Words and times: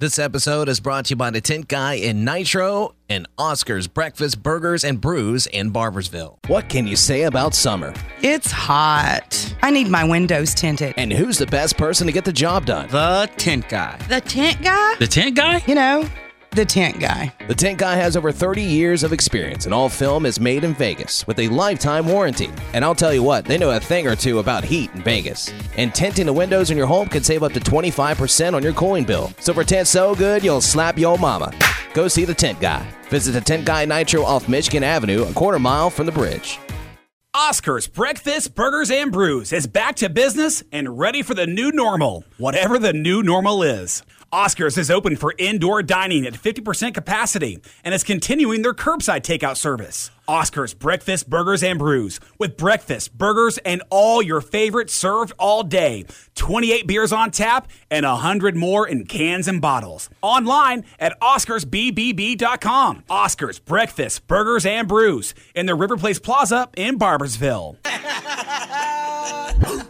This 0.00 0.18
episode 0.18 0.70
is 0.70 0.80
brought 0.80 1.04
to 1.04 1.10
you 1.10 1.16
by 1.16 1.28
the 1.28 1.42
Tint 1.42 1.68
Guy 1.68 1.92
in 1.92 2.24
Nitro 2.24 2.94
and 3.10 3.28
Oscar's 3.36 3.86
Breakfast 3.86 4.42
Burgers 4.42 4.82
and 4.82 4.98
Brews 4.98 5.46
in 5.46 5.74
Barboursville. 5.74 6.38
What 6.46 6.70
can 6.70 6.86
you 6.86 6.96
say 6.96 7.24
about 7.24 7.54
summer? 7.54 7.92
It's 8.22 8.50
hot. 8.50 9.54
I 9.60 9.70
need 9.70 9.88
my 9.88 10.04
windows 10.04 10.54
tinted. 10.54 10.94
And 10.96 11.12
who's 11.12 11.36
the 11.36 11.44
best 11.44 11.76
person 11.76 12.06
to 12.06 12.14
get 12.14 12.24
the 12.24 12.32
job 12.32 12.64
done? 12.64 12.88
The 12.88 13.28
tent 13.36 13.68
guy. 13.68 13.98
The 14.08 14.22
tent 14.22 14.62
guy? 14.62 14.94
The 14.98 15.06
tent 15.06 15.36
guy? 15.36 15.62
You 15.66 15.74
know, 15.74 16.08
the 16.52 16.64
tent 16.64 16.98
guy. 16.98 17.32
The 17.46 17.54
Tent 17.54 17.78
Guy 17.78 17.94
has 17.94 18.16
over 18.16 18.32
30 18.32 18.62
years 18.62 19.02
of 19.02 19.12
experience, 19.12 19.66
and 19.66 19.74
all 19.74 19.88
film 19.88 20.26
is 20.26 20.40
made 20.40 20.64
in 20.64 20.74
Vegas 20.74 21.26
with 21.26 21.38
a 21.38 21.48
lifetime 21.48 22.06
warranty. 22.06 22.50
And 22.72 22.84
I'll 22.84 22.94
tell 22.94 23.14
you 23.14 23.22
what, 23.22 23.44
they 23.44 23.56
know 23.56 23.70
a 23.70 23.80
thing 23.80 24.06
or 24.06 24.16
two 24.16 24.40
about 24.40 24.64
heat 24.64 24.92
in 24.94 25.02
Vegas. 25.02 25.52
And 25.76 25.94
tinting 25.94 26.26
the 26.26 26.32
windows 26.32 26.70
in 26.70 26.76
your 26.76 26.86
home 26.86 27.08
can 27.08 27.22
save 27.22 27.42
up 27.42 27.52
to 27.52 27.60
25% 27.60 28.54
on 28.54 28.62
your 28.62 28.72
cooling 28.72 29.04
bill. 29.04 29.32
So 29.40 29.54
for 29.54 29.64
tint 29.64 29.86
so 29.86 30.14
good, 30.14 30.42
you'll 30.42 30.60
slap 30.60 30.98
your 30.98 31.18
mama. 31.18 31.52
Go 31.94 32.08
see 32.08 32.24
the 32.24 32.34
Tent 32.34 32.60
Guy. 32.60 32.86
Visit 33.08 33.32
the 33.32 33.40
Tent 33.40 33.64
Guy 33.64 33.84
Nitro 33.84 34.22
off 34.22 34.48
Michigan 34.48 34.82
Avenue, 34.82 35.24
a 35.24 35.32
quarter 35.32 35.58
mile 35.58 35.90
from 35.90 36.06
the 36.06 36.12
bridge. 36.12 36.58
Oscar's 37.32 37.86
Breakfast, 37.86 38.56
Burgers, 38.56 38.90
and 38.90 39.12
Brews 39.12 39.52
is 39.52 39.68
back 39.68 39.94
to 39.96 40.08
business 40.08 40.64
and 40.72 40.98
ready 40.98 41.22
for 41.22 41.32
the 41.32 41.46
new 41.46 41.70
normal, 41.70 42.24
whatever 42.38 42.76
the 42.76 42.92
new 42.92 43.22
normal 43.22 43.62
is. 43.62 44.02
Oscar's 44.32 44.78
is 44.78 44.92
open 44.92 45.16
for 45.16 45.34
indoor 45.38 45.82
dining 45.82 46.24
at 46.24 46.34
50% 46.34 46.94
capacity 46.94 47.58
and 47.82 47.92
is 47.92 48.04
continuing 48.04 48.62
their 48.62 48.72
curbside 48.72 49.22
takeout 49.22 49.56
service. 49.56 50.12
Oscar's 50.28 50.72
Breakfast, 50.72 51.28
Burgers, 51.28 51.64
and 51.64 51.80
Brews 51.80 52.20
with 52.38 52.56
breakfast, 52.56 53.18
burgers, 53.18 53.58
and 53.58 53.82
all 53.90 54.22
your 54.22 54.40
favorites 54.40 54.94
served 54.94 55.32
all 55.36 55.64
day. 55.64 56.04
28 56.36 56.86
beers 56.86 57.12
on 57.12 57.32
tap 57.32 57.66
and 57.90 58.06
100 58.06 58.54
more 58.54 58.86
in 58.86 59.04
cans 59.04 59.48
and 59.48 59.60
bottles. 59.60 60.08
Online 60.22 60.84
at 61.00 61.18
OscarsBBB.com. 61.20 63.02
Oscar's 63.10 63.58
Breakfast, 63.58 64.28
Burgers, 64.28 64.64
and 64.64 64.86
Brews 64.86 65.34
in 65.56 65.66
the 65.66 65.74
River 65.74 65.96
Place 65.96 66.20
Plaza 66.20 66.68
in 66.76 67.00
Barboursville. 67.00 67.78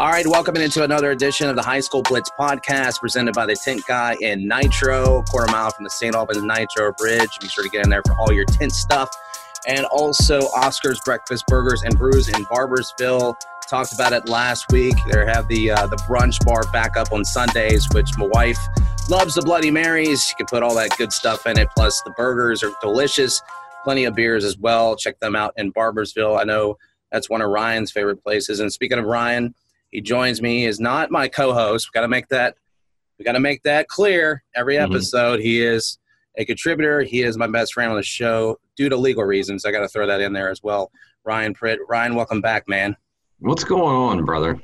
All 0.00 0.08
right, 0.08 0.26
welcome 0.26 0.56
into 0.56 0.82
another 0.82 1.10
edition 1.10 1.50
of 1.50 1.56
the 1.56 1.62
High 1.62 1.80
School 1.80 2.00
Blitz 2.00 2.30
podcast 2.30 3.00
presented 3.00 3.34
by 3.34 3.44
the 3.44 3.54
Tint 3.54 3.84
Guy 3.86 4.16
in 4.22 4.48
Nitro, 4.48 5.22
quarter 5.24 5.52
mile 5.52 5.70
from 5.72 5.84
the 5.84 5.90
St. 5.90 6.14
Albans 6.14 6.42
Nitro 6.42 6.90
Bridge. 6.92 7.28
Be 7.38 7.48
sure 7.48 7.62
to 7.62 7.68
get 7.68 7.84
in 7.84 7.90
there 7.90 8.00
for 8.06 8.14
all 8.14 8.32
your 8.32 8.46
tint 8.46 8.72
stuff. 8.72 9.10
And 9.66 9.84
also 9.84 10.40
Oscar's 10.56 10.98
Breakfast 11.04 11.46
Burgers 11.48 11.82
and 11.82 11.98
Brews 11.98 12.30
in 12.30 12.46
Barboursville. 12.46 13.34
Talked 13.68 13.92
about 13.92 14.14
it 14.14 14.26
last 14.26 14.72
week. 14.72 14.94
They 15.12 15.26
have 15.26 15.46
the 15.48 15.72
uh, 15.72 15.86
the 15.86 15.96
brunch 16.08 16.42
bar 16.46 16.62
back 16.72 16.96
up 16.96 17.12
on 17.12 17.22
Sundays, 17.22 17.86
which 17.92 18.08
my 18.16 18.24
wife 18.24 18.58
loves 19.10 19.34
the 19.34 19.42
Bloody 19.42 19.70
Marys. 19.70 20.30
You 20.30 20.36
can 20.36 20.46
put 20.46 20.62
all 20.62 20.74
that 20.76 20.96
good 20.96 21.12
stuff 21.12 21.46
in 21.46 21.58
it. 21.58 21.68
Plus 21.76 22.00
the 22.06 22.10
burgers 22.12 22.62
are 22.62 22.72
delicious. 22.80 23.42
Plenty 23.84 24.04
of 24.04 24.14
beers 24.14 24.46
as 24.46 24.56
well. 24.56 24.96
Check 24.96 25.20
them 25.20 25.36
out 25.36 25.52
in 25.58 25.74
Barboursville. 25.74 26.40
I 26.40 26.44
know 26.44 26.78
that's 27.12 27.28
one 27.28 27.42
of 27.42 27.50
Ryan's 27.50 27.92
favorite 27.92 28.22
places. 28.22 28.60
And 28.60 28.72
speaking 28.72 28.98
of 28.98 29.04
Ryan, 29.04 29.54
he 29.90 30.00
joins 30.00 30.40
me. 30.40 30.60
He 30.60 30.64
is 30.66 30.80
not 30.80 31.10
my 31.10 31.28
co-host. 31.28 31.88
We 31.88 31.98
got 31.98 32.02
to 32.02 32.08
make 32.08 32.28
that. 32.28 32.56
We 33.18 33.24
got 33.24 33.32
to 33.32 33.40
make 33.40 33.62
that 33.64 33.88
clear. 33.88 34.42
Every 34.54 34.76
Mhm. 34.76 34.84
episode, 34.90 35.40
he 35.40 35.62
is 35.62 35.98
a 36.38 36.44
contributor. 36.44 37.02
He 37.02 37.22
is 37.22 37.36
my 37.36 37.46
best 37.46 37.74
friend 37.74 37.90
on 37.90 37.96
the 37.96 38.02
show 38.02 38.58
due 38.76 38.88
to 38.88 38.96
legal 38.96 39.24
reasons. 39.24 39.64
I 39.64 39.72
got 39.72 39.80
to 39.80 39.88
throw 39.88 40.06
that 40.06 40.20
in 40.20 40.32
there 40.32 40.50
as 40.50 40.62
well. 40.62 40.90
Ryan 41.24 41.54
Pritt. 41.54 41.78
Ryan, 41.88 42.14
welcome 42.14 42.40
back, 42.40 42.68
man. 42.68 42.96
What's 43.40 43.64
going 43.64 43.94
on, 43.94 44.24
brother? 44.24 44.60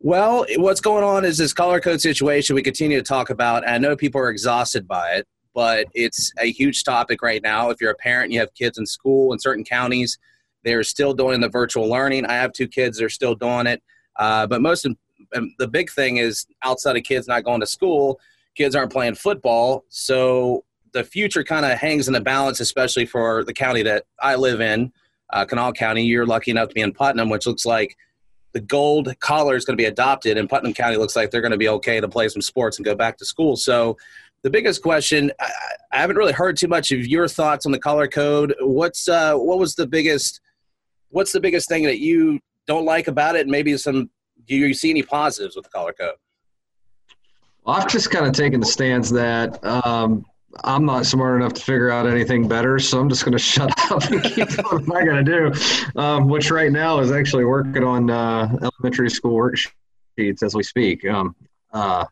Well, 0.00 0.46
what's 0.56 0.80
going 0.80 1.04
on 1.04 1.24
is 1.24 1.38
this 1.38 1.52
color 1.52 1.80
code 1.80 2.00
situation 2.00 2.54
we 2.54 2.62
continue 2.62 2.98
to 2.98 3.02
talk 3.02 3.30
about. 3.30 3.68
I 3.68 3.78
know 3.78 3.96
people 3.96 4.20
are 4.20 4.30
exhausted 4.30 4.86
by 4.86 5.12
it, 5.16 5.26
but 5.54 5.86
it's 5.94 6.32
a 6.38 6.50
huge 6.50 6.84
topic 6.84 7.22
right 7.22 7.42
now. 7.42 7.70
If 7.70 7.80
you're 7.80 7.90
a 7.90 7.96
parent 7.96 8.24
and 8.26 8.32
you 8.34 8.40
have 8.40 8.54
kids 8.54 8.78
in 8.78 8.86
school 8.86 9.32
in 9.32 9.38
certain 9.38 9.64
counties, 9.64 10.18
they're 10.64 10.82
still 10.82 11.14
doing 11.14 11.40
the 11.40 11.48
virtual 11.48 11.88
learning. 11.88 12.26
I 12.26 12.34
have 12.34 12.52
two 12.52 12.68
kids, 12.68 12.98
they're 12.98 13.08
still 13.08 13.34
doing 13.34 13.66
it. 13.66 13.82
Uh, 14.18 14.46
but 14.46 14.62
most 14.62 14.86
um, 15.34 15.54
the 15.58 15.68
big 15.68 15.90
thing 15.90 16.18
is 16.18 16.46
outside 16.62 16.96
of 16.96 17.02
kids 17.02 17.28
not 17.28 17.44
going 17.44 17.60
to 17.60 17.66
school, 17.66 18.20
kids 18.54 18.74
aren't 18.74 18.92
playing 18.92 19.14
football. 19.14 19.84
So 19.88 20.64
the 20.92 21.04
future 21.04 21.44
kind 21.44 21.66
of 21.66 21.72
hangs 21.78 22.08
in 22.08 22.14
the 22.14 22.20
balance, 22.20 22.60
especially 22.60 23.06
for 23.06 23.44
the 23.44 23.52
county 23.52 23.82
that 23.82 24.04
I 24.20 24.36
live 24.36 24.60
in, 24.60 24.92
uh, 25.30 25.44
Kanawha 25.44 25.72
County. 25.72 26.04
You're 26.04 26.26
lucky 26.26 26.50
enough 26.50 26.68
to 26.68 26.74
be 26.74 26.80
in 26.80 26.92
Putnam, 26.92 27.28
which 27.28 27.46
looks 27.46 27.66
like 27.66 27.96
the 28.52 28.60
gold 28.60 29.12
collar 29.20 29.56
is 29.56 29.64
going 29.64 29.76
to 29.76 29.80
be 29.80 29.86
adopted, 29.86 30.38
and 30.38 30.48
Putnam 30.48 30.72
County 30.72 30.96
looks 30.96 31.14
like 31.14 31.30
they're 31.30 31.42
going 31.42 31.52
to 31.52 31.58
be 31.58 31.68
okay 31.68 32.00
to 32.00 32.08
play 32.08 32.28
some 32.28 32.40
sports 32.40 32.78
and 32.78 32.84
go 32.84 32.94
back 32.94 33.18
to 33.18 33.24
school. 33.24 33.56
So, 33.56 33.98
the 34.42 34.50
biggest 34.50 34.80
question 34.82 35.32
I, 35.40 35.50
I 35.92 35.98
haven't 35.98 36.16
really 36.16 36.32
heard 36.32 36.56
too 36.56 36.68
much 36.68 36.92
of 36.92 37.06
your 37.06 37.26
thoughts 37.28 37.66
on 37.66 37.72
the 37.72 37.78
color 37.78 38.06
code. 38.06 38.54
What's 38.60 39.08
uh, 39.08 39.34
what 39.34 39.58
was 39.58 39.74
the 39.74 39.86
biggest 39.86 40.40
what's 41.10 41.32
the 41.32 41.40
biggest 41.40 41.68
thing 41.68 41.84
that 41.84 41.98
you 41.98 42.40
don't 42.66 42.84
like 42.84 43.08
about 43.08 43.36
it? 43.36 43.42
And 43.42 43.50
maybe 43.50 43.76
some 43.76 44.10
do 44.46 44.54
you 44.54 44.74
see 44.74 44.90
any 44.90 45.02
positives 45.02 45.56
with 45.56 45.64
the 45.64 45.70
color 45.70 45.92
code? 45.92 46.14
I've 47.66 47.88
just 47.88 48.10
kind 48.10 48.26
of 48.26 48.32
taken 48.32 48.60
the 48.60 48.66
stance 48.66 49.10
that 49.10 49.64
um, 49.64 50.24
I'm 50.62 50.84
not 50.84 51.04
smart 51.04 51.40
enough 51.40 51.52
to 51.54 51.62
figure 51.62 51.90
out 51.90 52.06
anything 52.06 52.46
better, 52.46 52.78
so 52.78 53.00
I'm 53.00 53.08
just 53.08 53.24
going 53.24 53.32
to 53.36 53.38
shut 53.38 53.72
up 53.90 54.04
and 54.04 54.22
keep 54.22 54.48
doing 54.48 54.86
what 54.86 55.02
I 55.02 55.04
got 55.04 55.16
to 55.16 55.24
do. 55.24 55.52
Um, 56.00 56.28
which 56.28 56.50
right 56.50 56.70
now 56.70 57.00
is 57.00 57.10
actually 57.10 57.44
working 57.44 57.82
on 57.82 58.10
uh, 58.10 58.56
elementary 58.62 59.10
school 59.10 59.36
worksheets 59.36 60.42
as 60.42 60.54
we 60.54 60.62
speak. 60.62 61.04
Um, 61.06 61.34
uh, 61.72 62.04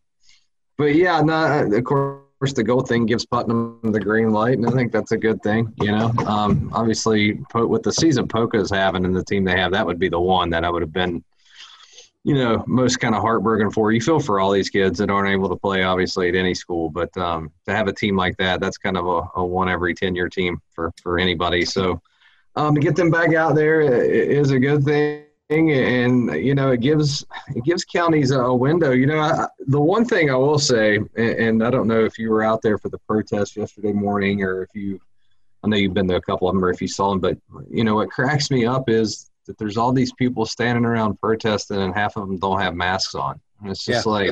but 0.77 0.95
yeah, 0.97 1.21
of 1.21 1.85
course 1.85 2.24
the 2.41 2.63
gold 2.63 2.89
thing 2.89 3.07
gives 3.07 3.25
Putnam 3.25 3.81
the 3.83 4.01
green 4.01 4.31
light, 4.31 4.59
and 4.59 4.67
I 4.67 4.71
think 4.71 4.93
that's 4.93 5.13
a 5.13 5.17
good 5.17 5.43
thing. 5.43 5.73
You 5.81 5.93
know, 5.93 6.13
um, 6.27 6.71
obviously 6.75 7.41
with 7.55 7.83
the 7.83 7.93
season 7.93 8.29
Poca 8.29 8.59
is 8.59 8.71
having 8.71 9.05
and 9.05 9.17
the 9.17 9.25
team 9.25 9.45
they 9.45 9.59
have, 9.59 9.73
that 9.73 9.87
would 9.87 9.99
be 9.99 10.09
the 10.09 10.21
one 10.21 10.51
that 10.51 10.65
I 10.65 10.71
would 10.71 10.83
have 10.83 10.93
been 10.93 11.25
you 12.25 12.35
know, 12.35 12.65
most 12.67 13.01
kind 13.01 13.15
of 13.15 13.21
heartbroken 13.21 13.71
for. 13.71 13.93
You 13.93 14.01
feel 14.01 14.19
for 14.19 14.41
all 14.41 14.51
these 14.51 14.71
kids 14.71 14.99
that 14.99 15.11
aren't 15.11 15.29
able 15.29 15.51
to 15.51 15.57
play, 15.57 15.83
obviously, 15.83 16.31
at 16.31 16.35
any 16.35 16.55
school. 16.55 16.89
But 16.89 17.15
um, 17.19 17.53
to 17.67 17.75
have 17.75 17.87
a 17.87 17.93
team 17.93 18.17
like 18.17 18.39
that, 18.39 18.61
that's 18.61 18.79
kind 18.79 18.97
of 18.97 19.07
a, 19.07 19.23
a 19.37 19.45
one 19.45 19.69
every 19.69 19.95
10 19.95 20.15
year 20.15 20.31
team 20.31 20.61
for, 20.75 20.91
for 21.03 21.19
anybody. 21.19 21.67
So 21.67 22.01
um, 22.57 22.75
to 22.75 22.81
get 22.81 22.97
them 22.97 23.11
back 23.11 23.35
out 23.35 23.55
there 23.55 23.83
is 23.83 24.53
a 24.53 24.59
good 24.59 24.85
thing. 24.85 25.25
And, 25.59 26.33
you 26.35 26.55
know, 26.55 26.71
it 26.73 26.81
gives 26.81 27.25
it 27.55 27.65
gives 27.65 27.85
counties 27.85 28.31
a 28.31 28.53
window. 28.53 28.91
You 28.93 29.07
know, 29.07 29.19
I, 29.21 29.47
the 29.67 29.81
one 29.81 30.05
thing 30.05 30.31
I 30.31 30.35
will 30.37 30.59
say, 30.59 30.97
and, 30.97 31.09
and 31.17 31.65
I 31.65 31.71
don't 31.71 31.89
know 31.89 32.05
if 32.05 32.19
you 32.19 32.31
were 32.31 32.43
out 32.43 32.61
there 32.63 32.79
for 32.79 32.89
the 32.89 32.99
protest 32.99 33.57
yesterday 33.57 33.93
morning 33.93 34.43
or 34.43 34.63
if 34.63 34.71
you, 34.75 35.01
I 35.63 35.69
know 35.69 35.77
you've 35.77 35.95
been 35.95 36.09
to 36.09 36.17
a 36.17 36.21
couple 36.21 36.49
of 36.49 36.55
them 36.55 36.65
or 36.65 36.71
if 36.71 36.81
you 36.83 36.89
saw 36.89 37.11
them, 37.11 37.21
but, 37.21 37.39
you 37.71 37.85
know, 37.85 37.95
what 37.97 38.11
cracks 38.11 38.51
me 38.51 38.67
up 38.67 38.89
is 38.89 39.31
that 39.47 39.57
there's 39.59 39.77
all 39.77 39.93
these 39.93 40.13
people 40.13 40.47
standing 40.47 40.85
around 40.85 41.21
protesting 41.21 41.79
and 41.81 41.95
half 41.95 42.17
of 42.17 42.27
them 42.27 42.39
don't 42.39 42.61
have 42.61 42.75
masks 42.75 43.15
on. 43.15 43.41
And 43.61 43.71
it's 43.71 43.85
just 43.85 44.05
Yeah. 44.07 44.13
like, 44.13 44.31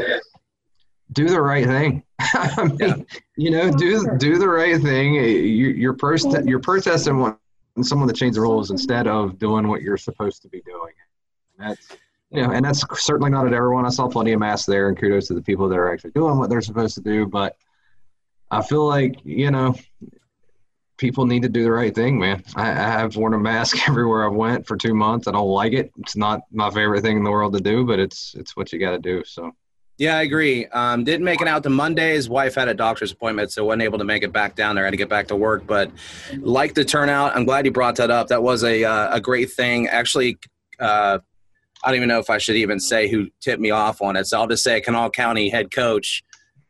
do 1.12 1.28
the 1.28 1.40
right 1.40 1.66
thing. 1.66 2.02
I 2.20 2.64
mean, 2.64 2.78
Yeah. 2.80 2.94
you 3.36 3.50
know, 3.50 3.70
do 3.70 4.06
do 4.18 4.38
the 4.38 4.48
right 4.48 4.80
thing. 4.80 5.18
Eh, 5.18 5.26
you, 5.26 5.68
you're 5.68 5.94
prost- 5.94 6.48
you're 6.48 6.60
protesting 6.60 7.18
wanting 7.18 7.38
someone 7.82 8.08
to 8.08 8.14
change 8.14 8.34
the 8.34 8.40
rules 8.40 8.70
instead 8.70 9.06
of 9.06 9.38
doing 9.38 9.68
what 9.68 9.82
you're 9.82 9.96
supposed 9.98 10.40
to 10.42 10.48
be 10.48 10.62
doing. 10.62 10.92
And 11.62 11.70
that's 11.70 11.96
you 12.30 12.42
know, 12.42 12.50
and 12.50 12.64
that's 12.64 12.84
certainly 12.94 13.30
not 13.30 13.46
at 13.46 13.52
everyone. 13.52 13.84
I 13.84 13.90
saw 13.90 14.08
plenty 14.08 14.32
of 14.32 14.40
masks 14.40 14.66
there, 14.66 14.88
and 14.88 14.98
kudos 14.98 15.28
to 15.28 15.34
the 15.34 15.42
people 15.42 15.68
that 15.68 15.78
are 15.78 15.92
actually 15.92 16.12
doing 16.12 16.38
what 16.38 16.48
they're 16.48 16.62
supposed 16.62 16.94
to 16.94 17.02
do. 17.02 17.26
But 17.26 17.56
I 18.50 18.62
feel 18.62 18.86
like 18.86 19.16
you 19.22 19.50
know, 19.50 19.74
people 20.96 21.26
need 21.26 21.42
to 21.42 21.50
do 21.50 21.62
the 21.62 21.70
right 21.70 21.94
thing, 21.94 22.18
man. 22.18 22.42
I, 22.56 22.70
I 22.70 22.74
have 22.74 23.16
worn 23.16 23.34
a 23.34 23.38
mask 23.38 23.76
everywhere 23.88 24.26
I've 24.26 24.34
went 24.34 24.66
for 24.66 24.76
two 24.76 24.94
months. 24.94 25.28
I 25.28 25.32
don't 25.32 25.48
like 25.48 25.74
it. 25.74 25.92
It's 25.98 26.16
not 26.16 26.40
my 26.50 26.70
favorite 26.70 27.02
thing 27.02 27.18
in 27.18 27.24
the 27.24 27.30
world 27.30 27.52
to 27.52 27.60
do, 27.60 27.84
but 27.84 27.98
it's 27.98 28.34
it's 28.34 28.56
what 28.56 28.72
you 28.72 28.78
got 28.78 28.92
to 28.92 28.98
do. 28.98 29.22
So 29.24 29.52
Yeah, 29.98 30.16
I 30.16 30.22
agree. 30.22 30.64
Um, 30.68 31.04
didn't 31.04 31.24
make 31.24 31.42
it 31.42 31.48
out 31.48 31.62
to 31.64 31.70
Monday. 31.70 32.14
His 32.14 32.30
wife 32.30 32.54
had 32.54 32.68
a 32.68 32.74
doctor's 32.74 33.12
appointment, 33.12 33.52
so 33.52 33.62
wasn't 33.66 33.82
able 33.82 33.98
to 33.98 34.04
make 34.04 34.22
it 34.22 34.32
back 34.32 34.56
down 34.56 34.74
there. 34.74 34.84
Had 34.84 34.92
to 34.92 34.96
get 34.96 35.10
back 35.10 35.28
to 35.28 35.36
work, 35.36 35.66
but 35.66 35.90
like 36.38 36.72
the 36.72 36.84
turnout. 36.84 37.36
I'm 37.36 37.44
glad 37.44 37.66
you 37.66 37.72
brought 37.72 37.96
that 37.96 38.10
up. 38.10 38.28
That 38.28 38.42
was 38.42 38.64
a 38.64 38.84
uh, 38.84 39.16
a 39.16 39.20
great 39.20 39.52
thing. 39.52 39.88
Actually, 39.88 40.38
uh, 40.80 41.18
I 41.82 41.88
don't 41.88 41.96
even 41.96 42.08
know 42.08 42.18
if 42.20 42.30
I 42.30 42.38
should 42.38 42.56
even 42.56 42.78
say 42.80 43.08
who 43.08 43.28
tipped 43.40 43.60
me 43.60 43.70
off 43.70 44.00
on 44.02 44.16
it. 44.16 44.26
So 44.26 44.38
I'll 44.40 44.46
just 44.46 44.62
say 44.64 44.80
Canal 44.80 45.10
County 45.10 45.48
head 45.48 45.70
coach 45.70 46.22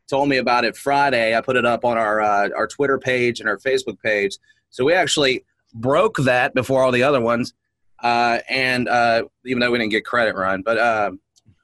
told 0.09 0.29
me 0.29 0.39
about 0.39 0.65
it 0.65 0.77
Friday. 0.77 1.37
I 1.37 1.41
put 1.41 1.57
it 1.57 1.65
up 1.67 1.85
on 1.85 1.99
our 1.99 2.21
uh, 2.21 2.49
our 2.57 2.67
Twitter 2.67 2.99
page 2.99 3.41
and 3.41 3.49
our 3.49 3.59
Facebook 3.59 3.99
page. 4.01 4.37
So 4.71 4.85
we 4.85 4.95
actually 4.95 5.45
broke 5.75 6.17
that 6.19 6.55
before 6.55 6.83
all 6.83 6.93
the 6.93 7.03
other 7.03 7.21
ones. 7.21 7.55
uh, 8.03 8.39
and 8.49 8.89
uh, 8.89 9.23
even 9.47 9.61
though 9.61 9.71
we 9.71 9.79
didn't 9.79 9.93
get 9.93 10.05
credit, 10.05 10.35
Ryan, 10.35 10.63
but 10.63 10.79
uh, 10.79 11.11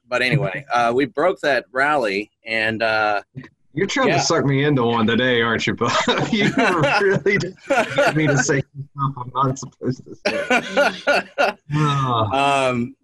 but 0.07 0.21
anyway, 0.21 0.65
uh, 0.73 0.91
we 0.95 1.05
broke 1.05 1.39
that 1.41 1.65
rally, 1.71 2.31
and 2.45 2.81
uh, 2.81 3.21
You're 3.73 3.85
trying 3.87 4.07
Yeah. 4.09 4.17
to 4.17 4.21
suck 4.23 4.45
me 4.45 4.63
into 4.63 4.83
one 4.83 5.05
today, 5.05 5.41
aren't 5.41 5.67
you, 5.67 5.75
Bob? 5.75 5.91
you 6.31 6.51
really 6.57 7.37
get 7.37 8.15
me 8.15 8.25
to 8.27 8.37
say 8.37 8.61
stuff 8.61 9.13
I'm 9.17 9.31
not 9.35 9.59
supposed 9.59 10.03
to 10.05 10.15
say. 10.15 11.53
Ah. 11.73 12.69
um, 12.69 12.95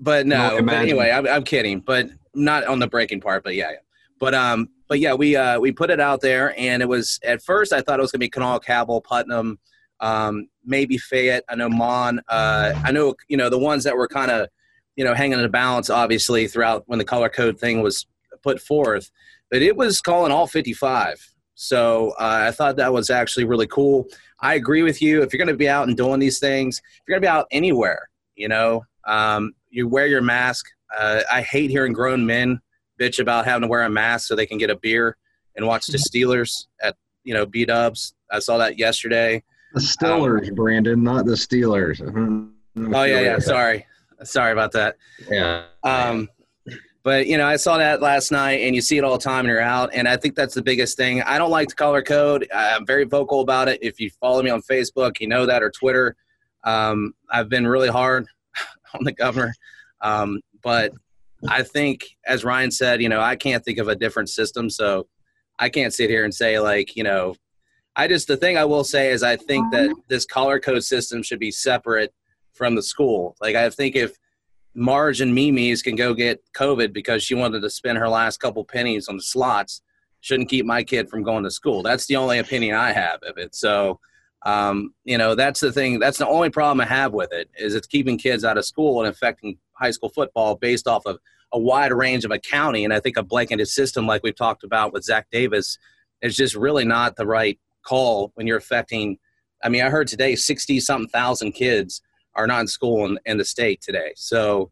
but 0.00 0.26
No. 0.26 0.60
But 0.62 0.74
anyway, 0.74 1.10
I'm, 1.10 1.26
I'm 1.26 1.44
kidding, 1.44 1.80
but 1.80 2.08
not 2.34 2.64
on 2.66 2.78
the 2.78 2.88
breaking 2.88 3.20
part. 3.20 3.44
But 3.44 3.54
yeah, 3.54 3.70
yeah. 3.70 3.76
But 4.18 4.34
um, 4.34 4.68
but 4.88 4.98
yeah, 4.98 5.14
we 5.14 5.36
uh, 5.36 5.60
we 5.60 5.72
put 5.72 5.90
it 5.90 6.00
out 6.00 6.20
there, 6.20 6.58
and 6.58 6.82
it 6.82 6.88
was 6.88 7.20
at 7.24 7.42
first 7.42 7.72
I 7.72 7.80
thought 7.80 7.98
it 7.98 8.02
was 8.02 8.12
gonna 8.12 8.20
be 8.20 8.28
Kanawha, 8.28 8.60
Cabell, 8.60 9.00
Putnam, 9.00 9.58
um, 10.00 10.48
maybe 10.64 10.98
Fayette. 10.98 11.44
I 11.48 11.54
know 11.54 11.68
Mon. 11.68 12.20
Uh, 12.28 12.72
I 12.84 12.92
know 12.92 13.14
you 13.28 13.36
know 13.36 13.48
the 13.48 13.58
ones 13.58 13.84
that 13.84 13.96
were 13.96 14.08
kind 14.08 14.30
of 14.30 14.48
you 14.96 15.04
know 15.04 15.14
hanging 15.14 15.34
in 15.34 15.42
the 15.42 15.48
balance, 15.48 15.90
obviously 15.90 16.46
throughout 16.48 16.84
when 16.86 16.98
the 16.98 17.04
color 17.04 17.28
code 17.28 17.58
thing 17.58 17.80
was 17.82 18.06
put 18.42 18.60
forth. 18.60 19.10
But 19.50 19.62
it 19.62 19.76
was 19.76 20.00
calling 20.00 20.32
all 20.32 20.46
55. 20.46 21.34
So 21.54 22.10
uh, 22.18 22.44
I 22.46 22.52
thought 22.52 22.76
that 22.76 22.92
was 22.92 23.10
actually 23.10 23.44
really 23.44 23.66
cool. 23.66 24.06
I 24.40 24.54
agree 24.54 24.82
with 24.82 25.02
you. 25.02 25.22
If 25.22 25.32
you're 25.32 25.44
going 25.44 25.48
to 25.48 25.58
be 25.58 25.68
out 25.68 25.88
and 25.88 25.96
doing 25.96 26.20
these 26.20 26.38
things, 26.38 26.78
if 26.78 27.02
you're 27.06 27.18
going 27.18 27.22
to 27.22 27.26
be 27.26 27.30
out 27.30 27.46
anywhere, 27.50 28.08
you 28.34 28.48
know, 28.48 28.84
um, 29.10 29.52
you 29.70 29.88
wear 29.88 30.06
your 30.06 30.22
mask. 30.22 30.66
Uh, 30.96 31.22
I 31.30 31.42
hate 31.42 31.70
hearing 31.70 31.92
grown 31.92 32.24
men 32.24 32.60
bitch 32.98 33.18
about 33.18 33.44
having 33.44 33.62
to 33.62 33.68
wear 33.68 33.82
a 33.82 33.90
mask 33.90 34.28
so 34.28 34.36
they 34.36 34.46
can 34.46 34.58
get 34.58 34.70
a 34.70 34.76
beer 34.76 35.16
and 35.56 35.66
watch 35.66 35.86
the 35.86 35.98
Steelers 35.98 36.66
at 36.82 36.96
you 37.24 37.34
know 37.34 37.44
B 37.44 37.64
Dubs. 37.64 38.14
I 38.30 38.38
saw 38.38 38.56
that 38.58 38.78
yesterday. 38.78 39.42
The 39.74 39.80
Steelers, 39.80 40.54
Brandon, 40.54 41.02
not 41.02 41.26
the 41.26 41.32
Steelers. 41.32 42.00
Oh 42.76 43.02
yeah, 43.02 43.20
yeah. 43.20 43.38
Sorry, 43.40 43.84
sorry 44.22 44.52
about 44.52 44.70
that. 44.72 44.96
Yeah. 45.28 45.64
Um, 45.82 46.28
but 47.02 47.26
you 47.26 47.36
know, 47.36 47.46
I 47.46 47.56
saw 47.56 47.78
that 47.78 48.00
last 48.00 48.30
night, 48.30 48.60
and 48.60 48.76
you 48.76 48.80
see 48.80 48.96
it 48.96 49.02
all 49.02 49.18
the 49.18 49.22
time, 49.22 49.40
and 49.40 49.48
you're 49.48 49.60
out. 49.60 49.90
And 49.92 50.06
I 50.06 50.16
think 50.16 50.36
that's 50.36 50.54
the 50.54 50.62
biggest 50.62 50.96
thing. 50.96 51.20
I 51.22 51.36
don't 51.36 51.50
like 51.50 51.68
the 51.68 51.74
color 51.74 52.00
code. 52.00 52.46
I'm 52.54 52.86
very 52.86 53.04
vocal 53.04 53.40
about 53.40 53.68
it. 53.68 53.80
If 53.82 53.98
you 53.98 54.08
follow 54.20 54.40
me 54.40 54.50
on 54.50 54.62
Facebook, 54.62 55.18
you 55.18 55.26
know 55.26 55.46
that, 55.46 55.64
or 55.64 55.70
Twitter. 55.70 56.14
Um, 56.62 57.12
I've 57.28 57.48
been 57.48 57.66
really 57.66 57.88
hard 57.88 58.28
on 58.94 59.04
the 59.04 59.12
governor, 59.12 59.54
um, 60.00 60.40
but 60.62 60.92
I 61.48 61.62
think, 61.62 62.04
as 62.26 62.44
Ryan 62.44 62.70
said, 62.70 63.00
you 63.00 63.08
know, 63.08 63.20
I 63.20 63.36
can't 63.36 63.64
think 63.64 63.78
of 63.78 63.88
a 63.88 63.96
different 63.96 64.28
system, 64.28 64.68
so 64.68 65.06
I 65.58 65.68
can't 65.68 65.94
sit 65.94 66.10
here 66.10 66.24
and 66.24 66.34
say 66.34 66.58
like, 66.60 66.96
you 66.96 67.02
know, 67.02 67.34
I 67.96 68.08
just 68.08 68.28
the 68.28 68.36
thing 68.36 68.56
I 68.56 68.64
will 68.64 68.84
say 68.84 69.10
is 69.10 69.22
I 69.22 69.36
think 69.36 69.72
that 69.72 69.94
this 70.08 70.24
color 70.24 70.60
code 70.60 70.84
system 70.84 71.22
should 71.22 71.40
be 71.40 71.50
separate 71.50 72.12
from 72.52 72.74
the 72.74 72.82
school. 72.82 73.36
Like 73.40 73.56
I 73.56 73.70
think 73.70 73.96
if 73.96 74.16
Marge 74.74 75.20
and 75.20 75.34
Mimi's 75.34 75.82
can 75.82 75.96
go 75.96 76.14
get 76.14 76.42
COVID 76.54 76.92
because 76.92 77.22
she 77.22 77.34
wanted 77.34 77.60
to 77.60 77.70
spend 77.70 77.98
her 77.98 78.08
last 78.08 78.38
couple 78.38 78.64
pennies 78.64 79.08
on 79.08 79.16
the 79.16 79.22
slots. 79.22 79.82
Shouldn't 80.20 80.50
keep 80.50 80.66
my 80.66 80.82
kid 80.84 81.08
from 81.08 81.22
going 81.22 81.44
to 81.44 81.50
school. 81.50 81.82
That's 81.82 82.06
the 82.06 82.16
only 82.16 82.38
opinion 82.38 82.76
I 82.76 82.92
have 82.92 83.20
of 83.22 83.38
it. 83.38 83.54
So, 83.54 83.98
um, 84.42 84.94
you 85.04 85.18
know, 85.18 85.34
that's 85.34 85.60
the 85.60 85.72
thing. 85.72 85.98
That's 85.98 86.18
the 86.18 86.26
only 86.26 86.50
problem 86.50 86.80
I 86.80 86.86
have 86.86 87.12
with 87.12 87.32
it 87.32 87.50
is 87.58 87.74
it's 87.74 87.86
keeping 87.86 88.16
kids 88.18 88.44
out 88.44 88.56
of 88.56 88.64
school 88.64 89.00
and 89.00 89.08
affecting 89.08 89.58
high 89.72 89.90
school 89.90 90.08
football 90.08 90.56
based 90.56 90.86
off 90.86 91.04
of 91.06 91.18
a 91.52 91.58
wide 91.58 91.92
range 91.92 92.24
of 92.24 92.30
a 92.30 92.38
county. 92.38 92.84
And 92.84 92.94
I 92.94 93.00
think 93.00 93.16
a 93.16 93.22
blanketed 93.22 93.68
system 93.68 94.06
like 94.06 94.22
we've 94.22 94.36
talked 94.36 94.64
about 94.64 94.92
with 94.92 95.04
Zach 95.04 95.26
Davis 95.30 95.78
is 96.22 96.36
just 96.36 96.54
really 96.54 96.84
not 96.84 97.16
the 97.16 97.26
right 97.26 97.58
call 97.82 98.32
when 98.34 98.46
you're 98.46 98.56
affecting. 98.58 99.18
I 99.62 99.68
mean, 99.68 99.82
I 99.82 99.90
heard 99.90 100.08
today 100.08 100.36
sixty 100.36 100.80
something 100.80 101.08
thousand 101.08 101.52
kids 101.52 102.00
are 102.34 102.46
not 102.46 102.60
in 102.60 102.66
school 102.66 103.04
in, 103.06 103.18
in 103.26 103.36
the 103.36 103.44
state 103.44 103.82
today. 103.82 104.12
So 104.16 104.70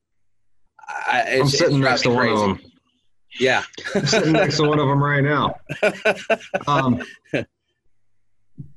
I, 1.07 1.25
it's 1.27 1.59
sitting 1.59 1.81
next 1.81 2.03
to 2.03 2.11
me 2.11 2.15
one 2.15 2.29
of 2.29 2.39
them. 2.39 2.61
Yeah. 3.39 3.65
I'm 3.95 4.07
sitting 4.07 4.33
next 4.33 4.57
to 4.57 4.69
one 4.69 4.79
of 4.79 4.89
them 4.89 5.03
right 5.03 5.23
now. 5.23 5.57
Um, 6.67 7.03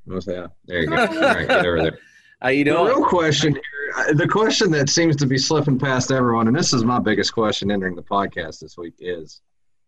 what's 0.06 0.26
that? 0.26 0.52
There 0.66 0.82
you 0.82 0.88
go. 0.88 0.96
All 1.06 1.08
right, 1.08 1.48
get 1.48 1.66
over 1.66 1.82
there. 1.82 2.00
How 2.42 2.50
you 2.50 2.64
The 2.64 2.72
real 2.72 3.06
question 3.06 3.54
here, 3.54 3.62
uh, 3.98 4.14
the 4.14 4.28
question 4.28 4.72
that 4.72 4.90
seems 4.90 5.16
to 5.18 5.28
be 5.28 5.38
slipping 5.38 5.78
past 5.78 6.12
everyone, 6.12 6.48
and 6.48 6.56
this 6.56 6.74
is 6.74 6.84
my 6.84 7.00
biggest 7.00 7.34
question 7.34 7.70
entering 7.72 7.96
the 7.96 8.02
podcast 8.04 8.60
this 8.60 8.78
week 8.78 8.96
is, 9.00 9.42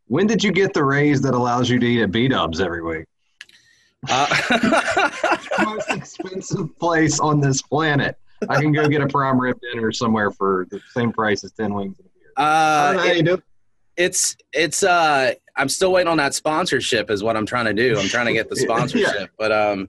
when 0.08 0.28
did 0.28 0.44
you 0.44 0.52
get 0.52 0.74
the 0.74 0.84
raise 0.84 1.22
that 1.22 1.34
allows 1.34 1.70
you 1.70 1.80
to 1.80 1.86
eat 1.86 2.02
at 2.04 2.12
B 2.12 2.28
Dubs 2.28 2.60
every 2.62 2.84
week? 2.84 3.06
Uh, 4.10 4.28
Most 5.64 5.90
expensive 5.92 6.78
place 6.78 7.20
on 7.20 7.40
this 7.40 7.62
planet. 7.62 8.18
I 8.50 8.60
can 8.62 8.74
go 8.74 8.88
get 8.90 9.02
a 9.02 9.08
prime 9.08 9.40
rib 9.40 9.58
dinner 9.72 9.92
somewhere 9.94 10.30
for 10.30 10.68
the 10.70 10.82
same 10.92 11.14
price 11.14 11.44
as 11.46 11.54
ten 11.54 11.74
wings 11.74 11.98
and 12.00 12.08
a 12.08 12.10
beer. 12.20 12.34
Know 12.38 12.44
uh, 12.44 12.98
how 13.00 13.08
it- 13.08 13.18
you 13.18 13.24
do 13.24 13.44
it's 13.96 14.36
it's 14.54 14.82
uh 14.82 15.32
I'm 15.56 15.70
still 15.70 15.92
waiting 15.92 16.08
on 16.10 16.18
that 16.18 16.34
sponsorship 16.34 17.12
is 17.12 17.22
what 17.22 17.38
I'm 17.38 17.46
trying 17.46 17.66
to 17.66 17.74
do. 17.76 17.96
I'm 17.98 18.08
trying 18.08 18.26
to 18.26 18.34
get 18.34 18.50
the 18.50 18.56
Yeah. 18.60 18.64
sponsorship. 18.64 19.30
But 19.38 19.52
um 19.52 19.88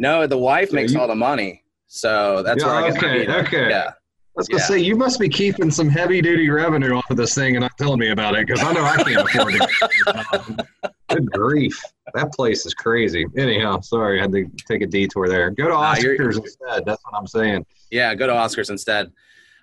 no, 0.00 0.26
the 0.26 0.36
wife 0.38 0.72
makes 0.72 0.92
you- 0.92 1.00
all 1.00 1.06
the 1.06 1.14
money. 1.14 1.62
So 1.86 2.42
that's 2.44 2.62
Yeah, 2.62 2.68
where 2.70 2.76
I 2.84 2.90
get 2.90 3.02
my 3.02 3.08
okay, 3.08 3.18
meat 3.20 3.28
at. 3.28 3.46
okay. 3.46 3.68
Yeah. 3.70 3.90
I 3.90 3.92
was 4.36 4.48
gonna 4.48 4.62
Yeah. 4.62 4.66
say 4.68 4.78
you 4.78 4.96
must 4.96 5.18
be 5.20 5.28
keeping 5.28 5.70
some 5.70 5.88
heavy 5.88 6.22
duty 6.22 6.48
revenue 6.48 6.94
off 6.94 7.10
of 7.10 7.16
this 7.16 7.34
thing 7.34 7.56
and 7.56 7.62
not 7.62 7.72
telling 7.78 7.98
me 7.98 8.10
about 8.10 8.34
it 8.36 8.46
because 8.46 8.62
I 8.64 8.72
know 8.72 8.84
I 8.84 8.96
can't 9.02 9.28
afford 9.28 9.54
it. 9.56 10.66
Good 11.10 11.30
grief, 11.32 11.80
that 12.14 12.32
place 12.32 12.64
is 12.64 12.72
crazy. 12.72 13.26
Anyhow, 13.36 13.80
sorry, 13.80 14.18
I 14.20 14.22
had 14.22 14.32
to 14.32 14.48
take 14.68 14.82
a 14.82 14.86
detour 14.86 15.28
there. 15.28 15.50
Go 15.50 15.64
to 15.64 15.70
Nah, 15.70 15.96
you're- 15.96 16.16
Oscars 16.16 16.36
instead. 16.36 16.84
That's 16.86 17.02
what 17.04 17.14
I'm 17.18 17.26
saying. 17.26 17.66
Yeah, 17.90 18.14
go 18.14 18.26
to 18.28 18.32
Oscars 18.32 18.70
instead. 18.70 19.10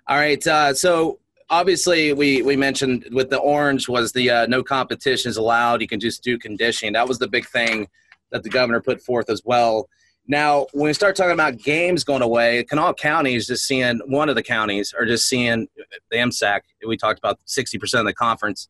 All 0.07 0.17
right. 0.17 0.45
Uh, 0.45 0.73
so 0.73 1.19
obviously, 1.49 2.11
we 2.11 2.41
we 2.41 2.57
mentioned 2.57 3.07
with 3.11 3.29
the 3.29 3.37
orange 3.39 3.87
was 3.87 4.11
the 4.11 4.29
uh, 4.29 4.45
no 4.47 4.61
competitions 4.63 5.37
allowed. 5.37 5.81
You 5.81 5.87
can 5.87 6.01
just 6.01 6.21
do 6.23 6.37
conditioning. 6.37 6.91
That 6.93 7.07
was 7.07 7.17
the 7.19 7.27
big 7.29 7.47
thing 7.47 7.87
that 8.31 8.43
the 8.43 8.49
governor 8.49 8.81
put 8.81 9.01
forth 9.01 9.29
as 9.29 9.41
well. 9.45 9.87
Now, 10.27 10.67
when 10.73 10.89
we 10.89 10.93
start 10.93 11.15
talking 11.15 11.31
about 11.31 11.57
games 11.57 12.03
going 12.03 12.21
away, 12.21 12.63
Kanawha 12.65 12.95
County 12.95 13.35
is 13.35 13.47
just 13.47 13.65
seeing 13.65 13.99
one 14.07 14.27
of 14.27 14.35
the 14.35 14.43
counties 14.43 14.93
are 14.93 15.05
just 15.05 15.27
seeing 15.27 15.67
the 16.11 16.17
MSAC. 16.17 16.61
We 16.85 16.97
talked 16.97 17.17
about 17.17 17.39
sixty 17.45 17.77
percent 17.77 18.01
of 18.01 18.07
the 18.07 18.13
conference 18.13 18.67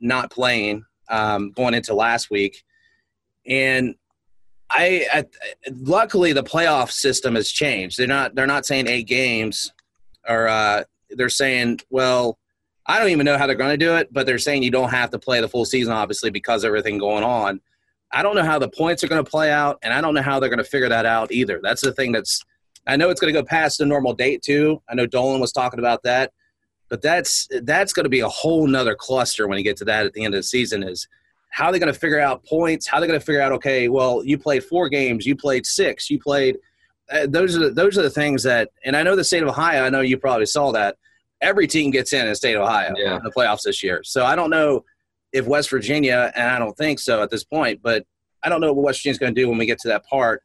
not 0.00 0.30
playing 0.30 0.84
um, 1.08 1.50
going 1.50 1.74
into 1.74 1.94
last 1.94 2.30
week, 2.30 2.62
and 3.44 3.96
I, 4.70 5.06
I 5.12 5.24
luckily 5.72 6.32
the 6.32 6.44
playoff 6.44 6.90
system 6.92 7.34
has 7.34 7.50
changed. 7.50 7.98
They're 7.98 8.06
not 8.06 8.36
they're 8.36 8.46
not 8.46 8.64
saying 8.64 8.86
eight 8.86 9.08
games, 9.08 9.72
or 10.28 10.46
uh, 10.46 10.84
they're 11.10 11.28
saying 11.28 11.80
well, 11.90 12.38
I 12.86 13.00
don't 13.00 13.08
even 13.08 13.24
know 13.24 13.36
how 13.36 13.48
they're 13.48 13.56
going 13.56 13.78
to 13.78 13.84
do 13.84 13.96
it, 13.96 14.12
but 14.12 14.26
they're 14.26 14.38
saying 14.38 14.62
you 14.62 14.70
don't 14.70 14.90
have 14.90 15.10
to 15.10 15.18
play 15.18 15.40
the 15.40 15.48
full 15.48 15.64
season, 15.64 15.92
obviously 15.92 16.30
because 16.30 16.64
everything 16.64 16.98
going 16.98 17.24
on. 17.24 17.60
I 18.14 18.22
don't 18.22 18.36
know 18.36 18.44
how 18.44 18.58
the 18.58 18.68
points 18.68 19.02
are 19.02 19.08
going 19.08 19.22
to 19.24 19.28
play 19.30 19.50
out, 19.50 19.78
and 19.82 19.92
I 19.92 20.00
don't 20.00 20.14
know 20.14 20.22
how 20.22 20.38
they're 20.40 20.48
going 20.48 20.58
to 20.58 20.64
figure 20.64 20.88
that 20.88 21.04
out 21.04 21.32
either. 21.32 21.60
That's 21.62 21.82
the 21.82 21.92
thing 21.92 22.12
that's 22.12 22.42
I 22.86 22.96
know 22.96 23.10
it's 23.10 23.20
going 23.20 23.32
to 23.32 23.40
go 23.40 23.44
past 23.44 23.78
the 23.78 23.86
normal 23.86 24.12
date 24.14 24.42
too. 24.42 24.80
I 24.88 24.94
know 24.94 25.06
Dolan 25.06 25.40
was 25.40 25.52
talking 25.52 25.78
about 25.78 26.02
that, 26.04 26.32
but 26.88 27.02
that's 27.02 27.48
that's 27.62 27.92
going 27.92 28.04
to 28.04 28.10
be 28.10 28.20
a 28.20 28.28
whole 28.28 28.66
nother 28.66 28.94
cluster 28.94 29.48
when 29.48 29.58
you 29.58 29.64
get 29.64 29.76
to 29.78 29.84
that 29.86 30.06
at 30.06 30.12
the 30.12 30.24
end 30.24 30.34
of 30.34 30.38
the 30.38 30.42
season. 30.44 30.82
Is 30.82 31.08
how 31.50 31.70
they're 31.70 31.80
going 31.80 31.92
to 31.92 31.98
figure 31.98 32.20
out 32.20 32.44
points? 32.44 32.86
How 32.86 33.00
they're 33.00 33.06
going 33.08 33.18
to 33.18 33.24
figure 33.24 33.40
out? 33.40 33.52
Okay, 33.52 33.88
well, 33.88 34.22
you 34.24 34.38
played 34.38 34.64
four 34.64 34.88
games, 34.88 35.26
you 35.26 35.34
played 35.36 35.66
six, 35.66 36.08
you 36.10 36.18
played. 36.20 36.58
Uh, 37.10 37.26
those 37.28 37.54
are 37.56 37.60
the, 37.60 37.70
those 37.70 37.98
are 37.98 38.02
the 38.02 38.08
things 38.10 38.42
that, 38.44 38.70
and 38.84 38.96
I 38.96 39.02
know 39.02 39.14
the 39.14 39.24
state 39.24 39.42
of 39.42 39.48
Ohio. 39.50 39.84
I 39.84 39.90
know 39.90 40.00
you 40.00 40.16
probably 40.16 40.46
saw 40.46 40.72
that. 40.72 40.96
Every 41.42 41.66
team 41.66 41.90
gets 41.90 42.12
in 42.14 42.22
in 42.22 42.28
the 42.28 42.34
state 42.34 42.54
of 42.56 42.62
Ohio 42.62 42.94
Yeah. 42.96 43.16
in 43.16 43.22
the 43.22 43.30
playoffs 43.30 43.62
this 43.62 43.82
year. 43.82 44.00
So 44.04 44.24
I 44.24 44.34
don't 44.34 44.48
know 44.48 44.84
if 45.34 45.46
West 45.46 45.68
Virginia, 45.68 46.32
and 46.34 46.48
I 46.48 46.58
don't 46.58 46.76
think 46.76 47.00
so 47.00 47.20
at 47.20 47.30
this 47.30 47.44
point, 47.44 47.80
but 47.82 48.06
I 48.42 48.48
don't 48.48 48.60
know 48.60 48.72
what 48.72 48.84
West 48.84 49.00
Virginia's 49.00 49.18
going 49.18 49.34
to 49.34 49.40
do 49.40 49.48
when 49.48 49.58
we 49.58 49.66
get 49.66 49.80
to 49.80 49.88
that 49.88 50.06
part 50.06 50.42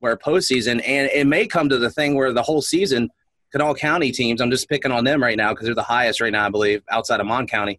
where 0.00 0.16
postseason, 0.16 0.82
and 0.84 1.08
it 1.14 1.28
may 1.28 1.46
come 1.46 1.68
to 1.68 1.78
the 1.78 1.88
thing 1.88 2.16
where 2.16 2.32
the 2.32 2.42
whole 2.42 2.60
season, 2.60 3.08
Kanawha 3.52 3.78
County 3.78 4.10
teams. 4.10 4.40
I'm 4.40 4.50
just 4.50 4.68
picking 4.68 4.90
on 4.90 5.04
them 5.04 5.22
right 5.22 5.36
now 5.36 5.52
because 5.52 5.66
they're 5.66 5.76
the 5.76 5.82
highest 5.82 6.20
right 6.20 6.32
now, 6.32 6.44
I 6.44 6.48
believe, 6.48 6.82
outside 6.90 7.20
of 7.20 7.26
Mon 7.26 7.46
County. 7.46 7.78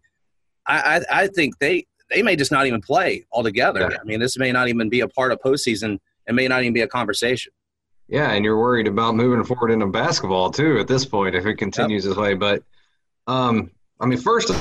I, 0.66 1.02
I, 1.12 1.24
I 1.24 1.28
think 1.28 1.60
they 1.60 1.86
they 2.10 2.22
may 2.22 2.38
just 2.38 2.52
not 2.52 2.66
even 2.66 2.80
play 2.80 3.26
altogether. 3.34 3.90
Yeah. 3.92 3.98
I 4.00 4.04
mean, 4.06 4.22
this 4.22 4.38
may 4.38 4.54
not 4.54 4.70
even 4.70 4.88
be 4.88 5.02
a 5.02 5.08
part 5.08 5.34
of 5.34 5.40
postseason. 5.40 6.00
It 6.26 6.34
may 6.34 6.48
not 6.48 6.62
even 6.62 6.74
be 6.74 6.82
a 6.82 6.88
conversation. 6.88 7.52
Yeah, 8.08 8.32
and 8.32 8.46
you're 8.46 8.60
worried 8.60 8.88
about 8.88 9.16
moving 9.16 9.44
forward 9.44 9.72
into 9.72 9.88
basketball 9.88 10.50
too 10.50 10.80
at 10.80 10.88
this 10.88 11.04
point 11.06 11.36
if 11.36 11.46
it 11.46 11.56
continues 11.56 12.06
this 12.06 12.16
way. 12.16 12.36
But 12.36 12.64
um, 13.28 13.72
I 14.00 14.06
mean, 14.06 14.20
first 14.20 14.52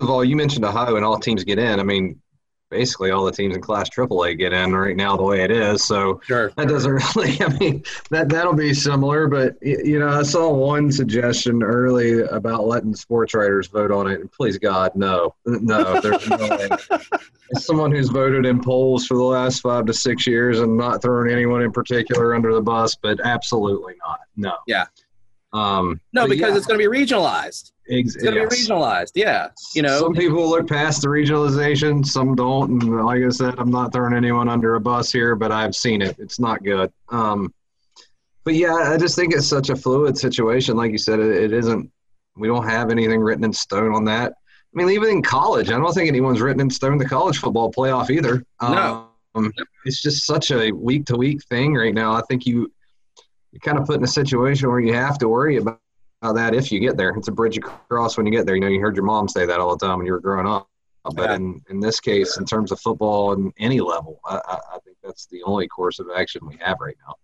of 0.00 0.10
all, 0.10 0.24
you 0.24 0.36
mentioned 0.36 0.64
Ohio 0.64 0.96
and 0.96 1.04
all 1.04 1.18
teams 1.18 1.44
get 1.44 1.58
in. 1.58 1.78
I 1.80 1.82
mean, 1.82 2.20
basically 2.70 3.10
all 3.10 3.24
the 3.26 3.30
teams 3.32 3.54
in 3.54 3.60
Class 3.60 3.90
AAA 3.90 4.38
get 4.38 4.52
in 4.52 4.72
right 4.74 4.96
now 4.96 5.14
the 5.14 5.22
way 5.22 5.42
it 5.44 5.50
is. 5.50 5.84
So 5.84 6.20
Sure. 6.24 6.50
that 6.56 6.68
doesn't 6.68 6.90
really. 7.16 7.40
I 7.40 7.48
mean, 7.58 7.84
that 8.10 8.30
that'll 8.30 8.54
be 8.54 8.72
similar. 8.74 9.28
But 9.28 9.56
you 9.62 9.98
know, 10.00 10.08
I 10.08 10.22
saw 10.22 10.50
one 10.50 10.90
suggestion 10.90 11.62
early 11.62 12.22
about 12.22 12.66
letting 12.66 12.94
sports 12.96 13.34
writers 13.34 13.66
vote 13.68 13.90
on 13.92 14.10
it. 14.10 14.20
And 14.20 14.32
please 14.32 14.58
God, 14.58 14.92
no, 14.96 15.34
no, 15.44 16.00
there's 16.00 16.28
no 16.28 16.36
way. 16.38 16.68
As 17.54 17.66
someone 17.66 17.92
who's 17.92 18.08
voted 18.08 18.46
in 18.46 18.62
polls 18.62 19.06
for 19.06 19.18
the 19.18 19.22
last 19.22 19.60
five 19.60 19.84
to 19.84 19.92
six 19.92 20.26
years 20.26 20.60
and 20.60 20.74
not 20.74 21.02
throwing 21.02 21.30
anyone 21.30 21.60
in 21.60 21.70
particular 21.70 22.34
under 22.34 22.54
the 22.54 22.62
bus, 22.62 22.96
but 22.96 23.20
absolutely 23.22 23.94
not. 24.06 24.20
No. 24.36 24.54
Um, 25.52 26.00
No, 26.12 26.26
because 26.26 26.50
yeah, 26.52 26.56
it's 26.56 26.66
going 26.66 26.80
to 26.80 26.88
be 26.88 26.94
regionalized. 27.04 27.72
ex- 27.90 28.14
It's 28.14 28.22
going 28.24 28.34
to 28.34 28.40
yes. 28.42 28.50
be 28.66 28.72
regionalized. 28.72 29.12
Yeah, 29.14 29.48
you 29.74 29.82
know. 29.82 29.98
some 30.00 30.14
people 30.14 30.48
look 30.48 30.68
past 30.68 31.02
the 31.02 31.08
regionalization, 31.08 32.04
some 32.06 32.34
don't. 32.34 32.82
And 32.82 33.04
like 33.04 33.22
I 33.22 33.28
said, 33.28 33.54
I'm 33.58 33.70
not 33.70 33.92
throwing 33.92 34.14
anyone 34.14 34.48
under 34.48 34.74
a 34.76 34.80
bus 34.80 35.12
here, 35.12 35.36
but 35.36 35.52
I've 35.52 35.76
seen 35.76 36.00
it. 36.02 36.16
It's 36.18 36.40
not 36.40 36.62
good. 36.64 36.90
Um, 37.10 37.52
but 38.44 38.54
yeah, 38.54 38.74
I 38.74 38.96
just 38.96 39.14
think 39.14 39.34
it's 39.34 39.46
such 39.46 39.68
a 39.70 39.76
fluid 39.76 40.16
situation. 40.18 40.76
Like 40.76 40.90
you 40.90 40.98
said, 40.98 41.20
it, 41.20 41.30
it 41.44 41.52
isn't. 41.52 41.90
We 42.36 42.48
don't 42.48 42.66
have 42.66 42.90
anything 42.90 43.20
written 43.20 43.44
in 43.44 43.52
stone 43.52 43.94
on 43.94 44.04
that. 44.06 44.32
I 44.32 44.78
mean, 44.78 44.88
even 44.88 45.10
in 45.10 45.22
college, 45.22 45.68
I 45.68 45.72
don't 45.78 45.92
think 45.92 46.08
anyone's 46.08 46.40
written 46.40 46.62
in 46.62 46.70
stone 46.70 46.96
the 46.96 47.04
college 47.04 47.36
football 47.38 47.70
playoff 47.70 48.08
either. 48.08 48.42
No. 48.62 49.08
Um, 49.34 49.52
it's 49.84 50.00
just 50.02 50.24
such 50.24 50.50
a 50.50 50.72
week 50.72 51.04
to 51.06 51.16
week 51.16 51.42
thing 51.44 51.74
right 51.74 51.94
now. 51.94 52.12
I 52.14 52.22
think 52.22 52.46
you 52.46 52.72
you 53.52 53.60
kind 53.60 53.78
of 53.78 53.86
put 53.86 53.96
in 53.96 54.04
a 54.04 54.08
situation 54.08 54.68
where 54.68 54.80
you 54.80 54.94
have 54.94 55.18
to 55.18 55.28
worry 55.28 55.58
about 55.58 55.78
that 56.22 56.54
if 56.54 56.72
you 56.72 56.80
get 56.80 56.96
there. 56.96 57.10
It's 57.10 57.28
a 57.28 57.32
bridge 57.32 57.56
you 57.56 57.62
cross 57.62 58.16
when 58.16 58.26
you 58.26 58.32
get 58.32 58.46
there. 58.46 58.54
You 58.54 58.60
know, 58.62 58.68
you 58.68 58.80
heard 58.80 58.96
your 58.96 59.04
mom 59.04 59.28
say 59.28 59.44
that 59.46 59.60
all 59.60 59.76
the 59.76 59.86
time 59.86 59.98
when 59.98 60.06
you 60.06 60.12
were 60.12 60.20
growing 60.20 60.46
up. 60.46 60.68
But 61.04 61.30
Yeah. 61.30 61.34
in, 61.36 61.60
in 61.68 61.80
this 61.80 62.00
case, 62.00 62.38
in 62.38 62.44
terms 62.44 62.70
of 62.72 62.80
football 62.80 63.32
and 63.32 63.52
any 63.58 63.80
level, 63.80 64.20
I, 64.24 64.36
I, 64.36 64.58
I 64.74 64.78
think 64.84 64.96
that's 65.02 65.26
the 65.26 65.42
only 65.42 65.66
course 65.66 65.98
of 65.98 66.06
action 66.16 66.46
we 66.46 66.56
have 66.60 66.78
right 66.80 66.96
now. 67.06 67.14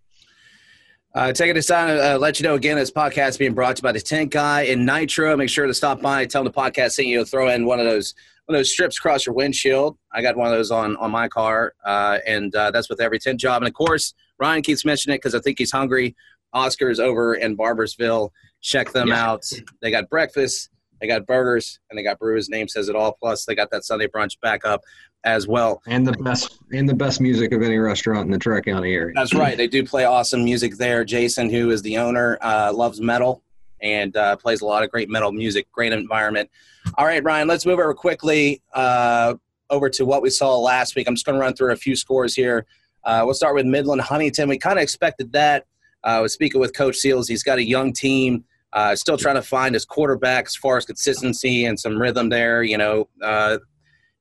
Uh, 1.14 1.32
taking 1.32 1.54
this 1.54 1.66
time 1.66 1.88
to 1.88 2.14
uh, 2.14 2.18
let 2.18 2.38
you 2.38 2.44
know 2.44 2.54
again, 2.54 2.76
this 2.76 2.90
podcast 2.90 3.30
is 3.30 3.38
being 3.38 3.54
brought 3.54 3.76
to 3.76 3.80
you 3.80 3.85
by 3.85 3.92
the 3.92 4.00
Tent 4.00 4.30
Guy 4.30 4.62
in 4.62 4.85
Nitro. 4.85 5.37
Make 5.37 5.49
sure 5.49 5.66
to 5.66 5.73
stop 5.73 6.02
by, 6.02 6.26
tell 6.26 6.44
them 6.44 6.52
the 6.52 6.61
podcast 6.61 6.92
sent 6.92 7.08
you, 7.08 7.25
throw 7.25 7.49
in 7.49 7.64
one 7.64 7.80
of 7.80 7.87
those 7.87 8.14
one 8.47 8.56
of 8.56 8.61
those 8.61 8.73
strips 8.73 8.99
across 8.99 9.26
your 9.26 9.35
windshield. 9.35 9.97
I 10.12 10.23
got 10.23 10.37
one 10.37 10.47
of 10.47 10.52
those 10.52 10.70
on 10.70 10.97
on 10.97 11.11
my 11.11 11.28
car, 11.28 11.75
uh, 11.85 12.18
and 12.26 12.54
uh, 12.54 12.70
that's 12.73 12.88
with 12.88 13.00
every 13.00 13.18
tent 13.18 13.40
job. 13.40 13.62
And 13.62 13.68
of 13.68 13.75
course, 13.75 14.12
Ryan 14.38 14.62
keeps 14.62 14.85
mentioning 14.85 15.14
it 15.14 15.18
because 15.18 15.35
I 15.35 15.40
think 15.40 15.59
he's 15.59 15.73
hungry. 15.73 16.14
Oscars 16.54 16.99
over 16.99 17.35
in 17.35 17.57
Barboursville. 17.57 18.30
Check 18.61 18.92
them 18.92 19.09
Yeah. 19.09 19.25
out. 19.30 19.45
They 19.83 19.90
got 19.90 20.09
breakfast, 20.09 20.71
they 21.00 21.07
got 21.07 21.26
burgers, 21.26 21.78
and 21.90 21.99
they 21.99 22.02
got 22.02 22.18
brews. 22.18 22.49
Name 22.49 22.68
says 22.68 22.88
it 22.88 22.97
all. 22.97 23.12
Plus, 23.12 23.45
they 23.45 23.54
got 23.54 23.71
that 23.71 23.85
Sunday 23.85 24.07
brunch 24.07 24.40
back 24.40 24.64
up 24.64 24.83
as 25.25 25.47
well. 25.47 25.83
And 25.87 26.07
the 26.07 26.12
best 26.12 26.59
and 26.73 26.88
the 26.88 26.95
best 26.95 27.21
music 27.21 27.52
of 27.52 27.62
any 27.62 27.76
restaurant 27.78 28.26
in 28.26 28.30
the 28.30 28.38
Tri 28.38 28.61
County 28.61 28.95
area. 28.95 29.12
That's 29.14 29.35
right. 29.35 29.57
They 29.57 29.66
do 29.66 29.85
play 29.85 30.04
awesome 30.04 30.45
music 30.45 30.76
there. 30.76 31.04
Jason, 31.04 31.50
who 31.50 31.71
is 31.71 31.83
the 31.83 31.99
owner, 31.99 32.38
uh, 32.40 32.73
loves 32.75 33.00
metal 33.00 33.42
and 33.80 34.16
uh, 34.16 34.37
plays 34.37 34.61
a 34.61 34.66
lot 34.66 34.83
of 34.83 34.90
great 34.90 35.09
metal 35.09 35.30
music. 35.33 35.71
Great 35.71 35.92
environment. 35.92 36.50
All 36.97 37.04
right, 37.07 37.23
Ryan, 37.23 37.47
let's 37.47 37.66
move 37.66 37.78
over 37.78 37.95
quickly 37.95 38.62
uh, 38.75 39.35
over 39.71 39.90
to 39.90 40.04
what 40.07 40.23
we 40.23 40.30
saw 40.30 40.57
last 40.59 40.97
week. 40.97 41.07
I'm 41.07 41.14
just 41.14 41.26
going 41.26 41.35
to 41.37 41.40
run 41.40 41.54
through 41.54 41.73
a 41.73 41.76
few 41.76 41.95
scores 41.95 42.35
here. 42.35 42.64
Uh, 43.09 43.23
we'll 43.25 43.33
start 43.33 43.55
with 43.55 43.65
Midland 43.65 44.03
Huntington. 44.03 44.50
We 44.50 44.59
kind 44.59 44.79
of 44.79 44.83
expected 44.83 45.33
that. 45.33 45.65
Uh, 46.05 46.19
I 46.19 46.21
was 46.21 46.35
speaking 46.35 46.61
with 46.61 46.77
Coach 46.77 46.97
Seals. 46.97 47.27
He's 47.27 47.43
got 47.43 47.57
a 47.57 47.65
young 47.65 47.91
team. 47.95 48.45
Uh, 48.75 48.95
still 48.95 49.17
trying 49.17 49.37
to 49.37 49.43
find 49.43 49.75
his 49.75 49.87
quarterback 49.87 50.45
as 50.45 50.55
far 50.55 50.77
as 50.77 50.85
consistency 50.85 51.65
and 51.65 51.81
some 51.81 51.99
rhythm 51.99 52.29
there. 52.29 52.62
You 52.62 52.77
know, 52.77 53.09
uh, 53.23 53.61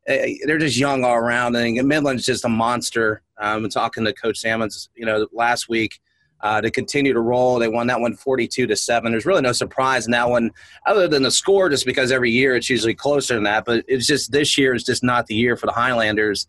eh, 0.07 0.35
they're 0.45 0.57
just 0.57 0.77
young 0.77 1.03
all 1.03 1.15
around. 1.15 1.57
and 1.57 1.77
Midland's 1.85 2.25
just 2.25 2.45
a 2.45 2.49
monster. 2.49 3.21
Um, 3.37 3.65
I'm 3.65 3.69
talking 3.69 4.05
to 4.05 4.13
Coach 4.13 4.37
Salmons, 4.37 4.87
you 4.95 5.05
know, 5.05 5.27
last 5.33 5.67
week 5.67 5.99
uh, 6.39 6.61
to 6.61 6.71
continue 6.71 7.11
to 7.11 7.19
roll. 7.19 7.59
They 7.59 7.67
won 7.67 7.87
that 7.87 7.99
one 7.99 8.15
42 8.15 8.67
to 8.67 8.75
seven. 8.77 9.11
There's 9.11 9.25
really 9.25 9.41
no 9.41 9.51
surprise 9.51 10.05
in 10.05 10.13
that 10.13 10.29
one, 10.29 10.49
other 10.85 11.09
than 11.09 11.23
the 11.23 11.31
score, 11.31 11.67
just 11.67 11.85
because 11.85 12.09
every 12.09 12.31
year 12.31 12.55
it's 12.55 12.69
usually 12.69 12.95
closer 12.95 13.33
than 13.33 13.43
that. 13.43 13.65
But 13.65 13.83
it's 13.89 14.07
just 14.07 14.31
this 14.31 14.57
year 14.57 14.73
is 14.73 14.85
just 14.85 15.03
not 15.03 15.27
the 15.27 15.35
year 15.35 15.57
for 15.57 15.65
the 15.65 15.73
Highlanders 15.73 16.47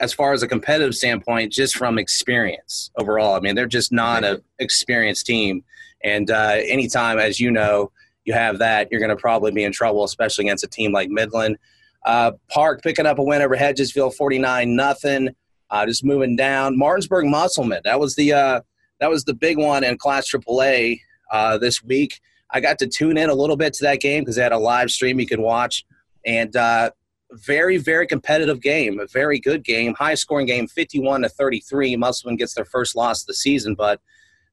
as 0.00 0.12
far 0.14 0.32
as 0.32 0.42
a 0.42 0.48
competitive 0.48 0.94
standpoint, 0.94 1.52
just 1.52 1.76
from 1.76 1.98
experience 1.98 2.90
overall. 2.96 3.34
I 3.34 3.40
mean, 3.40 3.54
they're 3.54 3.66
just 3.66 3.92
not 3.92 4.24
an 4.24 4.42
experienced 4.58 5.26
team. 5.26 5.62
And 6.02 6.30
uh, 6.30 6.56
anytime, 6.64 7.18
as 7.18 7.38
you 7.38 7.50
know, 7.50 7.92
you 8.24 8.32
have 8.32 8.58
that, 8.58 8.88
you're 8.90 9.00
going 9.00 9.10
to 9.10 9.16
probably 9.16 9.52
be 9.52 9.62
in 9.62 9.72
trouble, 9.72 10.02
especially 10.04 10.46
against 10.46 10.64
a 10.64 10.68
team 10.68 10.92
like 10.92 11.10
Midland. 11.10 11.58
Uh, 12.06 12.32
Park 12.50 12.82
picking 12.82 13.04
up 13.04 13.18
a 13.18 13.22
win 13.22 13.42
over 13.42 13.56
Hedgesville, 13.56 14.14
49 14.14 14.74
nothing. 14.74 15.28
Uh, 15.68 15.86
just 15.86 16.04
moving 16.04 16.34
down. 16.34 16.76
Martinsburg 16.76 17.26
Musselman. 17.26 17.82
That 17.84 18.00
was 18.00 18.16
the 18.16 18.32
uh, 18.32 18.60
that 18.98 19.08
was 19.10 19.24
the 19.24 19.34
big 19.34 19.56
one 19.56 19.84
in 19.84 19.98
Class 19.98 20.28
AAA 20.28 21.00
uh, 21.30 21.58
this 21.58 21.82
week. 21.82 22.20
I 22.50 22.60
got 22.60 22.78
to 22.80 22.88
tune 22.88 23.16
in 23.16 23.30
a 23.30 23.34
little 23.34 23.56
bit 23.56 23.74
to 23.74 23.84
that 23.84 24.00
game 24.00 24.22
because 24.22 24.34
they 24.34 24.42
had 24.42 24.50
a 24.50 24.58
live 24.58 24.90
stream 24.90 25.20
you 25.20 25.26
could 25.26 25.38
watch, 25.38 25.84
and 26.26 26.56
uh, 26.56 26.90
very 27.32 27.76
very 27.76 28.06
competitive 28.06 28.60
game, 28.60 28.98
a 29.00 29.06
very 29.06 29.38
good 29.38 29.64
game, 29.64 29.94
high 29.94 30.14
scoring 30.14 30.46
game, 30.46 30.66
51 30.66 31.22
to 31.22 31.28
33. 31.28 31.96
Musselman 31.96 32.36
gets 32.36 32.54
their 32.54 32.64
first 32.64 32.96
loss 32.96 33.22
of 33.22 33.26
the 33.26 33.34
season, 33.34 33.74
but 33.74 34.00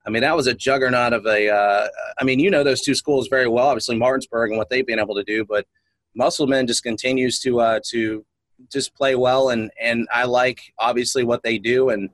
I 0.06 0.10
mean 0.10 0.22
that 0.22 0.36
was 0.36 0.48
a 0.48 0.54
juggernaut 0.54 1.14
of 1.14 1.26
a. 1.26 1.50
Uh, 1.50 1.88
I 2.20 2.24
mean 2.24 2.40
you 2.40 2.50
know 2.52 2.64
those 2.64 2.82
two 2.82 2.96
schools 2.96 3.28
very 3.28 3.48
well, 3.48 3.68
obviously 3.68 3.98
Martinsburg 3.98 4.52
and 4.52 4.58
what 4.58 4.70
they've 4.70 4.86
been 4.86 5.00
able 5.00 5.16
to 5.16 5.24
do, 5.24 5.46
but 5.46 5.66
Musselman 6.16 6.68
just 6.68 6.84
continues 6.84 7.40
to 7.42 7.60
uh, 7.60 7.80
to 7.92 8.26
just 8.72 8.96
play 8.96 9.16
well, 9.16 9.50
and 9.50 9.72
and 9.80 10.08
I 10.14 10.26
like 10.26 10.74
obviously 10.80 11.24
what 11.24 11.44
they 11.44 11.58
do, 11.58 11.90
and 11.90 12.10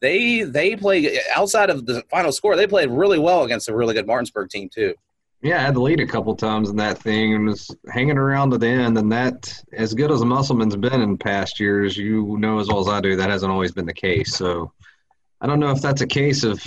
they 0.00 0.42
they 0.42 0.76
play 0.76 1.18
outside 1.34 1.70
of 1.70 1.86
the 1.86 2.02
final 2.10 2.32
score, 2.32 2.56
they 2.56 2.66
played 2.66 2.90
really 2.90 3.18
well 3.18 3.44
against 3.44 3.68
a 3.68 3.74
really 3.74 3.94
good 3.94 4.06
Martinsburg 4.06 4.50
team 4.50 4.68
too. 4.68 4.94
Yeah, 5.40 5.58
I 5.58 5.60
had 5.60 5.74
the 5.74 5.80
lead 5.80 6.00
a 6.00 6.06
couple 6.06 6.34
times 6.34 6.68
in 6.68 6.76
that 6.76 6.98
thing 6.98 7.34
and 7.34 7.46
was 7.46 7.74
hanging 7.92 8.18
around 8.18 8.50
to 8.50 8.58
the 8.58 8.66
end. 8.66 8.98
And 8.98 9.12
that, 9.12 9.54
as 9.72 9.94
good 9.94 10.10
as 10.10 10.24
Musselman's 10.24 10.74
been 10.74 11.00
in 11.00 11.16
past 11.16 11.60
years, 11.60 11.96
you 11.96 12.36
know 12.38 12.58
as 12.58 12.66
well 12.66 12.80
as 12.80 12.88
I 12.88 13.00
do, 13.00 13.14
that 13.14 13.30
hasn't 13.30 13.52
always 13.52 13.70
been 13.70 13.86
the 13.86 13.94
case. 13.94 14.34
So 14.34 14.72
I 15.40 15.46
don't 15.46 15.60
know 15.60 15.70
if 15.70 15.80
that's 15.80 16.00
a 16.00 16.06
case 16.06 16.42
of 16.44 16.62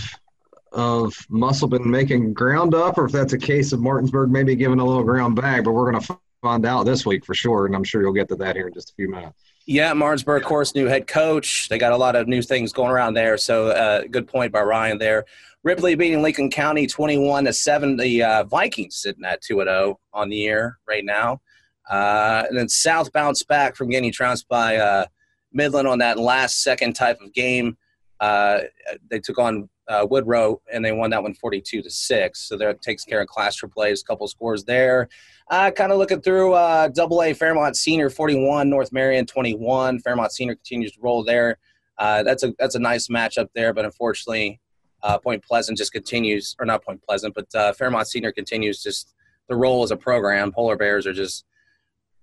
of 0.72 1.14
Musselman 1.30 1.90
making 1.92 2.34
ground 2.34 2.74
up 2.74 2.98
or 2.98 3.04
if 3.04 3.12
that's 3.12 3.34
a 3.34 3.38
case 3.38 3.74
of 3.74 3.82
Martinsburg 3.82 4.32
maybe 4.32 4.56
giving 4.56 4.80
a 4.80 4.86
little 4.86 5.04
ground 5.04 5.36
back. 5.36 5.66
But 5.66 5.74
we're 5.74 5.92
going 5.92 6.02
to 6.02 6.18
find 6.42 6.66
out 6.66 6.86
this 6.86 7.06
week 7.06 7.26
for 7.26 7.34
sure. 7.34 7.66
And 7.66 7.76
I'm 7.76 7.84
sure 7.84 8.02
you'll 8.02 8.14
get 8.14 8.30
to 8.30 8.38
that 8.38 8.56
here 8.56 8.68
in 8.68 8.74
just 8.74 8.92
a 8.92 8.94
few 8.94 9.10
minutes. 9.10 9.51
Yeah, 9.68 9.94
Martinsburg, 9.94 10.42
of 10.42 10.48
course, 10.48 10.74
new 10.74 10.88
head 10.88 11.08
coach. 11.08 11.70
They 11.70 11.78
got 11.78 11.92
a 11.92 11.98
lot 11.98 12.16
of 12.16 12.28
new 12.28 12.42
things 12.42 12.74
going 12.74 12.92
around 12.92 13.14
there. 13.14 13.38
So, 13.38 13.68
uh, 13.68 14.04
good 14.10 14.28
point 14.28 14.52
by 14.52 14.62
Ryan 14.62 14.98
there. 14.98 15.26
Ripley 15.64 15.94
beating 15.94 16.24
Lincoln 16.24 16.50
County 16.50 16.88
21 16.88 17.46
to 17.46 17.54
7. 17.54 17.96
The 17.96 18.24
uh, 18.24 18.44
Vikings 18.46 18.96
sitting 18.96 19.24
at 19.24 19.42
2 19.42 19.58
0 19.58 20.00
on 20.14 20.30
the 20.30 20.36
year 20.36 20.80
right 20.88 21.06
now. 21.06 21.42
Uh, 21.90 22.44
and 22.50 22.58
then 22.58 22.70
South 22.70 23.12
bounced 23.12 23.48
back 23.48 23.76
from 23.76 23.90
getting 23.90 24.12
trounced 24.12 24.48
by 24.48 24.78
uh, 24.78 25.06
Midland 25.54 25.88
on 25.88 26.00
that 26.00 26.18
last 26.18 26.64
second 26.64 26.94
type 26.94 27.22
of 27.22 27.34
game. 27.34 27.78
Uh, 28.20 28.62
they 29.10 29.20
took 29.20 29.38
on 29.38 29.70
uh, 29.88 30.08
Woodrow 30.10 30.62
and 30.72 30.84
they 30.84 30.92
won 30.92 31.10
that 31.12 31.22
one 31.22 31.34
42 31.34 31.82
to 31.82 31.90
6. 31.90 32.40
So 32.40 32.58
that 32.58 32.82
takes 32.82 33.04
care 33.04 33.22
of 33.22 33.28
Class 33.28 33.60
AAA's 33.60 34.04
couple 34.04 34.28
scores 34.28 34.64
there. 34.64 35.10
Uh, 35.52 35.70
kind 35.70 35.92
of 35.92 35.98
looking 35.98 36.22
through 36.22 36.54
uh, 36.54 36.88
Double 36.88 37.22
A 37.22 37.34
Fairmont 37.34 37.76
Senior 37.76 38.10
41, 38.10 38.70
North 38.70 38.94
Marion 38.94 39.26
21. 39.26 40.00
Fairmont 40.00 40.32
Senior 40.32 40.56
continues 40.56 40.94
to 40.94 41.02
roll 41.02 41.26
there. 41.26 41.58
Uh, 41.98 42.24
that's 42.24 42.44
a 42.44 42.54
that's 42.58 42.76
a 42.76 42.80
nice 42.80 43.10
matchup 43.10 43.50
there, 43.54 43.74
but 43.74 43.84
unfortunately, 43.84 44.62
uh, 45.04 45.18
Point 45.18 45.44
Pleasant 45.44 45.78
just 45.78 45.92
continues, 45.92 46.56
or 46.58 46.66
not 46.66 46.86
Point 46.86 47.04
Pleasant, 47.04 47.36
but 47.36 47.54
uh, 47.54 47.74
Fairmont 47.74 48.08
Senior 48.08 48.32
continues 48.32 48.82
just 48.82 49.14
the 49.50 49.56
roll 49.58 49.84
as 49.84 49.92
a 49.92 49.98
program. 49.98 50.54
Polar 50.54 50.78
Bears 50.78 51.06
are 51.06 51.14
just, 51.14 51.44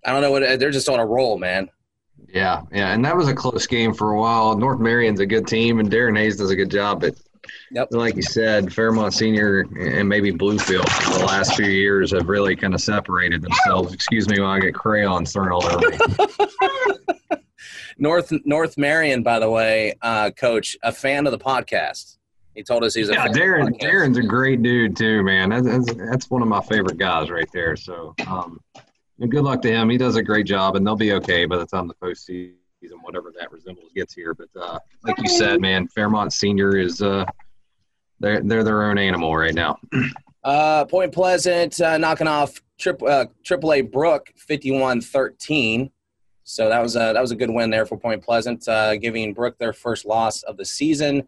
I 0.07 0.13
don't 0.13 0.23
know 0.23 0.31
what 0.31 0.59
they're 0.59 0.71
just 0.71 0.89
on 0.89 0.99
a 0.99 1.07
roll, 1.07 1.39
man. 1.39 1.69
Yeah, 2.29 2.63
yeah, 2.73 2.95
and 2.95 3.05
that 3.05 3.15
was 3.15 3.29
a 3.29 3.35
close 3.35 3.67
game 3.67 3.93
for 3.93 4.13
a 4.13 4.19
while. 4.19 4.57
North 4.57 4.81
Marion's 4.81 5.21
a 5.21 5.27
good 5.27 5.47
team, 5.47 5.81
and 5.81 5.91
Darren 5.91 6.17
Hayes 6.17 6.39
does 6.39 6.51
a 6.51 6.57
good 6.57 6.71
job. 6.71 7.03
But 7.03 7.15
Yep. 7.71 7.89
like 7.93 8.17
you 8.17 8.23
said, 8.23 8.73
Fairmont 8.73 9.15
Senior 9.15 9.61
and 9.79 10.09
maybe 10.09 10.33
Bluefield 10.33 10.85
the 11.19 11.25
last 11.25 11.55
few 11.57 11.67
years 11.67 12.13
have 12.13 12.29
really 12.29 12.57
kind 12.57 12.75
of 12.75 12.81
separated 12.81 13.43
themselves. 13.43 13.93
Excuse 13.93 14.29
me 14.29 14.41
while 14.41 14.51
I 14.51 14.61
get 14.61 14.75
crayons 14.75 15.33
thrown 15.33 15.53
all 15.53 15.65
over 15.67 15.89
me. 15.89 15.99
North 17.99 18.33
North 18.45 18.79
Marion, 18.79 19.23
by 19.23 19.39
the 19.39 19.51
way, 19.51 19.95
uh, 20.03 20.31
coach, 20.31 20.77
a 20.83 20.93
fan 20.93 21.27
of 21.27 21.33
the 21.33 21.39
podcast. 21.39 22.17
He 22.55 22.63
told 22.63 22.83
us 22.85 22.95
he's 22.95 23.09
a 23.09 23.13
Yeah, 23.13 23.23
fan 23.23 23.29
of 23.29 23.35
the 23.35 23.41
Darren. 23.41 23.81
Darren's 23.81 24.19
a 24.19 24.23
great 24.23 24.63
dude 24.63 24.97
too, 24.97 25.23
man. 25.23 25.51
That's, 25.51 25.67
that's, 25.67 25.95
that's 26.11 26.31
one 26.31 26.43
of 26.43 26.49
my 26.49 26.61
favorite 26.63 26.99
guys 26.99 27.31
right 27.31 27.49
there. 27.53 27.77
So, 27.77 28.15
um, 28.27 28.61
good 29.29 29.45
luck 29.45 29.63
to 29.63 29.71
him. 29.71 29.91
He 29.91 29.97
does 29.99 30.17
a 30.17 30.23
great 30.23 30.47
job, 30.47 30.75
and 30.77 30.87
they'll 30.87 30.97
be 30.97 31.13
okay 31.15 31.45
by 31.45 31.57
the 31.59 31.67
time 31.67 31.87
the 31.89 31.95
postseason, 31.95 32.55
whatever 33.09 33.33
that 33.39 33.51
resembles, 33.51 33.91
gets 33.95 34.15
here. 34.15 34.35
But 34.35 34.49
uh, 34.55 34.79
like 35.03 35.19
you 35.19 35.29
said, 35.29 35.61
man, 35.63 35.89
Fairmont 35.89 36.33
Senior 36.33 36.77
is 36.77 37.01
uh, 37.01 37.25
they're 38.21 38.43
they're 38.43 38.63
their 38.63 38.85
own 38.85 38.99
animal 38.99 39.35
right 39.35 39.55
now. 39.55 39.79
Uh, 40.45 40.85
Point 40.85 41.13
Pleasant 41.13 41.81
uh, 41.81 41.99
knocking 41.99 42.29
off 42.29 42.63
triple 42.79 43.09
uh, 43.09 43.27
AAA 43.45 43.91
Brooke 43.91 44.33
51-13. 44.49 45.91
So 46.45 46.69
that 46.69 46.81
was 46.81 46.97
a 46.97 47.13
that 47.13 47.21
was 47.21 47.33
a 47.33 47.37
good 47.37 47.51
win 47.51 47.71
there 47.71 47.87
for 47.87 47.99
Point 47.99 48.23
Pleasant, 48.23 48.67
uh, 48.69 48.97
giving 48.97 49.35
Brooke 49.35 49.59
their 49.59 49.73
first 49.73 50.07
loss 50.07 50.43
of 50.45 50.57
the 50.57 50.65
season. 50.65 51.27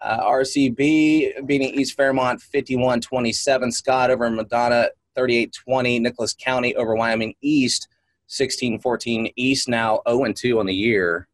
Uh, 0.00 0.20
RCB 0.20 1.46
beating 1.46 1.74
East 1.74 1.96
Fairmont 1.96 2.40
51-27. 2.40 3.72
Scott 3.72 4.10
over 4.10 4.30
Madonna 4.30 4.88
38-20. 5.16 6.00
Nicholas 6.00 6.34
County 6.34 6.74
over 6.76 6.94
Wyoming 6.94 7.34
East 7.40 7.88
16-14. 8.32 9.32
East 9.36 9.68
now 9.68 10.00
0 10.08 10.24
and 10.24 10.36
2 10.36 10.58
on 10.58 10.66
the 10.66 10.74
year. 10.74 11.28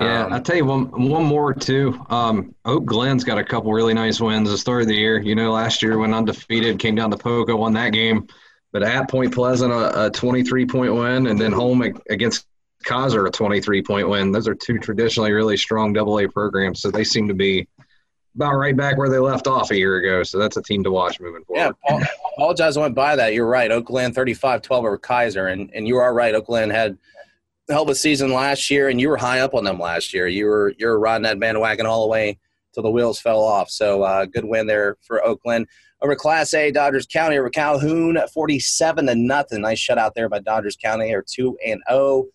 Yeah, 0.00 0.24
Um, 0.24 0.32
I'll 0.32 0.42
tell 0.42 0.56
you 0.56 0.64
one 0.64 0.86
one 1.08 1.24
more 1.24 1.54
too. 1.54 2.04
Um, 2.10 2.52
Oak 2.64 2.84
Glen's 2.84 3.22
got 3.22 3.38
a 3.38 3.44
couple 3.44 3.72
really 3.72 3.94
nice 3.94 4.20
wins 4.20 4.50
the 4.50 4.58
start 4.58 4.82
of 4.82 4.88
the 4.88 4.96
year. 4.96 5.20
You 5.20 5.36
know, 5.36 5.52
last 5.52 5.82
year 5.82 5.96
went 5.98 6.12
undefeated, 6.12 6.80
came 6.80 6.96
down 6.96 7.12
to 7.12 7.16
Poca, 7.16 7.54
won 7.56 7.72
that 7.74 7.90
game. 7.90 8.26
But 8.72 8.82
at 8.82 9.08
Point 9.08 9.32
Pleasant, 9.32 9.72
a, 9.72 10.06
a 10.06 10.10
23 10.10 10.66
point 10.66 10.92
win, 10.92 11.28
and 11.28 11.40
then 11.40 11.52
home 11.52 11.80
against 12.10 12.46
Keyser, 12.84 13.28
a 13.28 13.30
23 13.30 13.82
point 13.82 14.08
win. 14.08 14.32
Those 14.32 14.48
are 14.48 14.54
two 14.56 14.78
traditionally 14.80 15.30
really 15.30 15.56
strong 15.56 15.92
Double 15.92 16.18
A 16.18 16.28
programs, 16.28 16.80
so 16.80 16.90
they 16.90 17.04
seem 17.04 17.28
to 17.28 17.34
be 17.34 17.68
about 18.34 18.54
right 18.54 18.76
back 18.76 18.96
where 18.98 19.08
they 19.08 19.18
left 19.18 19.46
off 19.46 19.70
a 19.70 19.76
year 19.76 19.96
ago. 19.96 20.22
So 20.22 20.38
that's 20.38 20.56
a 20.56 20.62
team 20.62 20.82
to 20.84 20.90
watch 20.90 21.20
moving 21.20 21.44
forward. 21.44 21.60
Yeah. 21.60 21.70
Paul, 21.88 22.02
apologize 22.34 22.76
I 22.76 22.80
went 22.80 22.94
by 22.94 23.16
that. 23.16 23.34
You're 23.34 23.46
right. 23.46 23.70
Oak 23.70 23.86
Glen 23.86 24.12
35-12 24.12 24.70
over 24.70 24.98
Keyser, 24.98 25.52
and 25.52 25.70
and 25.74 25.86
you 25.86 25.96
are 25.96 26.12
right. 26.12 26.34
Oak 26.34 26.46
Glen 26.46 26.70
had 26.70 26.98
hell 27.68 27.84
of 27.84 27.88
a 27.88 27.94
season 27.94 28.32
last 28.32 28.70
year, 28.70 28.88
and 28.88 29.00
you 29.00 29.08
were 29.08 29.16
high 29.16 29.40
up 29.40 29.54
on 29.54 29.64
them 29.64 29.78
last 29.78 30.12
year. 30.12 30.26
You 30.26 30.46
were 30.46 30.74
you 30.78 30.86
were 30.86 30.98
riding 30.98 31.22
that 31.22 31.40
bandwagon 31.40 31.86
all 31.86 32.02
the 32.02 32.08
way 32.08 32.38
till 32.72 32.82
the 32.82 32.90
wheels 32.90 33.20
fell 33.20 33.40
off. 33.40 33.70
So 33.70 34.02
uh, 34.02 34.24
good 34.26 34.44
win 34.44 34.66
there 34.66 34.96
for 35.02 35.24
Oak 35.24 35.42
Glen 35.42 35.66
over 36.02 36.14
Class 36.14 36.52
A 36.54 36.70
Doddridge 36.70 37.08
County 37.08 37.38
over 37.38 37.48
Calhoun, 37.48 38.18
47 38.32 39.06
to 39.06 39.14
nothing. 39.14 39.62
Nice 39.62 39.78
shutout 39.78 40.12
there 40.14 40.28
by 40.28 40.40
Doddridge 40.40 40.78
County. 40.78 41.12
Or 41.12 41.24
two 41.26 41.56
and 41.64 41.80
zero. 41.88 42.26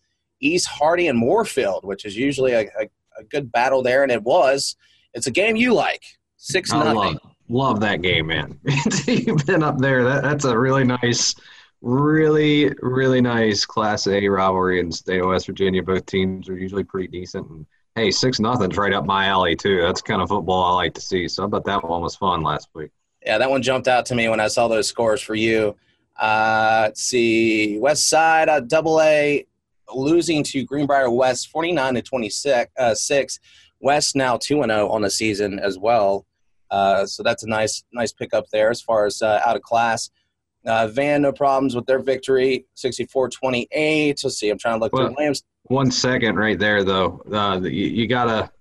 East 0.41 0.67
Hardy 0.67 1.07
and 1.07 1.21
Moorefield, 1.21 1.83
which 1.83 2.05
is 2.05 2.15
usually 2.15 2.53
a, 2.53 2.61
a, 2.79 2.89
a 3.19 3.23
good 3.25 3.51
battle 3.51 3.83
there, 3.83 4.03
and 4.03 4.11
it 4.11 4.23
was. 4.23 4.77
It's 5.13 5.27
a 5.27 5.31
game 5.31 5.55
you 5.55 5.73
like. 5.73 6.03
Six 6.37 6.71
I 6.71 6.79
nothing. 6.79 6.95
love, 6.95 7.17
love 7.49 7.79
that 7.81 8.01
game, 8.01 8.27
man. 8.27 8.59
You've 9.07 9.45
been 9.45 9.63
up 9.63 9.77
there. 9.77 10.03
That, 10.03 10.23
that's 10.23 10.45
a 10.45 10.57
really 10.57 10.83
nice, 10.83 11.35
really, 11.81 12.71
really 12.81 13.21
nice 13.21 13.65
Class 13.65 14.07
A 14.07 14.27
rivalry 14.27 14.79
in 14.79 14.89
the 14.89 14.95
state 14.95 15.19
of 15.19 15.27
West 15.27 15.47
Virginia. 15.47 15.83
Both 15.83 16.05
teams 16.05 16.47
are 16.47 16.57
usually 16.57 16.83
pretty 16.83 17.07
decent. 17.07 17.49
And 17.49 17.65
hey, 17.95 18.11
six 18.11 18.39
nothing's 18.39 18.77
right 18.77 18.93
up 18.93 19.05
my 19.05 19.25
alley 19.25 19.55
too. 19.55 19.81
That's 19.81 20.01
kind 20.01 20.21
of 20.21 20.29
football 20.29 20.63
I 20.63 20.75
like 20.75 20.93
to 20.93 21.01
see. 21.01 21.27
So 21.27 21.43
I 21.43 21.47
bet 21.47 21.65
that 21.65 21.83
one 21.87 22.01
was 22.01 22.15
fun 22.15 22.41
last 22.41 22.69
week. 22.73 22.91
Yeah, 23.25 23.37
that 23.37 23.49
one 23.49 23.61
jumped 23.61 23.87
out 23.87 24.05
to 24.07 24.15
me 24.15 24.29
when 24.29 24.39
I 24.39 24.47
saw 24.47 24.67
those 24.67 24.87
scores 24.87 25.21
for 25.21 25.35
you. 25.35 25.75
Uh, 26.17 26.83
let's 26.83 27.01
see, 27.01 27.77
West 27.79 28.09
Side 28.09 28.49
uh, 28.49 28.61
Double 28.61 29.01
A 29.01 29.45
losing 29.93 30.43
to 30.43 30.63
Greenbrier 30.63 31.09
West, 31.09 31.49
forty 31.49 31.71
nine 31.71 31.95
to 31.95 32.01
twenty 32.01 32.29
six. 32.29 33.39
West 33.79 34.15
now 34.15 34.37
two 34.37 34.61
and 34.61 34.71
zero 34.71 34.89
on 34.89 35.01
the 35.01 35.09
season 35.09 35.59
as 35.59 35.77
well. 35.77 36.25
Uh, 36.71 37.05
so 37.05 37.23
that's 37.23 37.43
a 37.43 37.47
nice 37.47 37.83
nice 37.93 38.11
pickup 38.11 38.45
there 38.51 38.69
as 38.69 38.81
far 38.81 39.05
as 39.05 39.21
uh, 39.21 39.41
out 39.45 39.55
of 39.55 39.61
class. 39.61 40.09
Uh, 40.65 40.87
Van 40.87 41.21
no 41.21 41.31
problems 41.31 41.73
with 41.73 41.85
their 41.85 41.99
victory, 41.99 42.65
64-28. 42.75 44.23
Let's 44.23 44.37
see, 44.37 44.49
I'm 44.49 44.57
trying 44.57 44.75
to 44.75 44.83
look 44.83 44.91
Well, 44.91 45.07
through 45.07 45.15
Williams. 45.15 45.43
One 45.63 45.89
second 45.89 46.35
right 46.35 46.59
there, 46.59 46.83
though. 46.83 47.21
Uh, 47.31 47.61
you, 47.63 47.69
you 47.87 48.07
gotta. 48.07 48.51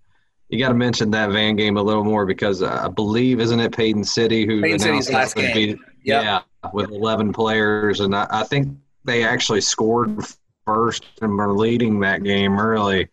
You 0.50 0.58
got 0.58 0.68
to 0.68 0.74
mention 0.74 1.10
that 1.10 1.30
Van 1.30 1.56
game 1.56 1.76
a 1.76 1.82
little 1.82 2.04
more 2.04 2.24
because 2.24 2.62
I 2.62 2.88
believe, 2.88 3.38
isn't 3.38 3.60
it 3.60 3.70
Paden 3.70 4.02
City 4.02 4.46
who 4.46 4.62
Paden 4.62 4.78
City's 4.78 5.08
announced 5.10 5.36
last 5.36 5.36
game. 5.36 5.76
be- 5.76 5.80
Yep. 6.04 6.22
Yeah, 6.22 6.40
with 6.72 6.90
11 6.90 7.34
players, 7.34 8.00
and 8.00 8.16
I, 8.16 8.26
I 8.30 8.44
think 8.44 8.74
they 9.04 9.24
actually 9.24 9.60
scored 9.60 10.24
first 10.64 11.04
and 11.20 11.36
were 11.36 11.52
leading 11.52 12.00
that 12.00 12.22
game 12.22 12.58
early. 12.58 13.08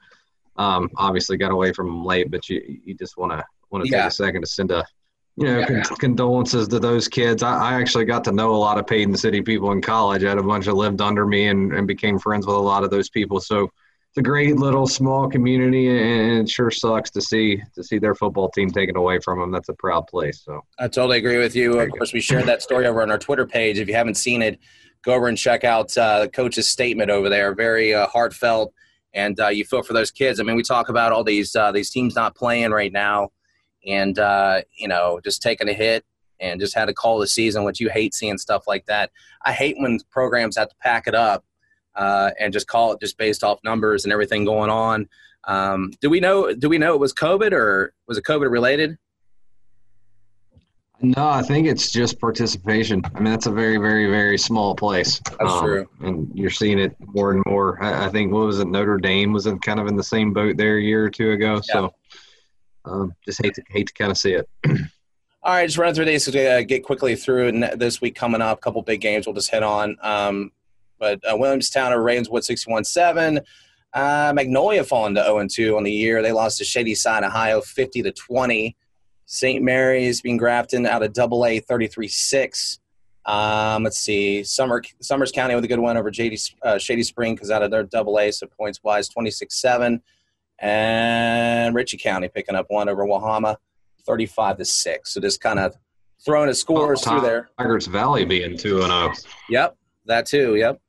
Um, 0.58 0.90
obviously, 0.98 1.38
got 1.38 1.52
away 1.52 1.74
from 1.74 1.88
them 1.88 2.06
late, 2.06 2.32
but 2.32 2.48
you 2.50 2.80
you 2.86 2.94
just 2.94 3.18
want 3.18 3.32
to 3.34 3.44
want 3.72 3.86
to 3.86 3.92
Yeah. 3.92 4.04
take 4.04 4.08
a 4.08 4.14
second 4.14 4.42
to 4.42 4.48
send 4.48 4.72
a 4.72 4.86
you 5.36 5.46
know 5.46 5.66
con- 5.66 5.84
condolences 5.98 6.68
to 6.70 6.80
those 6.80 7.08
kids. 7.08 7.44
I, 7.44 7.72
I 7.72 7.74
actually 7.74 8.06
got 8.06 8.24
to 8.26 8.32
know 8.32 8.56
a 8.56 8.58
lot 8.58 8.78
of 8.78 8.88
Paden 8.88 9.18
City 9.18 9.42
people 9.42 9.72
in 9.74 9.82
college. 9.82 10.24
I 10.24 10.30
had 10.30 10.38
a 10.38 10.44
bunch 10.44 10.66
that 10.66 10.74
lived 10.76 11.02
under 11.02 11.26
me 11.26 11.48
and, 11.48 11.74
and 11.74 11.86
became 11.86 12.18
friends 12.20 12.48
with 12.48 12.56
a 12.56 12.60
lot 12.60 12.84
of 12.84 12.90
those 12.90 13.10
people. 13.10 13.40
So 13.42 13.64
it's 13.64 14.18
a 14.20 14.22
great 14.22 14.56
little 14.56 14.88
small 14.88 15.30
community, 15.30 15.90
and 15.90 16.40
it 16.40 16.50
sure 16.50 16.72
sucks 16.72 17.12
to 17.12 17.22
see 17.22 17.62
to 17.74 17.84
see 17.84 18.00
their 18.00 18.16
football 18.16 18.50
team 18.50 18.70
taken 18.70 18.96
away 18.96 19.20
from 19.20 19.40
them. 19.40 19.52
That's 19.52 19.68
a 19.68 19.74
proud 19.74 20.08
place. 20.08 20.42
So. 20.46 20.62
I 20.80 20.88
totally 20.88 21.18
agree 21.18 21.38
with 21.38 21.54
you. 21.54 21.80
Of 21.82 21.90
course, 21.92 22.14
we 22.14 22.22
shared 22.22 22.46
that 22.46 22.62
story 22.62 22.88
over 22.88 23.02
on 23.02 23.12
our 23.12 23.18
Twitter 23.18 23.46
page. 23.46 23.78
If 23.78 23.90
you 23.90 23.94
haven't 23.94 24.16
seen 24.16 24.42
it, 24.42 24.58
go 25.02 25.14
over 25.16 25.28
and 25.28 25.38
check 25.38 25.66
out 25.66 25.96
uh, 25.98 26.22
the 26.22 26.30
coach's 26.30 26.66
statement 26.70 27.12
over 27.12 27.28
there. 27.28 27.54
Very 27.54 27.94
uh, 27.94 28.08
heartfelt, 28.08 28.74
and 29.16 29.40
uh, 29.40 29.48
you 29.48 29.66
feel 29.66 29.82
for 29.82 29.94
those 29.94 30.12
kids. 30.12 30.40
I 30.40 30.44
mean, 30.44 30.58
we 30.58 30.62
talk 30.62 30.90
about 30.90 31.12
all 31.12 31.24
these 31.24 31.56
uh, 31.56 31.72
these 31.72 31.90
teams 31.90 32.14
not 32.14 32.36
playing 32.36 32.72
right 32.72 32.92
now, 32.92 33.30
and 33.88 34.20
uh, 34.20 34.62
you 34.78 34.88
know, 34.88 35.20
just 35.24 35.42
taking 35.42 35.70
a 35.70 35.74
hit 35.74 36.06
and 36.40 36.60
just 36.60 36.76
had 36.76 36.86
to 36.86 36.94
call 36.94 37.18
the 37.18 37.28
season, 37.28 37.64
which 37.64 37.80
you 37.80 37.90
hate 37.90 38.14
seeing 38.14 38.38
stuff 38.38 38.66
like 38.68 38.86
that. 38.88 39.10
I 39.46 39.54
hate 39.54 39.78
when 39.80 40.00
programs 40.12 40.58
have 40.58 40.70
to 40.70 40.76
pack 40.82 41.08
it 41.08 41.16
up 41.16 41.46
uh, 41.96 42.32
and 42.40 42.52
just 42.52 42.68
call 42.68 42.92
it 42.92 43.00
just 43.00 43.18
based 43.18 43.44
off 43.44 43.64
numbers 43.64 44.04
and 44.04 44.12
everything 44.12 44.44
going 44.44 44.70
on. 44.70 45.08
Um, 45.46 45.94
do 46.02 46.10
we 46.10 46.20
know? 46.20 46.54
Do 46.54 46.68
we 46.68 46.78
know 46.78 46.94
it 46.94 47.00
was 47.00 47.14
COVID 47.14 47.54
or 47.54 47.94
was 48.08 48.18
it 48.18 48.26
COVID 48.26 48.52
related? 48.52 48.98
No, 51.06 51.28
I 51.28 51.44
think 51.44 51.68
it's 51.68 51.92
just 51.92 52.20
participation. 52.20 53.02
I 53.14 53.20
mean, 53.20 53.32
that's 53.32 53.46
a 53.46 53.52
very, 53.52 53.78
very, 53.78 54.10
very 54.10 54.38
small 54.38 54.76
place. 54.76 55.22
That's 55.40 55.60
true. 55.60 55.88
And 56.02 56.32
you're 56.34 56.50
seeing 56.50 56.80
it 56.80 56.96
more 57.00 57.32
and 57.32 57.44
more. 57.46 57.82
I, 57.84 58.06
I 58.06 58.10
think 58.10 58.32
what 58.32 58.46
was 58.46 58.60
it? 58.60 58.68
Notre 58.68 58.98
Dame 58.98 59.32
was 59.32 59.46
in 59.46 59.60
kind 59.60 59.80
of 59.80 59.88
in 59.88 59.96
the 59.96 60.04
same 60.04 60.34
boat 60.34 60.58
there 60.58 60.78
a 60.78 60.82
year 60.82 61.06
or 61.06 61.10
two 61.12 61.32
ago. 61.32 61.62
So, 61.62 61.94
um, 62.86 63.14
just 63.24 63.44
hate 63.44 63.54
to 63.56 63.64
hate 63.70 63.88
to 63.88 63.94
kind 63.94 64.10
of 64.10 64.18
see 64.18 64.34
it. 64.34 64.50
All 65.44 65.54
right, 65.54 65.68
just 65.68 65.78
run 65.78 65.94
through 65.94 66.06
these 66.06 66.26
to 66.26 66.48
uh, 66.48 66.62
get 66.64 66.84
quickly 66.84 67.16
through. 67.16 67.50
And 67.50 67.64
this 67.76 68.02
week 68.02 68.16
coming 68.16 68.42
up, 68.42 68.58
a 68.58 68.62
couple 68.62 68.82
big 68.82 69.00
games 69.00 69.28
we'll 69.28 69.36
just 69.36 69.52
hit 69.52 69.62
on. 69.62 69.96
Um, 70.02 70.52
but 70.98 71.20
uh, 71.30 71.38
Williamstown 71.38 71.94
or 71.94 72.02
Ravenswood 72.02 72.44
61 72.44 72.84
7. 72.84 73.42
Uh, 73.94 74.34
Magnolia 74.36 74.84
falling 74.84 75.14
to 75.16 75.24
0 75.24 75.48
2 75.48 75.78
on 75.78 75.84
the 75.84 75.92
year. 75.92 76.24
They 76.24 76.32
lost 76.32 76.58
to 76.58 76.64
Shady 76.64 76.96
Side, 76.96 77.24
Ohio 77.24 77.62
50 77.62 78.02
to 78.02 78.12
20. 78.12 78.76
St. 79.26 79.64
Mary's 79.64 80.22
being 80.22 80.38
Grafton 80.38 80.86
out 80.86 81.04
of 81.04 81.14
double 81.14 81.46
A 81.46 81.60
33 81.60 82.08
6. 82.08 82.80
Um, 83.26 83.84
let's 83.84 83.98
see. 83.98 84.44
Summer, 84.44 84.84
Summers 85.02 85.32
County 85.32 85.56
with 85.56 85.64
a 85.64 85.68
good 85.68 85.80
win 85.80 85.98
over 85.98 86.12
JD, 86.12 86.56
uh, 86.64 86.78
Shady 86.78 87.04
Spring 87.04 87.34
because 87.34 87.50
out 87.50 87.64
of 87.64 87.72
their 87.72 87.84
double 87.84 88.20
A, 88.20 88.32
so 88.32 88.48
points 88.48 88.80
wise 88.84 89.10
26 89.10 89.56
7. 89.60 90.02
And 90.60 91.76
Ritchie 91.76 91.98
County 91.98 92.30
picking 92.30 92.56
up 92.56 92.68
one 92.70 92.88
over 92.88 93.04
Wahama 93.06 93.58
35 94.06 94.58
to 94.58 94.66
6. 94.66 95.14
So 95.14 95.20
just 95.20 95.42
kind 95.42 95.60
of 95.60 95.76
throwing 96.24 96.50
a 96.50 96.54
scores 96.54 97.04
through 97.04 97.22
there. 97.22 97.50
Tygarts 97.60 97.88
Valley 97.88 98.26
being 98.26 98.58
two 98.58 98.82
and 98.82 98.92
oh. 98.92 99.14
zero. 99.14 99.34
Yep, 99.50 99.78
that 100.06 100.26
too. 100.26 100.56
Yep, 100.56 100.80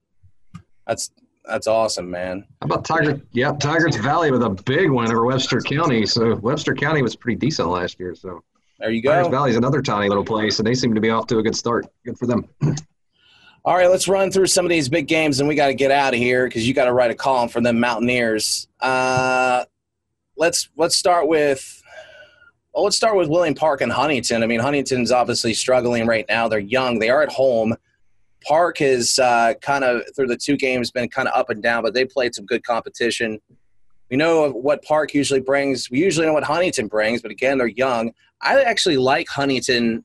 that's 0.86 1.10
that's 1.46 1.66
awesome, 1.66 2.10
man. 2.10 2.44
How 2.60 2.66
about 2.66 2.84
Tiger? 2.84 3.20
Yep, 3.32 3.60
Tygarts 3.60 4.02
Valley 4.02 4.30
with 4.30 4.42
a 4.42 4.50
big 4.50 4.90
win 4.90 5.10
over 5.10 5.24
Webster 5.24 5.60
County. 5.60 6.06
So 6.06 6.34
Webster 6.36 6.74
County 6.74 7.02
was 7.02 7.14
pretty 7.16 7.36
decent 7.38 7.68
last 7.68 8.00
year. 8.00 8.14
So 8.14 8.42
There 8.78 8.90
you 8.90 9.02
go. 9.02 9.10
Tigers. 9.10 9.28
Valley 9.28 9.50
is 9.50 9.56
another 9.56 9.82
tiny 9.82 10.08
little 10.08 10.24
place, 10.24 10.58
and 10.58 10.66
they 10.66 10.74
seem 10.74 10.94
to 10.94 11.00
be 11.00 11.10
off 11.10 11.26
to 11.28 11.38
a 11.38 11.42
good 11.42 11.56
start. 11.56 11.86
Good 12.04 12.18
for 12.18 12.26
them. 12.26 12.48
All 13.64 13.74
right, 13.74 13.90
let's 13.90 14.06
run 14.06 14.30
through 14.30 14.46
some 14.46 14.64
of 14.64 14.70
these 14.70 14.88
big 14.88 15.08
games, 15.08 15.40
and 15.40 15.48
we 15.48 15.56
got 15.56 15.66
to 15.66 15.74
get 15.74 15.90
out 15.90 16.14
of 16.14 16.20
here 16.20 16.46
because 16.46 16.68
you 16.68 16.72
got 16.74 16.84
to 16.84 16.92
write 16.92 17.10
a 17.10 17.16
column 17.16 17.48
for 17.48 17.60
them 17.60 17.80
Mountaineers. 17.80 18.68
Uh, 18.80 19.64
let's 20.36 20.68
let's 20.76 20.96
start 20.96 21.26
with. 21.26 21.82
Well, 22.72 22.84
let's 22.84 22.96
start 22.96 23.16
with 23.16 23.28
Wheeling 23.28 23.54
Park 23.54 23.80
and 23.80 23.90
Huntington. 23.90 24.42
I 24.42 24.46
mean, 24.46 24.60
Huntington's 24.60 25.10
obviously 25.10 25.54
struggling 25.54 26.06
right 26.06 26.26
now. 26.28 26.46
They're 26.46 26.58
young. 26.58 26.98
They 26.98 27.08
are 27.08 27.22
at 27.22 27.32
home. 27.32 27.74
Park 28.46 28.78
has 28.78 29.18
uh, 29.18 29.54
kind 29.60 29.84
of 29.84 30.02
through 30.14 30.28
the 30.28 30.36
two 30.36 30.56
games 30.56 30.90
been 30.90 31.08
kind 31.08 31.28
of 31.28 31.34
up 31.34 31.50
and 31.50 31.62
down, 31.62 31.82
but 31.82 31.94
they 31.94 32.04
played 32.04 32.34
some 32.34 32.46
good 32.46 32.64
competition. 32.64 33.40
We 34.10 34.16
know 34.16 34.50
what 34.50 34.84
Park 34.84 35.14
usually 35.14 35.40
brings. 35.40 35.90
We 35.90 35.98
usually 35.98 36.26
know 36.26 36.32
what 36.32 36.44
Huntington 36.44 36.86
brings, 36.86 37.22
but 37.22 37.30
again, 37.30 37.58
they're 37.58 37.66
young. 37.66 38.12
I 38.40 38.62
actually 38.62 38.98
like 38.98 39.28
Huntington. 39.28 40.04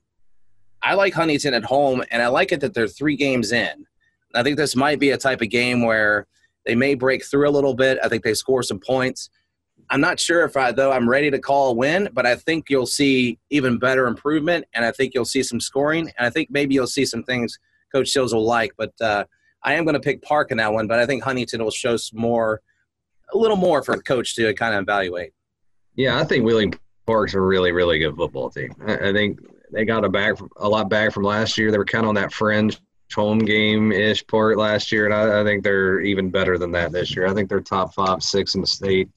I 0.81 0.95
like 0.95 1.13
Huntington 1.13 1.53
at 1.53 1.63
home, 1.63 2.03
and 2.09 2.23
I 2.23 2.27
like 2.27 2.51
it 2.51 2.61
that 2.61 2.73
they're 2.73 2.87
three 2.87 3.15
games 3.15 3.51
in. 3.51 3.85
I 4.33 4.41
think 4.41 4.57
this 4.57 4.75
might 4.75 4.99
be 4.99 5.11
a 5.11 5.17
type 5.17 5.41
of 5.41 5.49
game 5.49 5.83
where 5.83 6.25
they 6.65 6.73
may 6.73 6.95
break 6.95 7.23
through 7.23 7.47
a 7.47 7.51
little 7.51 7.75
bit. 7.75 7.99
I 8.03 8.07
think 8.07 8.23
they 8.23 8.33
score 8.33 8.63
some 8.63 8.79
points. 8.79 9.29
I'm 9.91 10.01
not 10.01 10.19
sure 10.19 10.45
if 10.45 10.55
I 10.55 10.71
though 10.71 10.91
I'm 10.91 11.07
ready 11.07 11.29
to 11.29 11.37
call 11.37 11.71
a 11.71 11.73
win, 11.73 12.09
but 12.13 12.25
I 12.25 12.35
think 12.35 12.69
you'll 12.69 12.85
see 12.87 13.37
even 13.51 13.77
better 13.77 14.07
improvement, 14.07 14.65
and 14.73 14.83
I 14.83 14.91
think 14.91 15.13
you'll 15.13 15.25
see 15.25 15.43
some 15.43 15.59
scoring, 15.59 16.11
and 16.17 16.25
I 16.25 16.29
think 16.31 16.49
maybe 16.49 16.73
you'll 16.73 16.87
see 16.87 17.05
some 17.05 17.23
things 17.23 17.59
Coach 17.91 18.09
Seals 18.09 18.33
will 18.33 18.45
like. 18.45 18.71
But 18.77 18.93
uh, 19.01 19.25
I 19.63 19.73
am 19.73 19.83
going 19.83 19.93
to 19.93 19.99
pick 19.99 20.21
Park 20.21 20.51
in 20.51 20.57
that 20.57 20.73
one, 20.73 20.87
but 20.87 20.99
I 20.99 21.05
think 21.05 21.23
Huntington 21.23 21.63
will 21.63 21.71
show 21.71 21.97
some 21.97 22.19
more, 22.19 22.61
a 23.33 23.37
little 23.37 23.57
more 23.57 23.83
for 23.83 23.95
coach 24.01 24.35
to 24.35 24.53
kind 24.53 24.75
of 24.75 24.81
evaluate. 24.81 25.33
Yeah, 25.95 26.19
I 26.19 26.23
think 26.23 26.45
Wheeling 26.45 26.73
Park's 27.05 27.33
a 27.33 27.41
really, 27.41 27.71
really 27.71 27.99
good 27.99 28.15
football 28.15 28.49
team. 28.49 28.73
I, 28.85 29.09
I 29.09 29.13
think 29.13 29.39
they 29.71 29.85
got 29.85 30.05
a 30.05 30.09
back 30.09 30.35
a 30.57 30.67
lot 30.67 30.89
back 30.89 31.11
from 31.11 31.23
last 31.23 31.57
year. 31.57 31.71
They 31.71 31.77
were 31.77 31.85
kind 31.85 32.05
of 32.05 32.09
on 32.09 32.15
that 32.15 32.33
fringe 32.33 32.79
home 33.13 33.39
game 33.39 33.91
ish 33.91 34.25
part 34.27 34.57
last 34.57 34.91
year, 34.91 35.05
and 35.05 35.13
I, 35.13 35.41
I 35.41 35.43
think 35.43 35.63
they're 35.63 35.99
even 35.99 36.29
better 36.29 36.57
than 36.57 36.71
that 36.71 36.91
this 36.91 37.15
year. 37.15 37.27
I 37.27 37.33
think 37.33 37.49
they're 37.49 37.61
top 37.61 37.93
five, 37.93 38.23
six 38.23 38.55
in 38.55 38.61
the 38.61 38.67
state. 38.67 39.09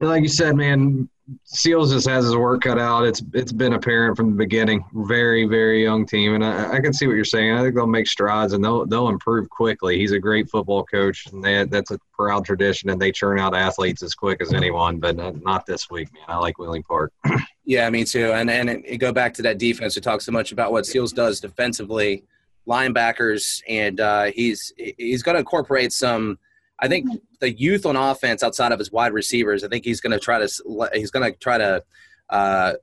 And 0.00 0.08
like 0.08 0.22
you 0.22 0.28
said, 0.28 0.56
man, 0.56 1.08
Seals 1.44 1.92
just 1.92 2.08
has 2.08 2.24
his 2.24 2.36
work 2.36 2.62
cut 2.62 2.78
out. 2.78 3.04
It's 3.04 3.20
it's 3.34 3.52
been 3.52 3.72
apparent 3.72 4.16
from 4.16 4.30
the 4.30 4.36
beginning. 4.36 4.84
Very 4.92 5.44
very 5.44 5.82
young 5.82 6.06
team, 6.06 6.34
and 6.34 6.44
I, 6.44 6.74
I 6.74 6.80
can 6.80 6.92
see 6.92 7.06
what 7.06 7.14
you're 7.14 7.24
saying. 7.24 7.52
I 7.52 7.62
think 7.62 7.74
they'll 7.74 7.86
make 7.86 8.06
strides 8.06 8.52
and 8.52 8.64
they'll 8.64 8.86
they'll 8.86 9.08
improve 9.08 9.50
quickly. 9.50 9.98
He's 9.98 10.12
a 10.12 10.20
great 10.20 10.48
football 10.48 10.84
coach, 10.84 11.26
and 11.32 11.42
they, 11.42 11.64
that's 11.64 11.90
a 11.90 11.98
proud 12.12 12.44
tradition. 12.44 12.90
And 12.90 13.00
they 13.00 13.10
churn 13.10 13.40
out 13.40 13.56
athletes 13.56 14.04
as 14.04 14.14
quick 14.14 14.40
as 14.40 14.52
anyone, 14.52 14.98
but 14.98 15.16
not, 15.16 15.66
this 15.66 15.90
week, 15.90 16.12
man. 16.12 16.22
I 16.28 16.36
like 16.36 16.58
Wheeling 16.58 16.84
Park. 16.84 17.12
yeah, 17.64 17.90
me 17.90 18.04
too. 18.04 18.30
And 18.30 18.48
and 18.48 18.70
it, 18.70 18.98
go 18.98 19.12
back 19.12 19.34
to 19.34 19.42
that 19.42 19.58
defense. 19.58 19.96
We 19.96 20.02
talk 20.02 20.20
so 20.20 20.30
much 20.30 20.52
about 20.52 20.70
what 20.70 20.86
Seals 20.86 21.12
does 21.12 21.40
defensively, 21.40 22.22
linebackers, 22.68 23.62
and 23.68 24.00
uh, 24.00 24.24
he's 24.26 24.72
he's 24.76 25.24
going 25.24 25.34
to 25.34 25.40
incorporate 25.40 25.92
some 25.92 26.38
I 26.78 26.88
think 26.88 27.08
the 27.40 27.50
youth 27.50 27.86
on 27.86 27.96
offense 27.96 28.42
outside 28.42 28.72
of 28.72 28.78
his 28.78 28.92
wide 28.92 29.12
receivers, 29.12 29.64
I 29.64 29.68
think 29.68 29.84
he's 29.84 30.00
going 30.00 30.12
to 30.12 30.18
try 30.18 30.38
to 30.38 30.90
he's 30.92 31.10
going 31.10 31.32
to 31.32 31.38
try 31.38 31.58
to 31.58 31.82
uh, 32.28 32.74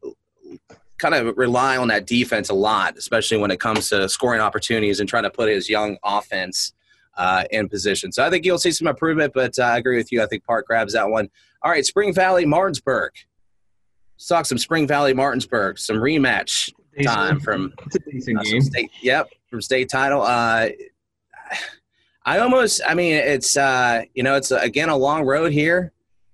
kind 0.97 1.13
of 1.13 1.38
rely 1.38 1.77
on 1.77 1.89
that 1.89 2.08
defense 2.08 2.49
a 2.49 2.53
lot, 2.53 2.97
especially 2.97 3.38
when 3.38 3.51
it 3.51 3.60
comes 3.60 3.89
to 3.89 4.08
scoring 4.10 4.41
opportunities 4.41 4.99
and 4.99 5.08
trying 5.08 5.23
to 5.23 5.29
put 5.29 5.49
his 5.49 5.69
young 5.69 5.97
offense 6.03 6.73
uh, 7.17 7.43
in 7.51 7.69
position. 7.69 8.12
So 8.12 8.25
I 8.25 8.29
think 8.29 8.45
you'll 8.45 8.58
see 8.58 8.71
some 8.71 8.88
improvement, 8.88 9.34
but 9.34 9.58
uh, 9.60 9.63
I 9.63 9.77
agree 9.77 9.97
with 9.97 10.12
you. 10.12 10.23
I 10.23 10.27
think 10.27 10.45
Park 10.45 10.65
grabs 10.65 10.93
that 10.93 11.10
one. 11.10 11.29
All 11.62 11.71
right, 11.71 11.86
Spring 11.86 12.13
Valley, 12.13 12.45
Martinsburg. 12.45 13.12
Let's 14.15 14.27
talk 14.27 14.45
some 14.45 14.58
Spring 14.58 14.88
Valley, 14.88 15.13
Martinsburg. 15.13 15.77
Some 15.77 15.97
rematch 15.97 16.71
time 17.03 17.39
from 17.39 17.73
uh, 18.38 18.43
state. 18.62 18.91
Yep, 19.01 19.29
from 19.49 19.62
state 19.62 19.89
title. 19.89 20.21
I 22.26 22.40
almost, 22.40 22.82
I 22.88 22.94
mean, 22.94 23.14
it's 23.14 23.58
uh, 23.58 24.04
you 24.14 24.24
know, 24.24 24.36
it's 24.36 24.52
again 24.52 24.90
a 24.90 24.96
long 24.96 25.26
road 25.26 25.52
here 25.52 25.92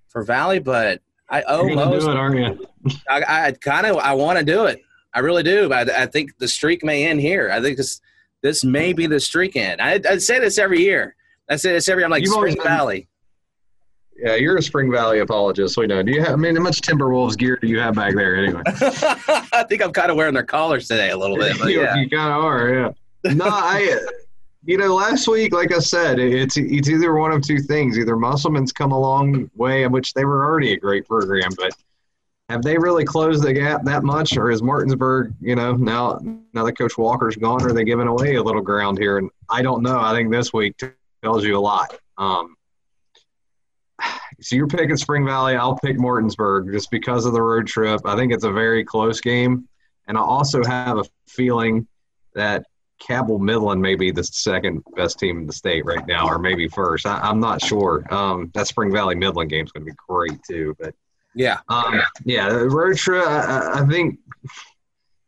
for 0.07 0.23
Valley, 0.23 0.59
but 0.59 1.01
I 1.29 1.41
almost 1.43 2.05
do 2.05 2.11
it, 2.11 2.17
aren't 2.17 2.37
you? 2.37 2.67
I, 3.09 3.47
I 3.47 3.51
kind 3.53 3.85
of 3.85 3.97
I 3.97 4.13
want 4.13 4.39
to 4.39 4.45
do 4.45 4.65
it. 4.65 4.81
I 5.13 5.19
really 5.19 5.43
do. 5.43 5.71
I, 5.73 5.81
I 6.03 6.05
think 6.05 6.37
the 6.37 6.47
streak 6.47 6.83
may 6.83 7.05
end 7.05 7.21
here. 7.21 7.49
I 7.51 7.61
think 7.61 7.77
this 7.77 8.01
this 8.41 8.63
may 8.63 8.93
be 8.93 9.07
the 9.07 9.19
streak 9.19 9.55
end. 9.55 9.81
I, 9.81 9.99
I 10.07 10.17
say 10.17 10.39
this 10.39 10.57
every 10.57 10.81
year. 10.81 11.15
I 11.49 11.55
say 11.55 11.73
this 11.73 11.89
every. 11.89 12.01
year. 12.01 12.05
I'm 12.05 12.11
like 12.11 12.23
You've 12.23 12.33
Spring 12.33 12.55
been, 12.55 12.63
Valley. 12.63 13.09
Yeah, 14.15 14.35
you're 14.35 14.57
a 14.57 14.61
Spring 14.61 14.91
Valley 14.91 15.19
apologist. 15.19 15.77
We 15.77 15.87
know. 15.87 16.03
Do 16.03 16.11
you 16.11 16.21
have? 16.21 16.33
I 16.33 16.35
mean, 16.35 16.55
how 16.55 16.61
much 16.61 16.81
Timberwolves 16.81 17.37
gear 17.37 17.57
do 17.57 17.67
you 17.67 17.79
have 17.79 17.95
back 17.95 18.15
there 18.15 18.35
anyway? 18.35 18.61
I 18.65 19.65
think 19.67 19.81
I'm 19.81 19.93
kind 19.93 20.11
of 20.11 20.17
wearing 20.17 20.33
their 20.33 20.43
collars 20.43 20.87
today 20.87 21.09
a 21.11 21.17
little 21.17 21.37
bit. 21.37 21.57
you, 21.65 21.81
yeah. 21.81 21.95
you 21.95 22.09
kind 22.09 22.33
of 22.33 22.43
are. 22.43 22.69
Yeah. 23.25 23.33
No, 23.33 23.45
I 23.45 23.99
you 24.65 24.77
know, 24.77 24.93
last 24.93 25.27
week, 25.27 25.53
like 25.53 25.73
I 25.73 25.79
said, 25.79 26.19
it's 26.19 26.57
it's 26.57 26.89
either 26.89 27.13
one 27.15 27.31
of 27.31 27.41
two 27.41 27.59
things. 27.59 27.97
Either 27.97 28.15
Musselman's 28.15 28.71
come 28.71 28.91
a 28.91 28.99
long 28.99 29.49
way, 29.55 29.83
in 29.83 29.91
which 29.91 30.13
they 30.13 30.25
were 30.25 30.45
already 30.45 30.73
a 30.73 30.77
great 30.77 31.07
program, 31.07 31.49
but 31.57 31.71
have 32.49 32.63
they 32.63 32.77
really 32.77 33.05
closed 33.05 33.43
the 33.43 33.53
gap 33.53 33.83
that 33.85 34.03
much, 34.03 34.35
or 34.35 34.49
is 34.49 34.61
Martinsburg, 34.63 35.33
you 35.39 35.55
know, 35.55 35.73
now 35.73 36.19
now 36.53 36.65
that 36.65 36.77
Coach 36.77 36.97
Walker's 36.97 37.35
gone, 37.35 37.63
are 37.63 37.73
they 37.73 37.83
giving 37.83 38.07
away 38.07 38.35
a 38.35 38.43
little 38.43 38.61
ground 38.61 38.97
here? 38.97 39.17
And 39.17 39.29
I 39.49 39.61
don't 39.61 39.83
know. 39.83 39.99
I 39.99 40.13
think 40.13 40.31
this 40.31 40.51
week 40.51 40.75
tells 41.23 41.45
you 41.45 41.57
a 41.57 41.59
lot. 41.59 41.97
Um, 42.17 42.55
so 44.41 44.55
you're 44.55 44.67
picking 44.67 44.97
Spring 44.97 45.25
Valley. 45.25 45.55
I'll 45.55 45.77
pick 45.77 45.99
Martinsburg 45.99 46.71
just 46.71 46.89
because 46.89 47.25
of 47.25 47.33
the 47.33 47.41
road 47.41 47.67
trip. 47.67 48.01
I 48.05 48.15
think 48.15 48.33
it's 48.33 48.45
a 48.45 48.51
very 48.51 48.83
close 48.83 49.21
game, 49.21 49.69
and 50.07 50.17
I 50.17 50.21
also 50.21 50.63
have 50.63 50.97
a 50.97 51.05
feeling 51.27 51.87
that 52.33 52.65
Cabell 52.99 53.39
Midland 53.39 53.81
may 53.81 53.95
be 53.95 54.11
the 54.11 54.23
second 54.23 54.83
best 54.95 55.19
team 55.19 55.39
in 55.39 55.47
the 55.47 55.53
state 55.53 55.85
right 55.85 56.05
now, 56.07 56.27
or 56.27 56.37
maybe 56.37 56.67
first. 56.67 57.05
I, 57.05 57.29
am 57.29 57.39
not 57.39 57.61
sure. 57.61 58.03
Um, 58.13 58.51
that 58.53 58.67
Spring 58.67 58.91
Valley 58.91 59.15
Midland 59.15 59.49
game 59.49 59.65
is 59.65 59.71
going 59.71 59.85
to 59.85 59.91
be 59.91 59.97
great 60.07 60.39
too. 60.47 60.75
But 60.79 60.93
yeah, 61.33 61.59
um, 61.69 62.01
yeah, 62.25 62.47
road 62.47 62.97
trip. 62.97 63.25
I, 63.25 63.81
I 63.81 63.85
think 63.85 64.19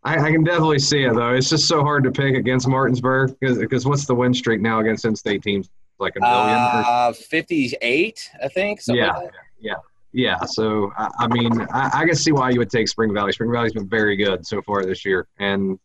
I, 0.04 0.18
I, 0.18 0.32
can 0.32 0.44
definitely 0.44 0.80
see 0.80 1.04
it 1.04 1.14
though. 1.14 1.34
It's 1.34 1.50
just 1.50 1.68
so 1.68 1.82
hard 1.82 2.04
to 2.04 2.12
pick 2.12 2.36
against 2.36 2.68
Martinsburg 2.68 3.36
because 3.40 3.86
what's 3.86 4.06
the 4.06 4.16
win 4.16 4.34
streak 4.34 4.62
now 4.62 4.80
against 4.80 5.06
in-state 5.06 5.44
teams? 5.44 5.70
Like 6.00 6.16
a 6.16 6.20
million? 6.20 6.58
Uh, 6.58 7.14
Fifty-eight, 7.14 8.32
I 8.44 8.48
think. 8.48 8.82
yeah, 8.88 9.14
like 9.18 9.32
yeah. 9.60 9.76
Yeah, 10.14 10.44
so 10.44 10.92
I, 10.98 11.10
I 11.20 11.28
mean, 11.28 11.62
I, 11.74 12.02
I, 12.02 12.06
can 12.06 12.16
see 12.16 12.34
why 12.34 12.50
you 12.50 12.60
would 12.60 12.70
take 12.70 12.90
Spring 12.90 13.14
Valley. 13.14 13.32
Spring 13.32 13.50
Valley's 13.50 13.72
been 13.72 13.88
very 13.88 14.18
good 14.18 14.46
so 14.46 14.62
far 14.62 14.84
this 14.84 15.06
year, 15.06 15.28
and 15.40 15.80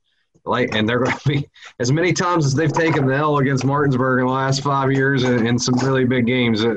like, 0.47 0.75
and 0.75 0.89
they're 0.89 1.01
going 1.01 1.17
to 1.17 1.29
be 1.29 1.49
as 1.79 1.93
many 1.93 2.13
times 2.13 2.47
as 2.47 2.55
they've 2.55 2.73
taken 2.73 3.07
the 3.07 3.15
L 3.15 3.39
against 3.39 3.65
Martinsburg 3.65 4.21
in 4.21 4.27
the 4.27 4.33
last 4.33 4.63
five 4.63 4.93
years 4.93 5.25
in, 5.25 5.47
in 5.47 5.59
some 5.59 5.75
really 5.77 6.05
big 6.05 6.27
games. 6.27 6.65
Uh, 6.65 6.77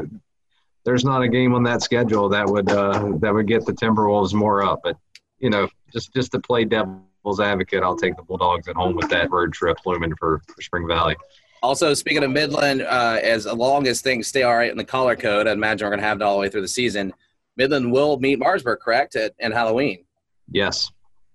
there's 0.85 1.05
not 1.05 1.21
a 1.21 1.27
game 1.27 1.53
on 1.53 1.63
that 1.63 1.81
schedule 1.81 2.29
that 2.29 2.47
would 2.47 2.69
uh, 2.71 3.13
that 3.19 3.33
would 3.33 3.47
get 3.47 3.65
the 3.65 3.73
Timberwolves 3.73 4.33
more 4.33 4.63
up. 4.63 4.81
But 4.83 4.97
you 5.39 5.49
know, 5.49 5.67
just 5.91 6.13
just 6.13 6.31
to 6.31 6.39
play 6.39 6.65
devil's 6.65 7.39
advocate, 7.39 7.83
I'll 7.83 7.97
take 7.97 8.15
the 8.15 8.23
Bulldogs 8.23 8.67
at 8.67 8.75
home 8.75 8.95
with 8.95 9.09
that 9.09 9.29
road 9.29 9.53
trip 9.53 9.77
looming 9.85 10.15
for, 10.15 10.41
for 10.47 10.61
Spring 10.61 10.87
Valley. 10.87 11.15
Also, 11.61 11.93
speaking 11.93 12.23
of 12.23 12.31
Midland, 12.31 12.81
uh, 12.81 13.19
as 13.21 13.45
long 13.45 13.85
as 13.87 14.01
things 14.01 14.27
stay 14.27 14.43
all 14.43 14.55
right 14.55 14.71
in 14.71 14.77
the 14.77 14.83
color 14.83 15.15
code, 15.15 15.45
I 15.45 15.51
imagine 15.51 15.85
we're 15.85 15.91
going 15.91 15.99
to 15.99 16.07
have 16.07 16.21
it 16.21 16.23
all 16.23 16.35
the 16.35 16.39
way 16.39 16.49
through 16.49 16.61
the 16.61 16.69
season. 16.69 17.13
Midland 17.57 17.91
will 17.91 18.17
meet 18.17 18.39
Martinsburg, 18.39 18.79
correct, 18.79 19.17
at, 19.17 19.33
at 19.41 19.51
Halloween? 19.51 20.05
Yes. 20.49 20.89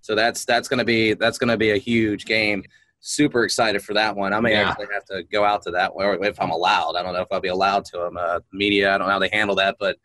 So 0.05 0.15
that's 0.15 0.45
that's 0.45 0.69
gonna 0.69 0.85
be 0.85 1.15
that's 1.15 1.39
gonna 1.39 1.57
be 1.57 1.71
a 1.71 1.79
huge 1.79 2.27
game. 2.27 2.63
Super 3.01 3.43
excited 3.43 3.83
for 3.83 3.95
that 3.95 4.15
one. 4.15 4.35
I 4.35 4.41
may 4.41 4.53
yeah. 4.53 4.69
actually 4.69 4.89
have 4.93 5.07
to 5.07 5.23
go 5.23 5.45
out 5.45 5.63
to 5.63 5.71
that 5.71 5.95
one 5.95 6.23
if 6.23 6.39
I'm 6.39 6.51
allowed. 6.51 6.95
I 6.95 7.03
don't 7.03 7.15
know 7.15 7.23
if 7.23 7.29
I'll 7.31 7.41
be 7.41 7.49
allowed 7.49 7.87
to. 7.87 8.01
I'm 8.01 8.19
uh, 8.19 8.41
media. 8.53 8.95
I 8.95 8.99
don't 8.99 9.07
know 9.07 9.15
how 9.15 9.19
they 9.19 9.31
handle 9.33 9.57
that, 9.57 9.77
but 9.81 9.97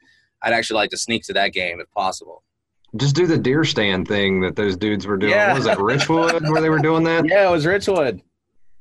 I'd 0.42 0.54
actually 0.54 0.78
like 0.78 0.92
to 0.92 0.98
sneak 0.98 1.24
to 1.24 1.34
that 1.34 1.52
game 1.52 1.82
if 1.82 1.92
possible. 1.92 2.44
Just 2.96 3.14
do 3.14 3.28
the 3.28 3.38
deer 3.38 3.66
stand 3.66 4.08
thing 4.08 4.40
that 4.40 4.56
those 4.56 4.78
dudes 4.78 5.06
were 5.06 5.18
doing. 5.18 5.34
Yeah. 5.34 5.50
What 5.50 5.58
was 5.58 5.66
that 5.66 5.78
Richwood 5.80 6.50
where 6.50 6.62
they 6.62 6.70
were 6.70 6.80
doing 6.80 7.04
that? 7.04 7.26
Yeah, 7.28 7.50
it 7.50 7.52
was 7.52 7.66
Richwood. 7.66 8.22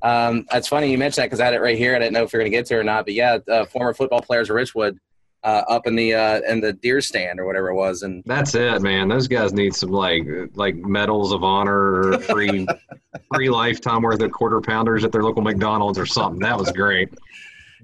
Um, 0.02 0.46
that's 0.52 0.68
funny 0.68 0.88
you 0.88 0.98
mentioned 0.98 1.24
that 1.24 1.26
because 1.26 1.40
I 1.40 1.46
had 1.46 1.54
it 1.54 1.60
right 1.60 1.76
here. 1.76 1.96
I 1.96 1.98
didn't 1.98 2.12
know 2.12 2.22
if 2.22 2.32
you're 2.32 2.40
going 2.40 2.52
to 2.52 2.56
get 2.56 2.66
to 2.66 2.74
it 2.74 2.78
or 2.78 2.84
not. 2.84 3.06
But 3.06 3.14
yeah, 3.14 3.38
uh, 3.50 3.64
former 3.64 3.92
football 3.92 4.20
players 4.20 4.50
of 4.50 4.54
Richwood 4.54 4.98
uh, 5.44 5.62
up 5.68 5.86
in 5.86 5.94
the 5.94 6.14
uh, 6.14 6.40
in 6.48 6.60
the 6.60 6.72
deer 6.72 7.00
stand 7.00 7.38
or 7.38 7.46
whatever 7.46 7.68
it 7.68 7.74
was. 7.74 8.02
And 8.02 8.22
that's 8.26 8.54
it, 8.54 8.82
man. 8.82 9.08
Those 9.08 9.28
guys 9.28 9.52
need 9.52 9.74
some 9.74 9.90
like 9.90 10.26
like 10.54 10.76
medals 10.76 11.32
of 11.32 11.44
honor 11.44 12.12
or 12.12 12.18
free 12.18 12.66
free 13.34 13.50
lifetime 13.50 14.02
worth 14.02 14.20
of 14.20 14.32
quarter 14.32 14.60
pounders 14.60 15.04
at 15.04 15.12
their 15.12 15.22
local 15.22 15.42
McDonald's 15.42 15.98
or 15.98 16.06
something. 16.06 16.40
That 16.40 16.58
was 16.58 16.72
great. 16.72 17.08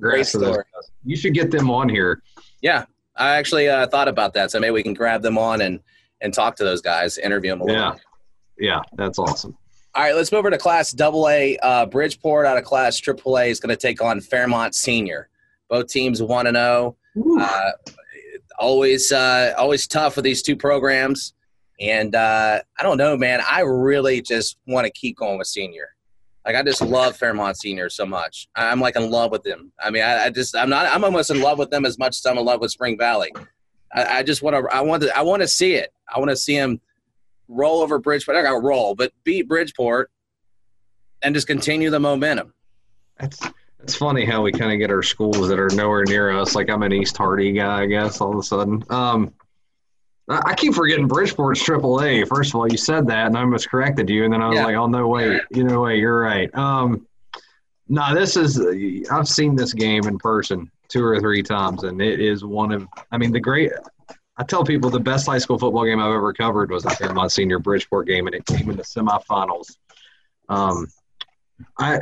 Great 0.01 0.27
story. 0.27 0.64
You 1.05 1.17
should 1.17 1.35
get 1.35 1.51
them 1.51 1.71
on 1.71 1.88
here. 1.88 2.23
Yeah, 2.61 2.87
I 3.17 3.37
actually 3.37 3.69
uh, 3.69 3.87
thought 3.87 4.09
about 4.09 4.35
that. 4.35 4.51
So 4.51 4.59
maybe 4.59 4.73
we 4.73 4.83
can 4.83 4.95
grab 4.95 5.23
them 5.23 5.38
on 5.38 5.61
and 5.61 5.81
and 6.21 6.33
talk 6.33 6.57
to 6.57 6.64
those 6.64 6.81
guys, 6.81 7.19
interview 7.19 7.51
them 7.51 7.61
a 7.61 7.64
little. 7.64 7.81
Yeah, 7.81 7.93
bit. 7.93 8.01
yeah, 8.59 8.81
that's 8.95 9.19
awesome. 9.19 9.57
All 9.95 10.03
right, 10.03 10.14
let's 10.14 10.33
move 10.33 10.40
over 10.40 10.51
to 10.51 10.59
Class 10.59 10.90
Double 10.90 11.29
A. 11.29 11.57
Uh, 11.59 11.87
Bridgeport 11.87 12.47
out 12.47 12.57
of 12.57 12.64
Class 12.64 12.99
Triple 12.99 13.38
A 13.38 13.49
is 13.49 13.61
going 13.61 13.71
to 13.71 13.77
take 13.77 14.03
on 14.03 14.21
Fairmont 14.21 14.75
Senior. 14.75 15.29
Both 15.69 15.87
teams 15.87 16.21
one 16.21 16.49
and 16.49 16.57
zero. 16.57 16.97
Uh, 17.16 17.70
always, 18.59 19.12
uh, 19.12 19.55
always 19.57 19.87
tough 19.87 20.16
with 20.16 20.24
these 20.24 20.42
two 20.42 20.57
programs. 20.57 21.35
And 21.81 22.14
uh, 22.14 22.61
I 22.79 22.83
don't 22.83 22.98
know, 22.98 23.16
man. 23.16 23.40
I 23.48 23.61
really 23.61 24.22
just 24.22 24.57
want 24.66 24.87
to 24.87 24.92
keep 24.92 25.16
going 25.16 25.38
with 25.38 25.48
senior. 25.48 25.88
Like 26.44 26.57
I 26.57 26.62
just 26.62 26.83
love 26.83 27.16
Fairmont 27.16 27.59
Senior 27.59 27.88
so 27.88 28.05
much. 28.05 28.48
I'm 28.55 28.79
like 28.81 28.96
in 28.96 29.11
love 29.11 29.31
with 29.31 29.42
them. 29.42 29.72
I 29.83 29.90
mean, 29.90 30.03
I, 30.03 30.24
I 30.24 30.31
just 30.31 30.55
I'm 30.55 30.68
not. 30.68 30.87
I'm 30.87 31.03
almost 31.03 31.31
in 31.31 31.40
love 31.40 31.59
with 31.59 31.70
them 31.70 31.87
as 31.87 31.98
much 31.98 32.18
as 32.18 32.27
I'm 32.27 32.37
in 32.37 32.44
love 32.44 32.61
with 32.61 32.70
Spring 32.70 32.98
Valley. 32.98 33.33
I, 33.94 34.18
I 34.18 34.22
just 34.22 34.42
want 34.42 34.55
to. 34.55 34.74
I 34.74 34.83
want 34.83 35.03
to. 35.05 35.16
I 35.16 35.22
want 35.22 35.40
to 35.40 35.48
see 35.48 35.74
it. 35.74 35.90
I 36.14 36.18
want 36.18 36.31
to 36.31 36.37
see 36.37 36.57
them 36.57 36.81
roll 37.48 37.81
over 37.81 37.98
Bridgeport. 37.98 38.37
I 38.37 38.42
got 38.42 38.62
roll, 38.62 38.94
but 38.94 39.12
beat 39.24 39.48
Bridgeport 39.48 40.11
and 41.22 41.35
just 41.35 41.46
continue 41.46 41.88
the 41.88 42.00
momentum. 42.00 42.53
That's 43.18 43.40
it's 43.85 43.94
funny 43.94 44.25
how 44.25 44.40
we 44.40 44.51
kind 44.51 44.73
of 44.73 44.79
get 44.79 44.90
our 44.90 45.03
schools 45.03 45.47
that 45.47 45.59
are 45.59 45.68
nowhere 45.75 46.05
near 46.05 46.31
us. 46.31 46.55
Like 46.55 46.70
I'm 46.70 46.83
an 46.83 46.92
East 46.92 47.18
Hardy 47.18 47.53
guy, 47.53 47.83
I 47.83 47.87
guess. 47.87 48.18
All 48.18 48.33
of 48.33 48.38
a 48.38 48.42
sudden, 48.42 48.83
um, 48.88 49.35
I 50.27 50.55
keep 50.55 50.73
forgetting 50.73 51.07
Bridgeport's 51.07 51.62
Triple 51.62 52.03
A. 52.03 52.25
First 52.25 52.55
of 52.55 52.61
all, 52.61 52.66
you 52.66 52.79
said 52.79 53.07
that, 53.09 53.27
and 53.27 53.37
I 53.37 53.42
almost 53.42 53.68
corrected 53.68 54.09
you, 54.09 54.25
and 54.25 54.33
then 54.33 54.40
I 54.40 54.49
was 54.49 54.57
yeah. 54.57 54.64
like, 54.64 54.77
"Oh 54.77 54.87
no, 54.87 55.07
wait, 55.07 55.42
you 55.51 55.64
know, 55.64 55.83
wait, 55.83 55.99
you're 55.99 56.18
right." 56.18 56.53
Um, 56.55 57.07
no, 57.87 58.14
this 58.14 58.38
is 58.38 58.59
I've 59.11 59.29
seen 59.29 59.55
this 59.55 59.75
game 59.75 60.07
in 60.07 60.16
person 60.16 60.70
two 60.88 61.05
or 61.05 61.20
three 61.20 61.42
times, 61.42 61.85
and 61.85 62.01
it 62.01 62.20
is 62.20 62.42
one 62.42 62.73
of. 62.73 62.88
I 63.12 63.18
mean, 63.18 63.33
the 63.33 63.40
great. 63.40 63.70
I 64.38 64.44
tell 64.44 64.64
people 64.64 64.88
the 64.88 64.99
best 64.99 65.27
high 65.27 65.38
school 65.38 65.59
football 65.59 65.85
game 65.85 66.01
I've 66.01 66.14
ever 66.14 66.33
covered 66.33 66.70
was 66.70 66.85
the 66.85 66.90
Fairmont 66.90 67.33
Senior 67.33 67.59
Bridgeport 67.59 68.07
game, 68.07 68.27
and 68.29 68.35
it 68.35 68.47
came 68.47 68.70
in 68.70 68.79
the 68.79 68.83
semifinals. 68.83 69.77
Um, 70.49 70.88
I 71.79 72.01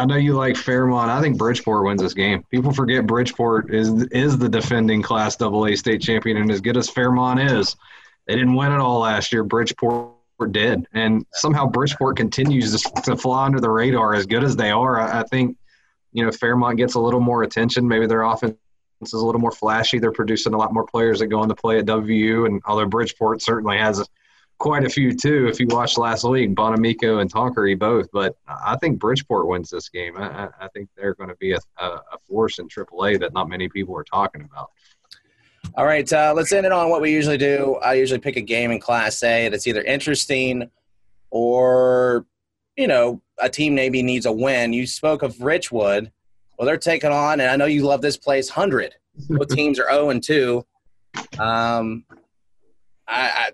I 0.00 0.06
know 0.06 0.16
you 0.16 0.32
like 0.32 0.56
Fairmont. 0.56 1.10
I 1.10 1.20
think 1.20 1.36
Bridgeport 1.36 1.84
wins 1.84 2.00
this 2.00 2.14
game. 2.14 2.42
People 2.44 2.72
forget 2.72 3.06
Bridgeport 3.06 3.74
is 3.74 4.04
is 4.04 4.38
the 4.38 4.48
defending 4.48 5.02
Class 5.02 5.38
AA 5.38 5.74
state 5.74 6.00
champion, 6.00 6.38
and 6.38 6.50
as 6.50 6.62
good 6.62 6.78
as 6.78 6.88
Fairmont 6.88 7.38
is, 7.38 7.76
they 8.26 8.34
didn't 8.34 8.54
win 8.54 8.72
it 8.72 8.78
all 8.78 9.00
last 9.00 9.30
year. 9.30 9.44
Bridgeport 9.44 10.14
did, 10.52 10.86
and 10.94 11.26
somehow 11.34 11.66
Bridgeport 11.66 12.16
continues 12.16 12.80
to, 12.80 13.14
fly 13.14 13.44
under 13.44 13.60
the 13.60 13.68
radar. 13.68 14.14
As 14.14 14.24
good 14.24 14.42
as 14.42 14.56
they 14.56 14.70
are, 14.70 14.98
I, 14.98 15.20
I 15.20 15.22
think 15.24 15.58
you 16.14 16.24
know 16.24 16.32
Fairmont 16.32 16.78
gets 16.78 16.94
a 16.94 17.00
little 17.00 17.20
more 17.20 17.42
attention. 17.42 17.86
Maybe 17.86 18.06
their 18.06 18.22
offense 18.22 18.56
is 19.02 19.12
a 19.12 19.18
little 19.18 19.40
more 19.40 19.52
flashy. 19.52 19.98
They're 19.98 20.12
producing 20.12 20.54
a 20.54 20.56
lot 20.56 20.72
more 20.72 20.86
players 20.86 21.18
that 21.18 21.26
go 21.26 21.40
on 21.40 21.48
to 21.48 21.54
play 21.54 21.78
at 21.78 21.84
WU, 21.84 22.46
and 22.46 22.62
although 22.64 22.86
Bridgeport 22.86 23.42
certainly 23.42 23.76
has 23.76 24.02
quite 24.60 24.84
a 24.84 24.88
few 24.90 25.12
too. 25.12 25.48
If 25.48 25.58
you 25.58 25.66
watched 25.68 25.98
last 25.98 26.22
week, 26.22 26.50
Bonamico 26.50 27.20
and 27.20 27.32
Tonkery 27.32 27.76
both, 27.76 28.08
but 28.12 28.36
I 28.46 28.76
think 28.76 29.00
Bridgeport 29.00 29.48
wins 29.48 29.70
this 29.70 29.88
game. 29.88 30.16
I, 30.16 30.48
I 30.60 30.68
think 30.68 30.88
they're 30.96 31.14
going 31.14 31.30
to 31.30 31.36
be 31.36 31.52
a, 31.52 31.58
a, 31.78 32.18
force 32.28 32.58
in 32.58 32.68
AAA 32.68 33.18
that 33.20 33.32
not 33.32 33.48
many 33.48 33.68
people 33.68 33.96
are 33.96 34.04
talking 34.04 34.42
about. 34.42 34.70
All 35.76 35.86
right, 35.86 36.10
uh, 36.12 36.32
let's 36.36 36.52
end 36.52 36.66
it 36.66 36.72
on 36.72 36.90
what 36.90 37.00
we 37.00 37.10
usually 37.10 37.38
do. 37.38 37.76
I 37.82 37.94
usually 37.94 38.20
pick 38.20 38.36
a 38.36 38.42
game 38.42 38.70
in 38.70 38.80
Class 38.80 39.22
A 39.22 39.48
that's 39.48 39.66
either 39.66 39.82
interesting 39.82 40.70
or, 41.30 42.26
you 42.76 42.86
know, 42.86 43.22
a 43.38 43.48
team 43.48 43.74
maybe 43.74 44.02
needs 44.02 44.26
a 44.26 44.32
win. 44.32 44.72
You 44.74 44.86
spoke 44.86 45.22
of 45.22 45.36
Richwood. 45.36 46.10
Well, 46.58 46.66
they're 46.66 46.76
taking 46.76 47.10
on, 47.10 47.40
and 47.40 47.50
I 47.50 47.56
know 47.56 47.64
you 47.64 47.82
love 47.84 48.02
this 48.02 48.18
place, 48.18 48.50
100. 48.50 48.94
Both 49.30 49.48
teams 49.48 49.78
are 49.78 49.90
0 49.90 50.10
and 50.10 50.22
2. 50.22 50.64
Um, 51.38 52.04
I, 53.08 53.28
I, 53.28 53.50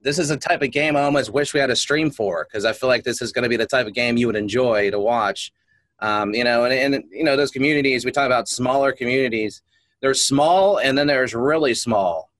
this 0.00 0.18
is 0.18 0.30
a 0.30 0.36
type 0.36 0.62
of 0.62 0.70
game 0.70 0.96
I 0.96 1.02
almost 1.02 1.32
wish 1.32 1.52
we 1.52 1.60
had 1.60 1.70
a 1.70 1.76
stream 1.76 2.10
for 2.10 2.46
because 2.48 2.64
I 2.64 2.72
feel 2.72 2.88
like 2.88 3.04
this 3.04 3.20
is 3.20 3.32
going 3.32 3.42
to 3.42 3.48
be 3.48 3.56
the 3.56 3.66
type 3.66 3.86
of 3.86 3.94
game 3.94 4.16
you 4.16 4.26
would 4.26 4.36
enjoy 4.36 4.90
to 4.90 5.00
watch. 5.00 5.52
Um, 6.00 6.34
you 6.34 6.44
know, 6.44 6.64
and, 6.64 6.94
and 6.94 7.04
you 7.10 7.24
know 7.24 7.36
those 7.36 7.50
communities 7.50 8.04
we 8.04 8.12
talk 8.12 8.26
about 8.26 8.48
smaller 8.48 8.92
communities. 8.92 9.62
There's 10.00 10.24
small, 10.24 10.78
and 10.78 10.96
then 10.96 11.08
there's 11.08 11.34
really 11.34 11.74
small, 11.74 12.30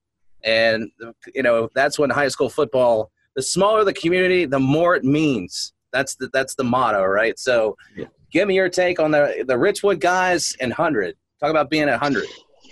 and 0.45 0.89
you 1.35 1.43
know 1.43 1.69
that's 1.75 1.99
when 1.99 2.09
high 2.09 2.29
school 2.29 2.49
football. 2.49 3.11
The 3.35 3.41
smaller 3.41 3.83
the 3.83 3.93
community, 3.93 4.45
the 4.45 4.59
more 4.59 4.95
it 4.95 5.03
means. 5.03 5.73
That's 5.91 6.15
the 6.15 6.29
that's 6.31 6.55
the 6.55 6.63
motto, 6.63 7.03
right? 7.03 7.37
So, 7.37 7.75
yeah. 7.97 8.05
give 8.31 8.47
me 8.47 8.55
your 8.55 8.69
take 8.69 8.99
on 8.99 9.11
the 9.11 9.43
the 9.45 9.55
Richwood 9.55 9.99
guys 9.99 10.55
and 10.61 10.71
hundred. 10.71 11.15
Talk 11.41 11.49
about 11.49 11.69
being 11.69 11.89
a 11.89 11.97
hundred. 11.97 12.27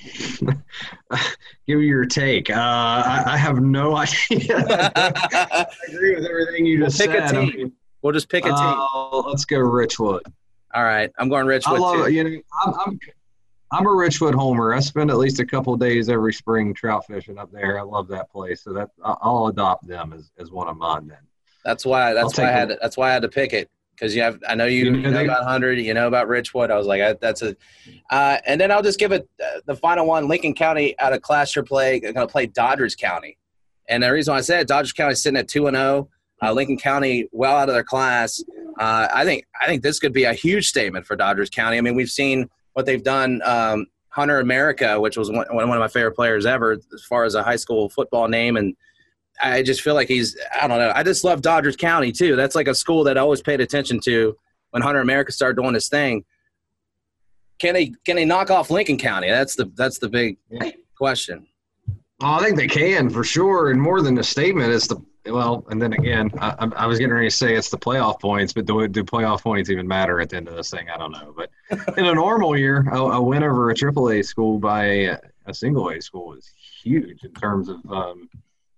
Give 1.68 1.80
me 1.80 1.86
your 1.86 2.06
take. 2.06 2.50
Uh, 2.50 2.54
I, 2.56 3.24
I, 3.28 3.38
have 3.38 3.62
no 3.62 3.96
idea. 3.98 4.12
I 4.96 5.66
agree 5.88 6.16
with 6.16 6.26
everything 6.26 6.66
you 6.66 6.84
just 6.84 7.00
we'll 7.00 7.08
pick 7.08 7.18
said. 7.18 7.30
A 7.30 7.40
team. 7.42 7.50
I 7.54 7.58
mean, 7.58 7.74
we'll 8.02 8.14
just 8.14 8.30
pick 8.30 8.46
a 8.46 8.50
team. 8.50 8.56
Uh, 8.58 9.20
let's 9.22 9.46
go 9.46 9.58
Richwood. 9.58 10.22
All 10.74 10.84
right, 10.84 11.12
I'm 11.18 11.30
going 11.30 11.46
Richwood 11.46 11.78
I 11.78 11.80
love, 11.80 12.06
too. 12.06 12.14
You 12.14 12.24
know, 12.24 12.42
I'm, 12.66 12.74
I'm, 12.86 13.00
I'm 13.72 13.86
a 13.86 13.90
Richwood 13.90 14.34
homer. 14.34 14.74
I 14.74 14.80
spend 14.80 15.10
at 15.10 15.18
least 15.18 15.40
a 15.40 15.46
couple 15.46 15.76
days 15.78 16.10
every 16.10 16.34
spring 16.34 16.74
trout 16.74 17.06
fishing 17.06 17.38
up 17.38 17.52
there. 17.52 17.80
I 17.80 17.84
love 17.84 18.08
that 18.10 18.30
place, 18.30 18.64
so 18.64 18.74
that 18.74 18.90
I'll 19.04 19.48
adopt 19.48 19.88
them 19.88 20.14
as, 20.14 20.32
as 20.38 20.52
one 20.52 20.68
of 20.68 20.78
mine. 20.78 21.08
Then 21.08 21.18
that's 21.66 21.86
why 21.86 22.14
that's 22.14 22.38
why 22.38 22.46
I 22.46 22.52
had 22.52 22.70
to, 22.70 22.78
that's 22.82 22.98
why 22.98 23.10
I 23.10 23.14
had 23.14 23.24
to 23.24 23.30
pick 23.30 23.54
it 23.54 23.70
because 23.98 24.16
you 24.16 24.22
have 24.22 24.40
I 24.48 24.56
know 24.56 24.66
you, 24.66 24.86
you 24.86 24.92
know, 24.92 25.10
know 25.10 25.24
about 25.24 25.44
hundred, 25.44 25.80
you 25.80 25.94
know 25.94 26.08
about 26.08 26.28
Richwood. 26.28 26.70
I 26.70 26.78
was 26.78 26.88
like, 26.88 27.02
I, 27.02 27.14
that's 27.14 27.42
a, 27.42 27.56
uh, 28.12 28.38
and 28.46 28.62
then 28.62 28.72
I'll 28.72 28.84
just 28.84 29.00
give 29.00 29.12
it 29.12 29.28
uh, 29.44 29.62
the 29.66 29.76
final 29.76 30.06
one. 30.06 30.28
Lincoln 30.28 30.54
County 30.54 30.98
out 31.00 31.14
of 31.14 31.22
class 31.22 31.56
your 31.56 31.66
play 31.66 32.00
going 32.00 32.14
to 32.14 32.28
play 32.28 32.48
Doddridge 32.48 32.98
County, 32.98 33.38
and 33.90 34.04
the 34.04 34.12
reason 34.12 34.34
why 34.34 34.38
I 34.38 34.42
said 34.42 34.68
Doddridge 34.68 34.96
County 34.96 35.16
sitting 35.16 35.38
at 35.38 35.48
two 35.48 35.68
and 35.68 35.76
zero. 35.76 36.10
Oh, 36.42 36.48
uh, 36.48 36.54
Lincoln 36.54 36.78
County 36.78 37.28
well 37.32 37.56
out 37.56 37.68
of 37.68 37.74
their 37.74 37.84
class. 37.84 38.44
Uh, 38.80 39.08
I 39.12 39.26
think 39.26 39.46
I 39.60 39.66
think 39.66 39.82
this 39.82 40.00
could 40.00 40.14
be 40.14 40.26
a 40.26 40.34
huge 40.34 40.68
statement 40.68 41.08
for 41.08 41.16
Doddridge 41.16 41.52
County. 41.52 41.78
I 41.78 41.82
mean, 41.82 41.96
we've 41.96 42.10
seen 42.10 42.50
what 42.74 42.86
they've 42.86 43.04
done. 43.04 43.42
Um, 43.44 43.88
Hunter 44.10 44.40
America, 44.40 45.00
which 45.00 45.16
was 45.16 45.30
one, 45.30 45.46
one 45.52 45.70
of 45.70 45.80
my 45.80 45.88
favorite 45.88 46.16
players 46.16 46.48
ever, 46.48 46.72
as 46.72 47.04
far 47.04 47.24
as 47.24 47.36
a 47.36 47.44
high 47.44 47.56
school 47.56 47.90
football 47.90 48.28
name, 48.28 48.58
and 48.58 48.76
I 49.42 49.64
just 49.64 49.82
feel 49.82 49.94
like 49.94 50.08
he's 50.08 50.38
I 50.60 50.68
don't 50.68 50.80
know. 50.80 50.92
I 50.96 51.04
just 51.04 51.24
love 51.24 51.42
Doddridge 51.42 51.78
County 51.78 52.12
too. 52.12 52.36
That's 52.36 52.56
like 52.56 52.68
a 52.68 52.76
school 52.76 53.04
that 53.06 53.18
I 53.18 53.22
always 53.22 53.42
paid 53.42 53.62
attention 53.62 54.00
to 54.02 54.36
when 54.72 54.82
Hunter 54.82 55.02
America 55.02 55.32
started 55.32 55.62
doing 55.62 55.74
his 55.74 55.90
thing. 55.90 56.26
Can 57.60 57.74
they 57.74 57.94
can 58.06 58.16
they 58.16 58.26
knock 58.26 58.52
off 58.52 58.70
Lincoln 58.70 58.98
County? 58.98 59.30
That's 59.30 59.56
the 59.56 59.72
that's 59.76 60.00
the 60.00 60.10
big 60.10 60.38
question. 60.98 61.48
Oh, 62.22 62.34
I 62.34 62.40
think 62.40 62.58
they 62.58 62.68
can 62.68 63.10
for 63.10 63.24
sure, 63.24 63.70
and 63.70 63.80
more 63.80 64.02
than 64.02 64.18
a 64.18 64.24
statement, 64.24 64.74
it's 64.74 64.88
the 64.88 64.98
well. 65.32 65.66
And 65.70 65.82
then 65.82 65.94
again, 65.94 66.32
I, 66.40 66.68
I 66.76 66.86
was 66.88 66.98
getting 66.98 67.14
ready 67.14 67.30
to 67.30 67.36
say 67.36 67.56
it's 67.56 67.70
the 67.70 67.78
playoff 67.78 68.20
points, 68.20 68.54
but 68.54 68.66
do, 68.66 68.88
do 68.88 69.04
playoff 69.04 69.42
points 69.42 69.70
even 69.70 69.88
matter 69.88 70.20
at 70.20 70.30
the 70.30 70.38
end 70.38 70.48
of 70.48 70.56
this 70.56 70.72
thing? 70.72 70.90
I 70.90 70.98
don't 70.98 71.12
know. 71.12 71.36
But 71.36 71.50
in 71.98 72.06
a 72.06 72.14
normal 72.14 72.58
year, 72.58 72.88
a, 72.92 72.98
a 72.98 73.22
win 73.22 73.44
over 73.44 73.70
a 73.70 73.76
AAA 73.76 74.26
school 74.26 74.58
by 74.58 74.86
a, 74.86 75.18
a 75.46 75.54
single 75.54 75.90
A 75.90 76.02
school 76.02 76.34
is 76.34 76.50
huge 76.84 77.24
in 77.24 77.34
terms 77.34 77.70
of 77.70 77.78
um, 77.92 78.30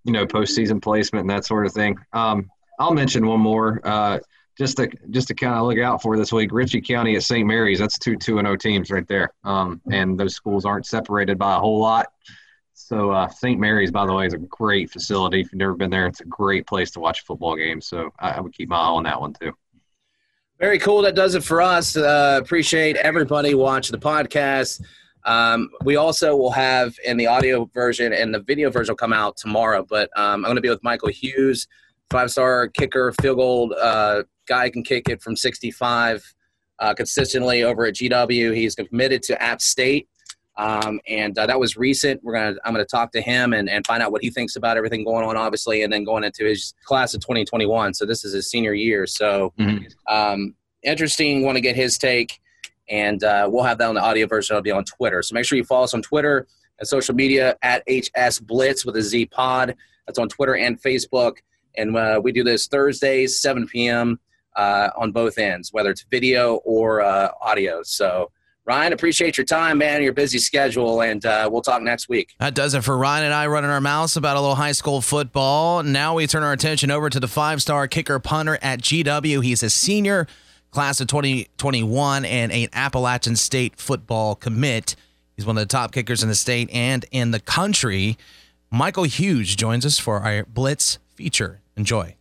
you 0.03 0.13
know 0.13 0.25
postseason 0.25 0.81
placement 0.81 1.21
and 1.21 1.29
that 1.29 1.45
sort 1.45 1.65
of 1.65 1.73
thing. 1.73 1.97
Um, 2.13 2.49
I'll 2.79 2.93
mention 2.93 3.27
one 3.27 3.41
more 3.41 3.81
uh, 3.83 4.19
just 4.57 4.77
to 4.77 4.89
just 5.09 5.27
to 5.29 5.33
kind 5.33 5.55
of 5.55 5.65
look 5.65 5.79
out 5.79 6.01
for 6.01 6.17
this 6.17 6.31
week. 6.31 6.51
Ritchie 6.51 6.81
County 6.81 7.15
at 7.15 7.23
St. 7.23 7.47
Mary's. 7.47 7.79
That's 7.79 7.99
two 7.99 8.15
two 8.15 8.39
and 8.39 8.47
O 8.47 8.51
oh 8.51 8.55
teams 8.55 8.91
right 8.91 9.07
there, 9.07 9.31
um, 9.43 9.81
and 9.91 10.19
those 10.19 10.35
schools 10.35 10.65
aren't 10.65 10.85
separated 10.85 11.37
by 11.37 11.55
a 11.55 11.59
whole 11.59 11.79
lot. 11.79 12.07
So 12.73 13.11
uh, 13.11 13.27
St. 13.27 13.59
Mary's, 13.59 13.91
by 13.91 14.05
the 14.05 14.13
way, 14.13 14.25
is 14.25 14.33
a 14.33 14.37
great 14.37 14.89
facility. 14.89 15.41
If 15.41 15.51
you've 15.51 15.59
never 15.59 15.75
been 15.75 15.89
there, 15.89 16.07
it's 16.07 16.21
a 16.21 16.25
great 16.25 16.65
place 16.65 16.91
to 16.91 16.99
watch 16.99 17.21
a 17.21 17.23
football 17.25 17.55
game. 17.55 17.81
So 17.81 18.11
I, 18.19 18.31
I 18.31 18.39
would 18.39 18.53
keep 18.53 18.69
my 18.69 18.77
eye 18.77 18.87
on 18.87 19.03
that 19.03 19.19
one 19.19 19.33
too. 19.33 19.53
Very 20.59 20.79
cool. 20.79 21.01
That 21.03 21.15
does 21.15 21.35
it 21.35 21.43
for 21.43 21.61
us. 21.61 21.95
Uh, 21.95 22.39
appreciate 22.41 22.95
everybody 22.97 23.53
watching 23.53 23.91
the 23.91 24.05
podcast. 24.05 24.81
Um, 25.29 25.69
we 25.83 25.95
also 25.95 26.35
will 26.35 26.51
have 26.51 26.95
in 27.05 27.17
the 27.17 27.27
audio 27.27 27.69
version 27.71 28.13
and 28.13 28.33
the 28.33 28.39
video 28.39 28.71
version 28.71 28.93
will 28.93 28.97
come 28.97 29.13
out 29.13 29.37
tomorrow. 29.37 29.85
But 29.87 30.09
um, 30.17 30.43
I'm 30.43 30.43
going 30.43 30.55
to 30.55 30.61
be 30.61 30.69
with 30.69 30.83
Michael 30.83 31.09
Hughes, 31.09 31.67
five 32.09 32.31
star 32.31 32.67
kicker, 32.67 33.13
field 33.21 33.37
goal 33.37 33.75
uh, 33.79 34.23
guy 34.47 34.71
can 34.71 34.83
kick 34.83 35.07
it 35.07 35.21
from 35.21 35.35
65 35.35 36.33
uh, 36.79 36.93
consistently 36.95 37.63
over 37.63 37.85
at 37.85 37.93
GW. 37.93 38.55
He's 38.55 38.73
committed 38.73 39.21
to 39.23 39.39
App 39.41 39.61
State. 39.61 40.09
Um, 40.57 40.99
and 41.07 41.37
uh, 41.37 41.45
that 41.45 41.59
was 41.59 41.77
recent. 41.77 42.21
We're 42.23 42.33
gonna 42.33 42.55
I'm 42.65 42.73
gonna 42.73 42.83
talk 42.83 43.13
to 43.13 43.21
him 43.21 43.53
and, 43.53 43.69
and 43.69 43.85
find 43.87 44.03
out 44.03 44.11
what 44.11 44.21
he 44.21 44.29
thinks 44.29 44.57
about 44.57 44.75
everything 44.75 45.05
going 45.05 45.23
on, 45.23 45.37
obviously, 45.37 45.83
and 45.83 45.93
then 45.93 46.03
going 46.03 46.25
into 46.25 46.43
his 46.43 46.73
class 46.83 47.13
of 47.13 47.21
2021. 47.21 47.93
So 47.93 48.05
this 48.05 48.25
is 48.25 48.33
his 48.33 48.49
senior 48.49 48.73
year. 48.73 49.07
So 49.07 49.53
mm-hmm. 49.57 49.85
um, 50.13 50.55
interesting. 50.83 51.45
Want 51.45 51.55
to 51.55 51.61
get 51.61 51.77
his 51.77 51.97
take 51.97 52.41
and 52.89 53.23
uh, 53.23 53.47
we'll 53.51 53.63
have 53.63 53.77
that 53.77 53.87
on 53.89 53.95
the 53.95 54.01
audio 54.01 54.27
version. 54.27 54.55
It'll 54.55 54.63
be 54.63 54.71
on 54.71 54.83
Twitter. 54.83 55.21
So 55.21 55.33
make 55.33 55.45
sure 55.45 55.57
you 55.57 55.63
follow 55.63 55.83
us 55.83 55.93
on 55.93 56.01
Twitter 56.01 56.47
and 56.79 56.87
social 56.87 57.15
media 57.15 57.55
at 57.61 57.83
HS 57.87 58.39
Blitz 58.39 58.85
with 58.85 58.95
a 58.97 59.01
Z 59.01 59.27
Pod. 59.27 59.75
That's 60.07 60.19
on 60.19 60.29
Twitter 60.29 60.55
and 60.55 60.81
Facebook. 60.81 61.37
And 61.77 61.95
uh, 61.95 62.19
we 62.23 62.31
do 62.31 62.43
this 62.43 62.67
Thursdays, 62.67 63.39
7 63.39 63.67
p.m. 63.67 64.19
Uh, 64.55 64.89
on 64.97 65.11
both 65.11 65.37
ends, 65.37 65.71
whether 65.71 65.91
it's 65.91 66.03
video 66.09 66.55
or 66.65 67.01
uh, 67.01 67.29
audio. 67.41 67.83
So. 67.83 68.31
Ryan, 68.65 68.93
appreciate 68.93 69.35
your 69.35 69.45
time, 69.45 69.79
man, 69.79 70.03
your 70.03 70.13
busy 70.13 70.37
schedule, 70.37 71.01
and 71.01 71.25
uh, 71.25 71.49
we'll 71.51 71.63
talk 71.63 71.81
next 71.81 72.07
week. 72.07 72.35
That 72.37 72.53
does 72.53 72.75
it 72.75 72.83
for 72.83 72.95
Ryan 72.95 73.25
and 73.25 73.33
I 73.33 73.47
running 73.47 73.71
our 73.71 73.81
mouths 73.81 74.15
about 74.15 74.37
a 74.37 74.39
little 74.39 74.57
high 74.57 74.73
school 74.73 75.01
football. 75.01 75.81
Now 75.81 76.13
we 76.13 76.27
turn 76.27 76.43
our 76.43 76.51
attention 76.51 76.91
over 76.91 77.09
to 77.09 77.19
the 77.19 77.27
five 77.27 77.63
star 77.63 77.87
kicker 77.87 78.19
punter 78.19 78.59
at 78.61 78.79
GW. 78.81 79.43
He's 79.43 79.63
a 79.63 79.71
senior 79.71 80.27
class 80.71 81.01
of 81.01 81.07
2021 81.07 82.25
and 82.25 82.51
an 82.51 82.67
Appalachian 82.73 83.35
State 83.35 83.77
football 83.77 84.35
commit. 84.35 84.95
He's 85.35 85.45
one 85.45 85.57
of 85.57 85.61
the 85.61 85.71
top 85.71 85.91
kickers 85.91 86.21
in 86.21 86.29
the 86.29 86.35
state 86.35 86.69
and 86.71 87.05
in 87.11 87.31
the 87.31 87.39
country. 87.39 88.17
Michael 88.71 89.05
Hughes 89.05 89.55
joins 89.55 89.85
us 89.85 89.97
for 89.97 90.19
our 90.19 90.43
Blitz 90.45 90.99
feature. 91.15 91.61
Enjoy. 91.75 92.15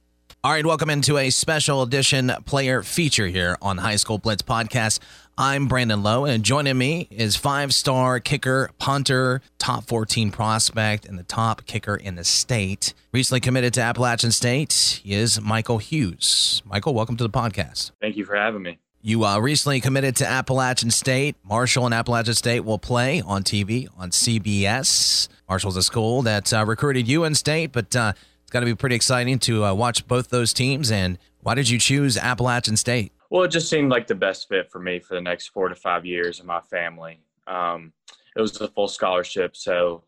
All 0.44 0.52
right, 0.52 0.64
welcome 0.64 0.88
into 0.88 1.18
a 1.18 1.30
special 1.30 1.82
edition 1.82 2.32
player 2.46 2.82
feature 2.82 3.26
here 3.26 3.58
on 3.60 3.78
High 3.78 3.96
School 3.96 4.18
Blitz 4.18 4.42
Podcast. 4.42 5.00
I'm 5.40 5.68
Brandon 5.68 6.02
Lowe, 6.02 6.24
and 6.24 6.42
joining 6.42 6.76
me 6.76 7.06
is 7.12 7.36
five 7.36 7.72
star 7.72 8.18
kicker, 8.18 8.70
punter, 8.80 9.40
top 9.60 9.84
14 9.84 10.32
prospect, 10.32 11.06
and 11.06 11.16
the 11.16 11.22
top 11.22 11.64
kicker 11.64 11.94
in 11.94 12.16
the 12.16 12.24
state. 12.24 12.92
Recently 13.12 13.38
committed 13.38 13.72
to 13.74 13.80
Appalachian 13.80 14.32
State 14.32 15.00
is 15.04 15.40
Michael 15.40 15.78
Hughes. 15.78 16.60
Michael, 16.64 16.92
welcome 16.92 17.16
to 17.18 17.22
the 17.22 17.30
podcast. 17.30 17.92
Thank 18.00 18.16
you 18.16 18.24
for 18.24 18.34
having 18.34 18.62
me. 18.62 18.80
You 19.00 19.24
uh, 19.24 19.38
recently 19.38 19.80
committed 19.80 20.16
to 20.16 20.26
Appalachian 20.26 20.90
State. 20.90 21.36
Marshall 21.44 21.84
and 21.84 21.94
Appalachian 21.94 22.34
State 22.34 22.64
will 22.64 22.80
play 22.80 23.20
on 23.20 23.44
TV 23.44 23.86
on 23.96 24.10
CBS. 24.10 25.28
Marshall's 25.48 25.76
a 25.76 25.84
school 25.84 26.22
that 26.22 26.52
uh, 26.52 26.64
recruited 26.66 27.06
you 27.06 27.22
in 27.22 27.36
state, 27.36 27.70
but 27.70 27.94
uh, 27.94 28.12
it's 28.42 28.50
got 28.50 28.58
to 28.58 28.66
be 28.66 28.74
pretty 28.74 28.96
exciting 28.96 29.38
to 29.38 29.66
uh, 29.66 29.72
watch 29.72 30.04
both 30.08 30.30
those 30.30 30.52
teams. 30.52 30.90
And 30.90 31.16
why 31.42 31.54
did 31.54 31.68
you 31.68 31.78
choose 31.78 32.16
Appalachian 32.16 32.76
State? 32.76 33.12
Well, 33.30 33.42
it 33.42 33.50
just 33.50 33.68
seemed 33.68 33.90
like 33.90 34.06
the 34.06 34.14
best 34.14 34.48
fit 34.48 34.70
for 34.70 34.78
me 34.78 35.00
for 35.00 35.14
the 35.14 35.20
next 35.20 35.48
four 35.48 35.68
to 35.68 35.74
five 35.74 36.06
years 36.06 36.40
of 36.40 36.46
my 36.46 36.60
family. 36.60 37.20
Um, 37.46 37.92
it 38.36 38.40
was 38.40 38.58
a 38.60 38.68
full 38.68 38.88
scholarship, 38.88 39.56
so 39.56 40.04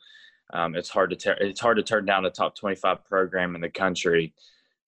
um, 0.52 0.74
it's 0.74 0.88
hard 0.88 1.10
to 1.10 1.16
ter- 1.16 1.38
it's 1.40 1.60
hard 1.60 1.76
to 1.76 1.82
turn 1.82 2.06
down 2.06 2.24
a 2.24 2.30
top 2.30 2.56
25 2.56 3.04
program 3.04 3.54
in 3.54 3.60
the 3.60 3.68
country 3.68 4.34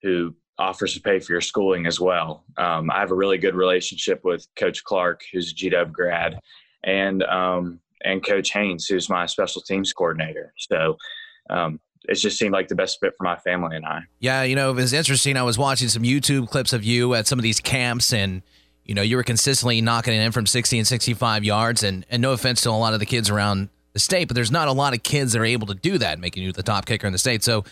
who 0.03 0.35
offers 0.59 0.95
to 0.95 1.01
pay 1.01 1.19
for 1.19 1.33
your 1.33 1.41
schooling 1.41 1.87
as 1.87 2.01
well. 2.01 2.45
Um, 2.57 2.91
I 2.91 3.01
have 3.01 3.11
a 3.11 3.17
really 3.17 3.39
good 3.39 3.55
relationship 3.55 4.25
with 4.25 4.47
Coach 4.57 4.85
Clark, 4.85 5.23
who's 5.33 5.53
a 5.53 5.55
GW 5.55 5.93
grad, 5.93 6.41
and 6.85 7.23
um, 7.25 7.81
and 8.05 8.25
Coach 8.25 8.51
Haynes, 8.53 8.87
who's 8.87 9.09
my 9.09 9.27
special 9.27 9.63
teams 9.63 9.93
coordinator. 9.93 10.53
So 10.57 10.97
um, 11.51 11.81
it 12.09 12.15
just 12.15 12.39
seemed 12.39 12.53
like 12.53 12.69
the 12.69 12.75
best 12.75 13.01
fit 13.01 13.15
for 13.17 13.25
my 13.25 13.37
family 13.37 13.77
and 13.77 13.87
I. 13.87 14.03
Yeah, 14.19 14.43
you 14.43 14.57
know, 14.57 14.71
it 14.71 14.75
was 14.75 14.93
interesting. 14.93 15.37
I 15.37 15.43
was 15.43 15.59
watching 15.59 15.89
some 15.89 16.03
YouTube 16.03 16.49
clips 16.49 16.73
of 16.73 16.85
you 16.85 17.15
at 17.15 17.27
some 17.27 17.39
of 17.39 17.43
these 17.43 17.61
camps, 17.61 18.13
and 18.13 18.43
you 18.85 18.95
know, 18.95 19.03
you 19.03 19.17
were 19.17 19.23
consistently 19.23 19.81
knocking 19.81 20.15
it 20.15 20.19
in 20.19 20.33
from 20.33 20.47
60 20.47 20.79
and 20.79 20.87
65 20.87 21.45
yards. 21.45 21.83
And, 21.83 22.05
and 22.11 22.21
no 22.21 22.33
offense 22.33 22.63
to 22.63 22.71
a 22.71 22.73
lot 22.73 22.95
of 22.95 23.01
the 23.01 23.07
kids 23.07 23.31
around 23.31 23.69
the 23.93 24.01
state, 24.01 24.29
but 24.29 24.35
there's 24.35 24.51
not 24.51 24.69
a 24.69 24.73
lot 24.73 24.95
of 24.95 25.03
kids 25.03 25.33
that 25.33 25.41
are 25.41 25.45
able 25.45 25.67
to 25.69 25.75
do 25.75 25.99
that, 25.99 26.19
making 26.19 26.43
you 26.43 26.53
the 26.53 26.63
top 26.63 26.87
kicker 26.87 27.07
in 27.07 27.13
the 27.13 27.19
state. 27.19 27.45
So, 27.45 27.65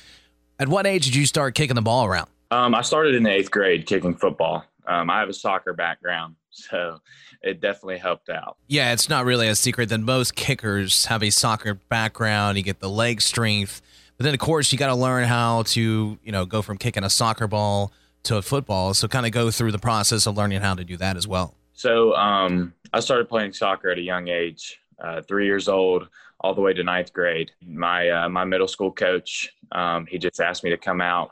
at 0.58 0.68
what 0.68 0.86
age 0.86 1.06
did 1.06 1.14
you 1.14 1.24
start 1.24 1.54
kicking 1.54 1.74
the 1.74 1.82
ball 1.82 2.04
around? 2.04 2.28
Um, 2.50 2.74
I 2.74 2.82
started 2.82 3.14
in 3.14 3.22
the 3.22 3.30
eighth 3.30 3.50
grade 3.50 3.86
kicking 3.86 4.14
football. 4.14 4.64
Um, 4.86 5.08
I 5.08 5.20
have 5.20 5.28
a 5.28 5.32
soccer 5.32 5.72
background, 5.72 6.36
so 6.50 7.00
it 7.42 7.60
definitely 7.60 7.98
helped 7.98 8.28
out. 8.28 8.56
Yeah, 8.66 8.92
it's 8.92 9.08
not 9.08 9.24
really 9.24 9.48
a 9.48 9.54
secret 9.54 9.88
that 9.88 9.98
most 9.98 10.36
kickers 10.36 11.06
have 11.06 11.22
a 11.22 11.30
soccer 11.30 11.74
background. 11.74 12.58
You 12.58 12.62
get 12.62 12.80
the 12.80 12.90
leg 12.90 13.22
strength, 13.22 13.80
but 14.20 14.24
then 14.24 14.34
of 14.34 14.40
course 14.40 14.70
you 14.70 14.76
got 14.76 14.88
to 14.88 14.94
learn 14.94 15.24
how 15.24 15.62
to, 15.62 16.18
you 16.22 16.30
know, 16.30 16.44
go 16.44 16.60
from 16.60 16.76
kicking 16.76 17.04
a 17.04 17.08
soccer 17.08 17.48
ball 17.48 17.90
to 18.24 18.36
a 18.36 18.42
football. 18.42 18.92
So 18.92 19.08
kind 19.08 19.24
of 19.24 19.32
go 19.32 19.50
through 19.50 19.72
the 19.72 19.78
process 19.78 20.26
of 20.26 20.36
learning 20.36 20.60
how 20.60 20.74
to 20.74 20.84
do 20.84 20.98
that 20.98 21.16
as 21.16 21.26
well. 21.26 21.54
So 21.72 22.14
um, 22.16 22.74
I 22.92 23.00
started 23.00 23.30
playing 23.30 23.54
soccer 23.54 23.88
at 23.88 23.96
a 23.96 24.02
young 24.02 24.28
age 24.28 24.78
uh, 25.02 25.22
three 25.22 25.46
years 25.46 25.68
old 25.68 26.08
all 26.40 26.54
the 26.54 26.60
way 26.60 26.74
to 26.74 26.84
ninth 26.84 27.14
grade. 27.14 27.52
My 27.66 28.10
uh, 28.10 28.28
my 28.28 28.44
middle 28.44 28.68
school 28.68 28.92
coach, 28.92 29.54
um, 29.72 30.04
he 30.04 30.18
just 30.18 30.38
asked 30.38 30.64
me 30.64 30.68
to 30.68 30.76
come 30.76 31.00
out, 31.00 31.30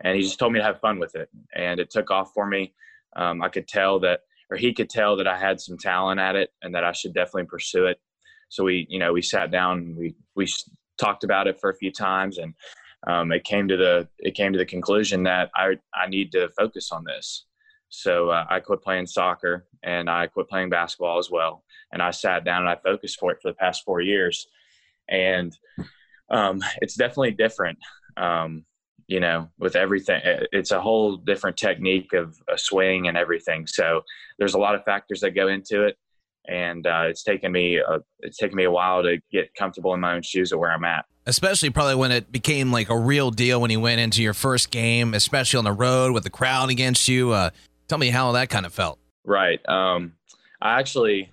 and 0.00 0.16
he 0.16 0.22
just 0.22 0.38
told 0.38 0.54
me 0.54 0.58
to 0.58 0.64
have 0.64 0.80
fun 0.80 0.98
with 0.98 1.14
it, 1.14 1.28
and 1.54 1.78
it 1.78 1.90
took 1.90 2.10
off 2.10 2.32
for 2.32 2.46
me. 2.46 2.72
Um, 3.14 3.42
I 3.42 3.50
could 3.50 3.68
tell 3.68 4.00
that, 4.00 4.20
or 4.50 4.56
he 4.56 4.72
could 4.72 4.88
tell 4.88 5.16
that 5.16 5.26
I 5.26 5.38
had 5.38 5.60
some 5.60 5.76
talent 5.76 6.18
at 6.18 6.34
it, 6.34 6.48
and 6.62 6.74
that 6.74 6.82
I 6.82 6.92
should 6.92 7.12
definitely 7.12 7.44
pursue 7.44 7.84
it. 7.84 8.00
So 8.48 8.64
we, 8.64 8.86
you 8.88 8.98
know, 8.98 9.12
we 9.12 9.20
sat 9.20 9.50
down, 9.50 9.94
we 9.98 10.14
we 10.34 10.46
talked 11.02 11.24
about 11.24 11.46
it 11.46 11.60
for 11.60 11.70
a 11.70 11.76
few 11.76 11.92
times, 11.92 12.38
and 12.38 12.54
um, 13.06 13.32
it 13.32 13.44
came 13.44 13.68
to 13.68 13.76
the 13.76 14.08
it 14.18 14.34
came 14.34 14.52
to 14.52 14.58
the 14.58 14.66
conclusion 14.66 15.24
that 15.24 15.50
I 15.54 15.78
I 15.94 16.08
need 16.08 16.32
to 16.32 16.48
focus 16.50 16.92
on 16.92 17.04
this. 17.04 17.46
So 17.94 18.30
uh, 18.30 18.46
I 18.48 18.60
quit 18.60 18.80
playing 18.80 19.06
soccer 19.06 19.66
and 19.82 20.08
I 20.08 20.26
quit 20.26 20.48
playing 20.48 20.70
basketball 20.70 21.18
as 21.18 21.30
well. 21.30 21.62
And 21.92 22.00
I 22.00 22.10
sat 22.10 22.42
down 22.42 22.62
and 22.62 22.70
I 22.70 22.76
focused 22.76 23.18
for 23.18 23.32
it 23.32 23.38
for 23.42 23.50
the 23.50 23.56
past 23.56 23.84
four 23.84 24.00
years. 24.00 24.48
And 25.10 25.54
um, 26.30 26.62
it's 26.80 26.94
definitely 26.94 27.32
different, 27.32 27.78
um, 28.16 28.64
you 29.08 29.20
know, 29.20 29.50
with 29.58 29.76
everything. 29.76 30.22
It's 30.52 30.70
a 30.70 30.80
whole 30.80 31.18
different 31.18 31.58
technique 31.58 32.14
of 32.14 32.34
a 32.48 32.56
swing 32.56 33.08
and 33.08 33.16
everything. 33.18 33.66
So 33.66 34.00
there's 34.38 34.54
a 34.54 34.58
lot 34.58 34.74
of 34.74 34.84
factors 34.84 35.20
that 35.20 35.32
go 35.32 35.48
into 35.48 35.84
it. 35.84 35.98
And 36.48 36.86
uh, 36.86 37.04
it's 37.08 37.22
taken 37.22 37.52
me 37.52 37.76
a, 37.76 38.00
it's 38.20 38.36
taken 38.36 38.56
me 38.56 38.64
a 38.64 38.70
while 38.70 39.02
to 39.02 39.18
get 39.30 39.54
comfortable 39.54 39.94
in 39.94 40.00
my 40.00 40.14
own 40.14 40.22
shoes 40.22 40.52
at 40.52 40.58
where 40.58 40.72
I'm 40.72 40.84
at. 40.84 41.04
Especially 41.24 41.70
probably 41.70 41.94
when 41.94 42.10
it 42.10 42.32
became 42.32 42.72
like 42.72 42.90
a 42.90 42.98
real 42.98 43.30
deal 43.30 43.60
when 43.60 43.70
you 43.70 43.80
went 43.80 44.00
into 44.00 44.22
your 44.22 44.34
first 44.34 44.70
game, 44.70 45.14
especially 45.14 45.58
on 45.58 45.64
the 45.64 45.72
road 45.72 46.12
with 46.12 46.24
the 46.24 46.30
crowd 46.30 46.68
against 46.70 47.06
you. 47.06 47.30
Uh, 47.30 47.50
Tell 47.92 47.98
me 47.98 48.08
how 48.08 48.32
that 48.32 48.48
kind 48.48 48.64
of 48.64 48.72
felt. 48.72 48.98
Right. 49.22 49.60
Um, 49.68 50.14
I 50.62 50.80
actually, 50.80 51.30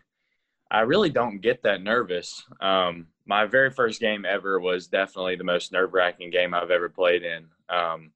I 0.69 0.81
really 0.81 1.09
don't 1.09 1.39
get 1.39 1.63
that 1.63 1.81
nervous. 1.81 2.43
Um, 2.59 3.07
my 3.25 3.45
very 3.45 3.71
first 3.71 4.01
game 4.01 4.25
ever 4.25 4.59
was 4.59 4.87
definitely 4.87 5.37
the 5.37 5.45
most 5.45 5.71
nerve 5.71 5.93
wracking 5.93 6.31
game 6.31 6.53
I've 6.53 6.69
ever 6.69 6.89
played 6.89 7.23
in. 7.23 7.45
Um, 7.69 8.11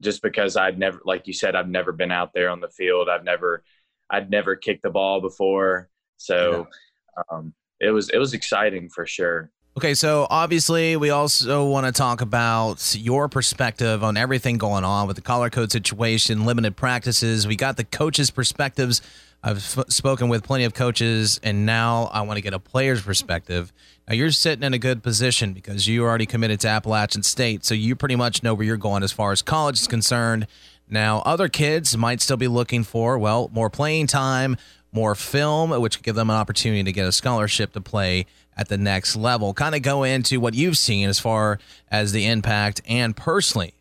just 0.00 0.22
because 0.22 0.56
I'd 0.56 0.78
never, 0.78 1.00
like 1.04 1.26
you 1.26 1.32
said, 1.32 1.56
I've 1.56 1.68
never 1.68 1.90
been 1.90 2.12
out 2.12 2.32
there 2.32 2.50
on 2.50 2.60
the 2.60 2.68
field. 2.68 3.08
I've 3.08 3.24
never, 3.24 3.64
I'd 4.08 4.30
never 4.30 4.54
kicked 4.54 4.82
the 4.84 4.90
ball 4.90 5.20
before. 5.20 5.88
So, 6.24 6.68
yeah. 7.16 7.22
um, 7.30 7.54
it 7.80 7.90
was, 7.90 8.08
it 8.10 8.18
was 8.18 8.32
exciting 8.32 8.88
for 8.88 9.06
sure. 9.06 9.50
Okay, 9.74 9.94
so 9.94 10.26
obviously, 10.28 10.96
we 10.96 11.08
also 11.08 11.66
want 11.66 11.86
to 11.86 11.92
talk 11.92 12.20
about 12.20 12.94
your 12.94 13.26
perspective 13.30 14.04
on 14.04 14.18
everything 14.18 14.58
going 14.58 14.84
on 14.84 15.06
with 15.06 15.16
the 15.16 15.22
color 15.22 15.48
code 15.48 15.72
situation, 15.72 16.44
limited 16.44 16.76
practices. 16.76 17.46
We 17.46 17.56
got 17.56 17.78
the 17.78 17.84
coaches' 17.84 18.30
perspectives. 18.30 19.00
I've 19.42 19.56
f- 19.56 19.86
spoken 19.88 20.28
with 20.28 20.44
plenty 20.44 20.64
of 20.64 20.74
coaches, 20.74 21.40
and 21.42 21.64
now 21.64 22.10
I 22.12 22.20
want 22.20 22.36
to 22.36 22.42
get 22.42 22.52
a 22.52 22.58
player's 22.58 23.00
perspective. 23.00 23.72
Now, 24.06 24.14
you're 24.14 24.30
sitting 24.30 24.62
in 24.62 24.74
a 24.74 24.78
good 24.78 25.02
position 25.02 25.54
because 25.54 25.88
you 25.88 26.04
already 26.04 26.26
committed 26.26 26.60
to 26.60 26.68
Appalachian 26.68 27.22
State, 27.22 27.64
so 27.64 27.74
you 27.74 27.96
pretty 27.96 28.14
much 28.14 28.42
know 28.42 28.52
where 28.52 28.66
you're 28.66 28.76
going 28.76 29.02
as 29.02 29.10
far 29.10 29.32
as 29.32 29.40
college 29.40 29.80
is 29.80 29.88
concerned. 29.88 30.46
Now, 30.86 31.22
other 31.24 31.48
kids 31.48 31.96
might 31.96 32.20
still 32.20 32.36
be 32.36 32.46
looking 32.46 32.84
for, 32.84 33.16
well, 33.16 33.50
more 33.54 33.70
playing 33.70 34.08
time, 34.08 34.58
more 34.92 35.14
film, 35.14 35.70
which 35.80 35.96
could 35.96 36.04
give 36.04 36.14
them 36.14 36.30
an 36.30 36.36
opportunity 36.36 36.84
to 36.84 36.92
get 36.92 37.06
a 37.06 37.12
scholarship 37.12 37.72
to 37.72 37.80
play 37.80 38.26
at 38.56 38.68
the 38.68 38.78
next 38.78 39.16
level. 39.16 39.54
Kind 39.54 39.74
of 39.74 39.82
go 39.82 40.02
into 40.02 40.38
what 40.38 40.54
you've 40.54 40.76
seen 40.76 41.08
as 41.08 41.18
far 41.18 41.58
as 41.90 42.12
the 42.12 42.26
impact 42.26 42.82
and 42.86 43.16
personally 43.16 43.74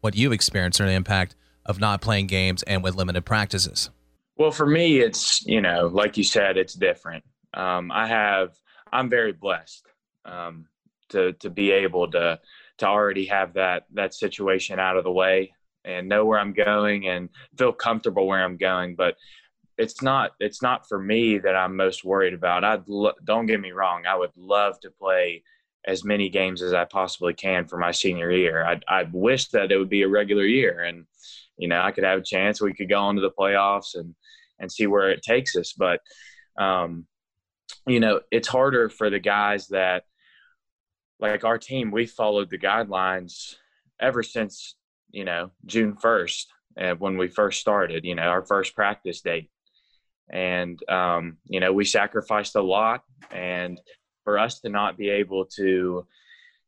what 0.00 0.14
you've 0.14 0.32
experienced 0.32 0.80
or 0.80 0.86
the 0.86 0.92
impact 0.92 1.34
of 1.64 1.80
not 1.80 2.00
playing 2.00 2.26
games 2.26 2.62
and 2.64 2.82
with 2.82 2.94
limited 2.94 3.24
practices. 3.24 3.90
Well, 4.36 4.50
for 4.50 4.66
me, 4.66 4.98
it's, 4.98 5.44
you 5.46 5.60
know, 5.60 5.88
like 5.92 6.16
you 6.16 6.24
said, 6.24 6.56
it's 6.56 6.74
different. 6.74 7.24
Um, 7.54 7.90
I 7.90 8.06
have, 8.06 8.52
I'm 8.92 9.08
very 9.10 9.32
blessed 9.32 9.84
um, 10.24 10.66
to, 11.10 11.32
to 11.34 11.50
be 11.50 11.72
able 11.72 12.10
to, 12.12 12.38
to 12.78 12.86
already 12.86 13.26
have 13.26 13.54
that, 13.54 13.86
that 13.94 14.14
situation 14.14 14.78
out 14.78 14.96
of 14.96 15.04
the 15.04 15.10
way 15.10 15.52
and 15.84 16.08
know 16.08 16.24
where 16.24 16.38
I'm 16.38 16.52
going 16.52 17.08
and 17.08 17.28
feel 17.56 17.72
comfortable 17.72 18.26
where 18.26 18.44
I'm 18.44 18.56
going. 18.56 18.94
But 18.94 19.16
it's 19.78 20.02
not 20.02 20.32
it's 20.40 20.60
not 20.60 20.88
for 20.88 20.98
me 20.98 21.38
that 21.38 21.54
I'm 21.54 21.76
most 21.76 22.04
worried 22.04 22.34
about. 22.34 22.64
I 22.64 22.80
lo- 22.86 23.12
don't 23.24 23.46
get 23.46 23.60
me 23.60 23.70
wrong. 23.70 24.06
I 24.06 24.16
would 24.16 24.32
love 24.36 24.78
to 24.80 24.90
play 24.90 25.44
as 25.86 26.04
many 26.04 26.28
games 26.28 26.60
as 26.62 26.74
I 26.74 26.84
possibly 26.84 27.32
can 27.32 27.66
for 27.66 27.78
my 27.78 27.92
senior 27.92 28.30
year. 28.30 28.66
I 28.66 28.80
I 28.88 29.04
wish 29.04 29.48
that 29.48 29.70
it 29.70 29.78
would 29.78 29.88
be 29.88 30.02
a 30.02 30.08
regular 30.08 30.44
year 30.44 30.82
and 30.82 31.06
you 31.56 31.68
know 31.68 31.80
I 31.80 31.92
could 31.92 32.04
have 32.04 32.18
a 32.18 32.24
chance. 32.24 32.60
We 32.60 32.74
could 32.74 32.88
go 32.88 32.98
on 32.98 33.14
to 33.14 33.20
the 33.20 33.30
playoffs 33.30 33.94
and 33.94 34.14
and 34.58 34.70
see 34.70 34.88
where 34.88 35.10
it 35.10 35.22
takes 35.22 35.54
us. 35.56 35.72
But 35.72 36.00
um, 36.58 37.06
you 37.86 38.00
know 38.00 38.20
it's 38.32 38.48
harder 38.48 38.88
for 38.88 39.10
the 39.10 39.20
guys 39.20 39.68
that 39.68 40.04
like 41.20 41.44
our 41.44 41.58
team. 41.58 41.92
We 41.92 42.06
followed 42.06 42.50
the 42.50 42.58
guidelines 42.58 43.54
ever 44.00 44.24
since 44.24 44.74
you 45.12 45.24
know 45.24 45.52
June 45.66 45.96
first. 45.96 46.52
Uh, 46.80 46.94
when 46.94 47.18
we 47.18 47.26
first 47.26 47.60
started, 47.60 48.04
you 48.04 48.14
know, 48.14 48.22
our 48.22 48.46
first 48.46 48.76
practice 48.76 49.20
date 49.20 49.50
and 50.30 50.78
um, 50.88 51.36
you 51.46 51.60
know 51.60 51.72
we 51.72 51.84
sacrificed 51.84 52.56
a 52.56 52.62
lot 52.62 53.02
and 53.30 53.80
for 54.24 54.38
us 54.38 54.60
to 54.60 54.68
not 54.68 54.96
be 54.96 55.08
able 55.08 55.44
to 55.44 56.06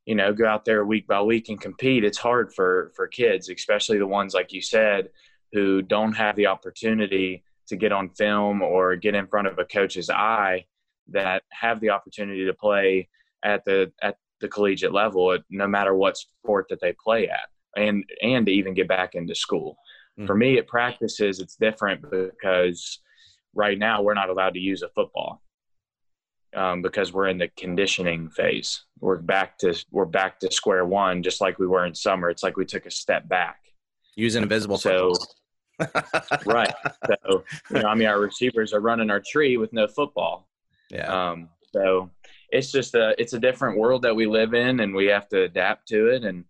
you 0.06 0.14
know 0.14 0.32
go 0.32 0.46
out 0.46 0.64
there 0.64 0.84
week 0.84 1.06
by 1.06 1.20
week 1.20 1.48
and 1.48 1.60
compete 1.60 2.04
it's 2.04 2.18
hard 2.18 2.52
for 2.54 2.92
for 2.96 3.06
kids 3.06 3.48
especially 3.48 3.98
the 3.98 4.06
ones 4.06 4.34
like 4.34 4.52
you 4.52 4.62
said 4.62 5.10
who 5.52 5.82
don't 5.82 6.12
have 6.14 6.36
the 6.36 6.46
opportunity 6.46 7.42
to 7.66 7.76
get 7.76 7.92
on 7.92 8.08
film 8.10 8.62
or 8.62 8.96
get 8.96 9.14
in 9.14 9.26
front 9.26 9.46
of 9.46 9.58
a 9.58 9.64
coach's 9.64 10.10
eye 10.10 10.64
that 11.08 11.42
have 11.50 11.80
the 11.80 11.90
opportunity 11.90 12.44
to 12.44 12.54
play 12.54 13.08
at 13.44 13.64
the 13.64 13.92
at 14.02 14.16
the 14.40 14.48
collegiate 14.48 14.92
level 14.92 15.36
no 15.50 15.66
matter 15.66 15.94
what 15.94 16.16
sport 16.16 16.66
that 16.70 16.80
they 16.80 16.94
play 17.04 17.28
at 17.28 17.48
and 17.76 18.04
and 18.22 18.46
to 18.46 18.52
even 18.52 18.74
get 18.74 18.88
back 18.88 19.14
into 19.14 19.34
school 19.34 19.76
mm-hmm. 20.18 20.26
for 20.26 20.34
me 20.34 20.58
at 20.58 20.66
practices 20.66 21.40
it's 21.40 21.56
different 21.56 22.02
because 22.10 23.00
right 23.54 23.78
now 23.78 24.02
we're 24.02 24.14
not 24.14 24.30
allowed 24.30 24.54
to 24.54 24.60
use 24.60 24.82
a 24.82 24.88
football 24.88 25.42
um, 26.54 26.82
because 26.82 27.12
we're 27.12 27.28
in 27.28 27.38
the 27.38 27.48
conditioning 27.56 28.28
phase. 28.30 28.84
We're 29.00 29.18
back 29.18 29.58
to 29.58 29.74
we're 29.90 30.04
back 30.04 30.40
to 30.40 30.52
square 30.52 30.84
one, 30.84 31.22
just 31.22 31.40
like 31.40 31.58
we 31.58 31.66
were 31.66 31.86
in 31.86 31.94
summer. 31.94 32.30
It's 32.30 32.42
like 32.42 32.56
we 32.56 32.64
took 32.64 32.86
a 32.86 32.90
step 32.90 33.28
back. 33.28 33.58
Using 34.16 34.42
invisible 34.42 34.76
so, 34.76 35.14
right. 36.46 36.72
So 37.06 37.44
you 37.70 37.82
know, 37.82 37.88
I 37.88 37.94
mean, 37.94 38.08
our 38.08 38.20
receivers 38.20 38.72
are 38.72 38.80
running 38.80 39.10
our 39.10 39.20
tree 39.20 39.56
with 39.56 39.72
no 39.72 39.86
football. 39.86 40.48
Yeah. 40.90 41.30
Um, 41.30 41.48
so 41.72 42.10
it's 42.50 42.72
just 42.72 42.94
a 42.94 43.14
it's 43.18 43.32
a 43.32 43.38
different 43.38 43.78
world 43.78 44.02
that 44.02 44.16
we 44.16 44.26
live 44.26 44.54
in, 44.54 44.80
and 44.80 44.94
we 44.94 45.06
have 45.06 45.28
to 45.28 45.42
adapt 45.42 45.88
to 45.88 46.08
it. 46.08 46.24
And 46.24 46.44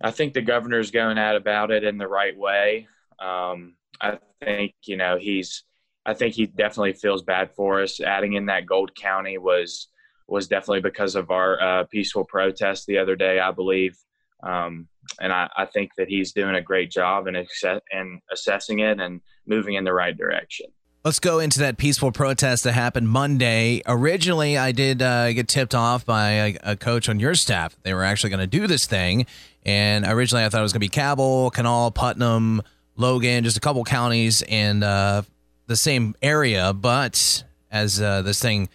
I 0.00 0.10
think 0.10 0.34
the 0.34 0.42
governor's 0.42 0.90
going 0.90 1.18
at 1.18 1.36
about 1.36 1.70
it 1.70 1.84
in 1.84 1.96
the 1.96 2.08
right 2.08 2.36
way. 2.36 2.88
Um, 3.18 3.74
I 4.00 4.18
think 4.42 4.74
you 4.84 4.96
know 4.96 5.18
he's. 5.18 5.64
I 6.06 6.14
think 6.14 6.34
he 6.34 6.46
definitely 6.46 6.94
feels 6.94 7.22
bad 7.22 7.50
for 7.54 7.82
us. 7.82 8.00
Adding 8.00 8.34
in 8.34 8.46
that 8.46 8.66
Gold 8.66 8.94
County 8.94 9.36
was 9.36 9.88
was 10.26 10.46
definitely 10.46 10.80
because 10.80 11.14
of 11.16 11.30
our 11.30 11.60
uh, 11.60 11.84
peaceful 11.84 12.24
protest 12.24 12.86
the 12.86 12.98
other 12.98 13.16
day, 13.16 13.40
I 13.40 13.50
believe. 13.50 13.96
Um, 14.42 14.88
and 15.20 15.32
I, 15.32 15.48
I, 15.56 15.64
think 15.64 15.92
that 15.96 16.06
he's 16.08 16.32
doing 16.32 16.54
a 16.54 16.60
great 16.60 16.90
job 16.90 17.26
in, 17.26 17.34
acce- 17.34 17.80
in 17.90 18.20
assessing 18.30 18.80
it 18.80 19.00
and 19.00 19.20
moving 19.46 19.74
in 19.74 19.84
the 19.84 19.92
right 19.92 20.16
direction. 20.16 20.66
Let's 21.04 21.18
go 21.18 21.38
into 21.38 21.58
that 21.60 21.78
peaceful 21.78 22.12
protest 22.12 22.64
that 22.64 22.72
happened 22.72 23.08
Monday. 23.08 23.82
Originally, 23.86 24.58
I 24.58 24.72
did 24.72 25.00
uh, 25.00 25.32
get 25.32 25.48
tipped 25.48 25.74
off 25.74 26.04
by 26.04 26.30
a, 26.30 26.58
a, 26.62 26.76
coach 26.76 27.08
on 27.08 27.18
your 27.18 27.34
staff. 27.34 27.76
They 27.82 27.94
were 27.94 28.04
actually 28.04 28.30
going 28.30 28.40
to 28.40 28.46
do 28.46 28.66
this 28.66 28.86
thing. 28.86 29.26
And 29.64 30.04
originally, 30.04 30.44
I 30.44 30.48
thought 30.50 30.60
it 30.60 30.62
was 30.62 30.72
going 30.72 30.80
to 30.80 30.84
be 30.84 30.90
Cabell, 30.90 31.50
Kanawha, 31.50 31.92
Putnam, 31.92 32.62
Logan, 32.98 33.44
just 33.44 33.56
a 33.56 33.60
couple 33.60 33.82
counties 33.84 34.42
in 34.42 34.82
uh, 34.82 35.22
the 35.66 35.76
same 35.76 36.14
area. 36.20 36.72
But 36.72 37.44
as 37.70 38.02
uh, 38.02 38.22
this 38.22 38.40
thing 38.42 38.68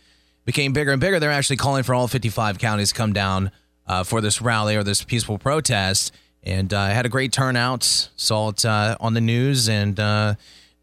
became 0.45 0.71
bigger 0.71 0.91
and 0.91 1.01
bigger, 1.01 1.19
they're 1.19 1.31
actually 1.31 1.57
calling 1.57 1.83
for 1.83 1.93
all 1.93 2.07
55 2.07 2.57
counties 2.57 2.89
to 2.89 2.95
come 2.95 3.11
down 3.11 3.51
uh, 3.85 4.03
for 4.03 4.21
this 4.21 4.41
rally 4.41 4.77
or 4.77 4.83
this 4.83 5.03
peaceful 5.03 5.37
protest. 5.37 6.13
And 6.41 6.73
uh, 6.73 6.79
I 6.79 6.89
had 6.89 7.05
a 7.05 7.09
great 7.09 7.33
turnout, 7.33 7.83
saw 8.15 8.49
it 8.49 8.65
uh, 8.65 8.97
on 8.99 9.13
the 9.13 9.21
news, 9.21 9.67
and 9.69 9.99
uh, 9.99 10.35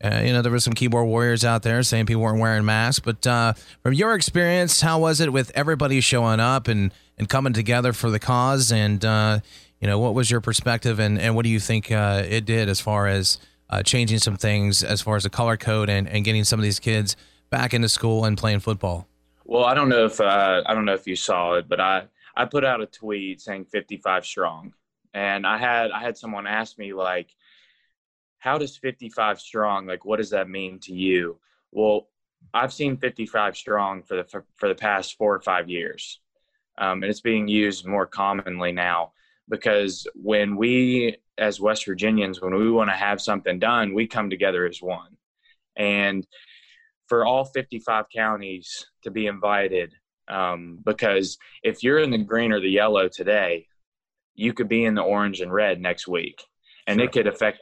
you 0.02 0.32
know, 0.32 0.40
there 0.40 0.52
were 0.52 0.60
some 0.60 0.72
keyboard 0.72 1.06
warriors 1.06 1.44
out 1.44 1.62
there 1.62 1.82
saying 1.82 2.06
people 2.06 2.22
weren't 2.22 2.40
wearing 2.40 2.64
masks. 2.64 3.00
But 3.00 3.22
from 3.82 3.92
your 3.92 4.14
experience, 4.14 4.80
how 4.82 4.98
was 5.00 5.20
it 5.20 5.32
with 5.32 5.50
everybody 5.54 6.00
showing 6.00 6.40
up 6.40 6.68
and, 6.68 6.92
and 7.18 7.28
coming 7.28 7.52
together 7.52 7.92
for 7.92 8.10
the 8.10 8.18
cause? 8.18 8.70
And, 8.70 9.42
you 9.80 9.86
know, 9.86 9.98
what 9.98 10.14
was 10.14 10.30
your 10.30 10.40
perspective 10.40 10.98
and, 10.98 11.18
and 11.18 11.34
what 11.34 11.44
do 11.44 11.48
you 11.48 11.58
think 11.60 11.90
uh, 11.90 12.22
it 12.28 12.44
did 12.44 12.68
as 12.68 12.80
far 12.80 13.06
as 13.06 13.38
uh, 13.70 13.82
changing 13.82 14.18
some 14.18 14.36
things 14.36 14.82
as 14.82 15.00
far 15.00 15.16
as 15.16 15.22
the 15.22 15.30
color 15.30 15.56
code 15.56 15.88
and, 15.88 16.08
and 16.08 16.24
getting 16.24 16.44
some 16.44 16.60
of 16.60 16.64
these 16.64 16.78
kids 16.78 17.16
back 17.48 17.72
into 17.72 17.88
school 17.88 18.24
and 18.24 18.36
playing 18.36 18.60
football? 18.60 19.06
Well, 19.44 19.64
I 19.64 19.74
don't 19.74 19.88
know 19.88 20.04
if 20.04 20.20
uh, 20.20 20.62
I 20.66 20.74
don't 20.74 20.84
know 20.84 20.94
if 20.94 21.06
you 21.06 21.16
saw 21.16 21.54
it, 21.54 21.68
but 21.68 21.80
I 21.80 22.04
I 22.36 22.44
put 22.44 22.64
out 22.64 22.80
a 22.80 22.86
tweet 22.86 23.40
saying 23.40 23.64
55 23.64 24.24
strong, 24.24 24.72
and 25.14 25.46
I 25.46 25.56
had 25.56 25.90
I 25.90 26.00
had 26.00 26.16
someone 26.16 26.46
ask 26.46 26.78
me 26.78 26.92
like, 26.92 27.34
how 28.38 28.58
does 28.58 28.76
55 28.76 29.40
strong 29.40 29.86
like 29.86 30.04
what 30.04 30.18
does 30.18 30.30
that 30.30 30.48
mean 30.48 30.78
to 30.80 30.92
you? 30.92 31.38
Well, 31.72 32.08
I've 32.52 32.72
seen 32.72 32.96
55 32.96 33.56
strong 33.56 34.02
for 34.02 34.18
the 34.18 34.24
for, 34.24 34.44
for 34.56 34.68
the 34.68 34.74
past 34.74 35.16
four 35.16 35.34
or 35.34 35.40
five 35.40 35.68
years, 35.68 36.20
um, 36.78 37.02
and 37.02 37.10
it's 37.10 37.20
being 37.20 37.48
used 37.48 37.86
more 37.86 38.06
commonly 38.06 38.72
now 38.72 39.12
because 39.50 40.06
when 40.14 40.56
we 40.56 41.16
as 41.36 41.60
West 41.60 41.86
Virginians, 41.86 42.40
when 42.40 42.54
we 42.54 42.70
want 42.70 42.90
to 42.90 42.96
have 42.96 43.20
something 43.20 43.58
done, 43.58 43.94
we 43.94 44.06
come 44.06 44.30
together 44.30 44.66
as 44.66 44.80
one, 44.80 45.16
and 45.76 46.26
for 47.10 47.26
all 47.26 47.44
55 47.44 48.04
counties 48.14 48.86
to 49.02 49.10
be 49.10 49.26
invited 49.26 49.92
um, 50.28 50.78
because 50.84 51.38
if 51.64 51.82
you're 51.82 51.98
in 51.98 52.12
the 52.12 52.18
green 52.18 52.52
or 52.52 52.60
the 52.60 52.70
yellow 52.70 53.08
today 53.08 53.66
you 54.36 54.52
could 54.54 54.68
be 54.68 54.84
in 54.84 54.94
the 54.94 55.02
orange 55.02 55.40
and 55.40 55.52
red 55.52 55.80
next 55.80 56.06
week 56.06 56.42
and 56.86 56.98
sure. 56.98 57.04
it 57.04 57.12
could 57.12 57.26
affect 57.26 57.58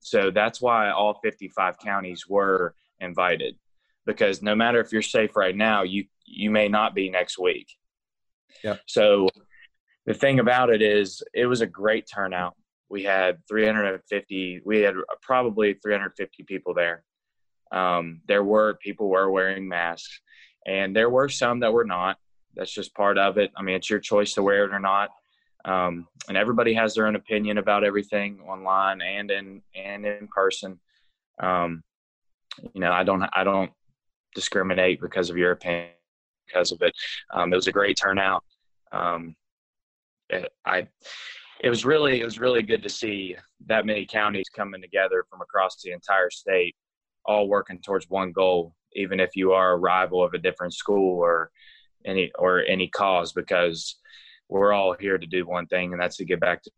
so 0.00 0.30
that's 0.32 0.60
why 0.60 0.90
all 0.90 1.20
55 1.22 1.78
counties 1.78 2.28
were 2.28 2.74
invited 2.98 3.56
because 4.04 4.42
no 4.42 4.56
matter 4.56 4.80
if 4.80 4.92
you're 4.92 5.00
safe 5.00 5.36
right 5.36 5.56
now 5.56 5.84
you 5.84 6.04
you 6.26 6.50
may 6.50 6.68
not 6.68 6.94
be 6.94 7.08
next 7.08 7.38
week. 7.38 7.68
Yeah 8.64 8.76
so 8.86 9.28
the 10.08 10.14
thing 10.14 10.40
about 10.40 10.70
it 10.70 10.82
is 10.82 11.22
it 11.34 11.46
was 11.46 11.60
a 11.60 11.66
great 11.66 12.08
turnout 12.12 12.54
we 12.88 13.02
had 13.02 13.38
350 13.48 14.62
we 14.64 14.80
had 14.80 14.94
probably 15.22 15.74
350 15.74 16.42
people 16.44 16.74
there 16.74 17.04
um, 17.70 18.20
there 18.26 18.44
were 18.44 18.74
people 18.74 19.08
were 19.08 19.30
wearing 19.30 19.68
masks, 19.68 20.20
and 20.66 20.94
there 20.94 21.10
were 21.10 21.28
some 21.28 21.60
that 21.60 21.72
were 21.72 21.84
not. 21.84 22.16
That's 22.54 22.72
just 22.72 22.94
part 22.94 23.18
of 23.18 23.38
it. 23.38 23.52
I 23.56 23.62
mean, 23.62 23.76
it's 23.76 23.90
your 23.90 24.00
choice 24.00 24.34
to 24.34 24.42
wear 24.42 24.64
it 24.64 24.72
or 24.72 24.80
not. 24.80 25.10
Um, 25.64 26.06
and 26.28 26.36
everybody 26.36 26.72
has 26.74 26.94
their 26.94 27.06
own 27.06 27.16
opinion 27.16 27.58
about 27.58 27.84
everything 27.84 28.40
online 28.40 29.02
and 29.02 29.30
in 29.30 29.62
and 29.74 30.06
in 30.06 30.28
person. 30.28 30.80
Um, 31.40 31.82
you 32.74 32.80
know, 32.80 32.92
I 32.92 33.04
don't 33.04 33.22
I 33.34 33.44
don't 33.44 33.70
discriminate 34.34 35.00
because 35.00 35.30
of 35.30 35.36
your 35.36 35.52
opinion 35.52 35.90
because 36.46 36.72
of 36.72 36.80
it. 36.82 36.94
Um, 37.32 37.52
it 37.52 37.56
was 37.56 37.66
a 37.66 37.72
great 37.72 37.98
turnout. 38.00 38.42
Um, 38.92 39.36
it, 40.30 40.52
I 40.64 40.88
it 41.60 41.68
was 41.68 41.84
really 41.84 42.20
it 42.20 42.24
was 42.24 42.38
really 42.38 42.62
good 42.62 42.82
to 42.82 42.88
see 42.88 43.36
that 43.66 43.86
many 43.86 44.06
counties 44.06 44.48
coming 44.48 44.80
together 44.80 45.24
from 45.30 45.40
across 45.40 45.80
the 45.82 45.92
entire 45.92 46.30
state 46.30 46.76
all 47.24 47.48
working 47.48 47.78
towards 47.80 48.08
one 48.08 48.32
goal, 48.32 48.74
even 48.94 49.20
if 49.20 49.36
you 49.36 49.52
are 49.52 49.72
a 49.72 49.76
rival 49.76 50.24
of 50.24 50.34
a 50.34 50.38
different 50.38 50.74
school 50.74 51.18
or 51.18 51.50
any 52.06 52.30
or 52.38 52.64
any 52.66 52.88
cause, 52.88 53.32
because 53.32 53.96
we're 54.48 54.72
all 54.72 54.94
here 54.98 55.18
to 55.18 55.26
do 55.26 55.46
one 55.46 55.66
thing, 55.66 55.92
and 55.92 56.00
that's 56.00 56.16
to 56.16 56.24
get 56.24 56.40
back 56.40 56.62
to 56.62 56.70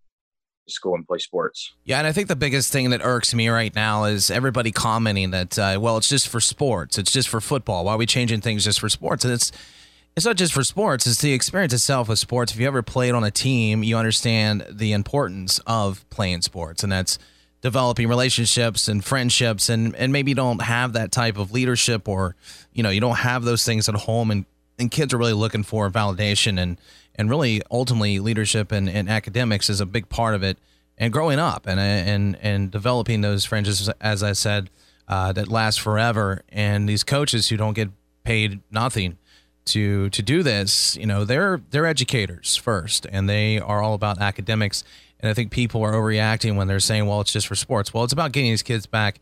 school 0.68 0.94
and 0.94 1.06
play 1.06 1.18
sports. 1.18 1.72
Yeah, 1.84 1.98
and 1.98 2.06
I 2.06 2.12
think 2.12 2.28
the 2.28 2.36
biggest 2.36 2.72
thing 2.72 2.90
that 2.90 3.00
irks 3.02 3.34
me 3.34 3.48
right 3.48 3.74
now 3.74 4.04
is 4.04 4.30
everybody 4.30 4.72
commenting 4.72 5.30
that, 5.30 5.58
uh, 5.58 5.78
well, 5.80 5.96
it's 5.96 6.08
just 6.08 6.28
for 6.28 6.40
sports, 6.40 6.98
it's 6.98 7.12
just 7.12 7.28
for 7.28 7.40
football. 7.40 7.84
Why 7.84 7.94
are 7.94 7.98
we 7.98 8.06
changing 8.06 8.40
things 8.40 8.64
just 8.64 8.80
for 8.80 8.88
sports? 8.88 9.24
And 9.24 9.32
it's 9.32 9.52
it's 10.16 10.26
not 10.26 10.36
just 10.36 10.52
for 10.52 10.64
sports; 10.64 11.06
it's 11.06 11.20
the 11.20 11.32
experience 11.32 11.72
itself 11.72 12.08
with 12.08 12.18
sports. 12.18 12.52
If 12.52 12.60
you 12.60 12.66
ever 12.66 12.82
played 12.82 13.14
on 13.14 13.24
a 13.24 13.30
team, 13.30 13.82
you 13.82 13.96
understand 13.96 14.66
the 14.70 14.92
importance 14.92 15.60
of 15.66 16.08
playing 16.10 16.42
sports, 16.42 16.82
and 16.82 16.92
that's 16.92 17.18
developing 17.60 18.08
relationships 18.08 18.88
and 18.88 19.04
friendships 19.04 19.68
and 19.68 19.94
and 19.96 20.12
maybe 20.12 20.30
you 20.30 20.34
don't 20.34 20.62
have 20.62 20.94
that 20.94 21.12
type 21.12 21.36
of 21.36 21.52
leadership 21.52 22.08
or 22.08 22.34
you 22.72 22.82
know 22.82 22.90
you 22.90 23.00
don't 23.00 23.18
have 23.18 23.44
those 23.44 23.64
things 23.64 23.88
at 23.88 23.94
home 23.94 24.30
and 24.30 24.46
and 24.78 24.90
kids 24.90 25.12
are 25.12 25.18
really 25.18 25.34
looking 25.34 25.62
for 25.62 25.90
validation 25.90 26.58
and 26.58 26.80
and 27.16 27.28
really 27.28 27.60
ultimately 27.70 28.18
leadership 28.18 28.72
and, 28.72 28.88
and 28.88 29.10
academics 29.10 29.68
is 29.68 29.80
a 29.80 29.86
big 29.86 30.08
part 30.08 30.34
of 30.34 30.42
it 30.42 30.58
and 30.96 31.12
growing 31.12 31.38
up 31.38 31.66
and 31.66 31.78
and 31.78 32.36
and 32.40 32.70
developing 32.70 33.20
those 33.20 33.44
friendships 33.44 33.88
as 34.00 34.22
I 34.22 34.32
said 34.32 34.70
uh, 35.06 35.32
that 35.32 35.48
last 35.48 35.80
forever 35.80 36.42
and 36.48 36.88
these 36.88 37.04
coaches 37.04 37.48
who 37.48 37.56
don't 37.56 37.74
get 37.74 37.90
paid 38.24 38.60
nothing 38.70 39.18
to 39.70 40.10
to 40.10 40.22
do 40.22 40.42
this 40.42 40.96
you 40.96 41.06
know 41.06 41.24
they're 41.24 41.60
they're 41.70 41.86
educators 41.86 42.56
first 42.56 43.06
and 43.10 43.28
they 43.28 43.58
are 43.58 43.82
all 43.82 43.94
about 43.94 44.20
academics 44.20 44.84
and 45.20 45.28
I 45.28 45.34
think 45.34 45.50
people 45.50 45.82
are 45.84 45.92
overreacting 45.92 46.56
when 46.56 46.66
they're 46.66 46.80
saying, 46.80 47.06
well, 47.06 47.20
it's 47.20 47.32
just 47.32 47.46
for 47.46 47.54
sports. 47.54 47.92
Well, 47.92 48.04
it's 48.04 48.12
about 48.12 48.32
getting 48.32 48.50
these 48.50 48.62
kids 48.62 48.86
back 48.86 49.20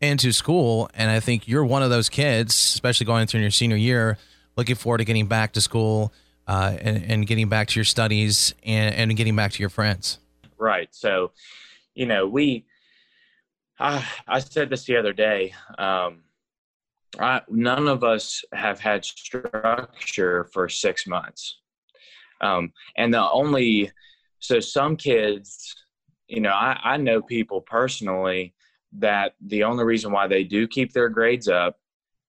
into 0.00 0.32
school. 0.32 0.90
And 0.94 1.10
I 1.10 1.20
think 1.20 1.46
you're 1.46 1.64
one 1.64 1.82
of 1.82 1.90
those 1.90 2.08
kids, 2.08 2.54
especially 2.54 3.06
going 3.06 3.26
through 3.26 3.42
your 3.42 3.50
senior 3.50 3.76
year, 3.76 4.16
looking 4.56 4.74
forward 4.74 4.98
to 4.98 5.04
getting 5.04 5.26
back 5.26 5.52
to 5.52 5.60
school 5.60 6.12
uh, 6.46 6.76
and, 6.80 7.04
and, 7.04 7.26
getting 7.26 7.48
back 7.48 7.68
to 7.68 7.76
your 7.76 7.84
studies 7.84 8.54
and, 8.64 8.94
and, 8.94 9.16
getting 9.16 9.34
back 9.34 9.52
to 9.52 9.60
your 9.62 9.70
friends. 9.70 10.18
Right. 10.58 10.88
So, 10.90 11.32
you 11.94 12.04
know, 12.04 12.26
we, 12.26 12.66
I, 13.78 14.06
I 14.28 14.40
said 14.40 14.68
this 14.68 14.84
the 14.84 14.98
other 14.98 15.14
day. 15.14 15.54
Um, 15.78 16.23
I, 17.20 17.42
none 17.48 17.88
of 17.88 18.04
us 18.04 18.42
have 18.52 18.80
had 18.80 19.04
structure 19.04 20.44
for 20.52 20.68
six 20.68 21.06
months. 21.06 21.58
Um, 22.40 22.72
and 22.96 23.12
the 23.12 23.30
only 23.30 23.90
so 24.38 24.60
some 24.60 24.96
kids, 24.96 25.74
you 26.28 26.40
know, 26.40 26.50
I, 26.50 26.78
I 26.82 26.96
know 26.98 27.22
people 27.22 27.62
personally 27.62 28.54
that 28.98 29.34
the 29.46 29.64
only 29.64 29.84
reason 29.84 30.12
why 30.12 30.26
they 30.26 30.44
do 30.44 30.68
keep 30.68 30.92
their 30.92 31.08
grades 31.08 31.48
up 31.48 31.78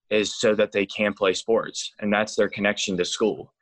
is 0.10 0.40
so 0.40 0.56
that 0.56 0.72
they 0.72 0.86
can 0.86 1.14
play 1.14 1.34
sports 1.34 1.92
and 2.00 2.14
that's 2.14 2.36
their 2.36 2.50
connection 2.50 2.96
to 2.98 3.06
school. 3.06 3.54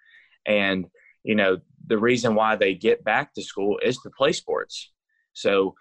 And, 0.45 0.85
you 1.23 1.35
know, 1.35 1.57
the 1.87 1.97
reason 1.97 2.35
why 2.35 2.55
they 2.55 2.75
get 2.75 3.03
back 3.03 3.33
to 3.33 3.41
school 3.41 3.79
is 3.83 3.97
to 3.99 4.09
play 4.11 4.33
sports. 4.33 4.91
So 5.33 5.75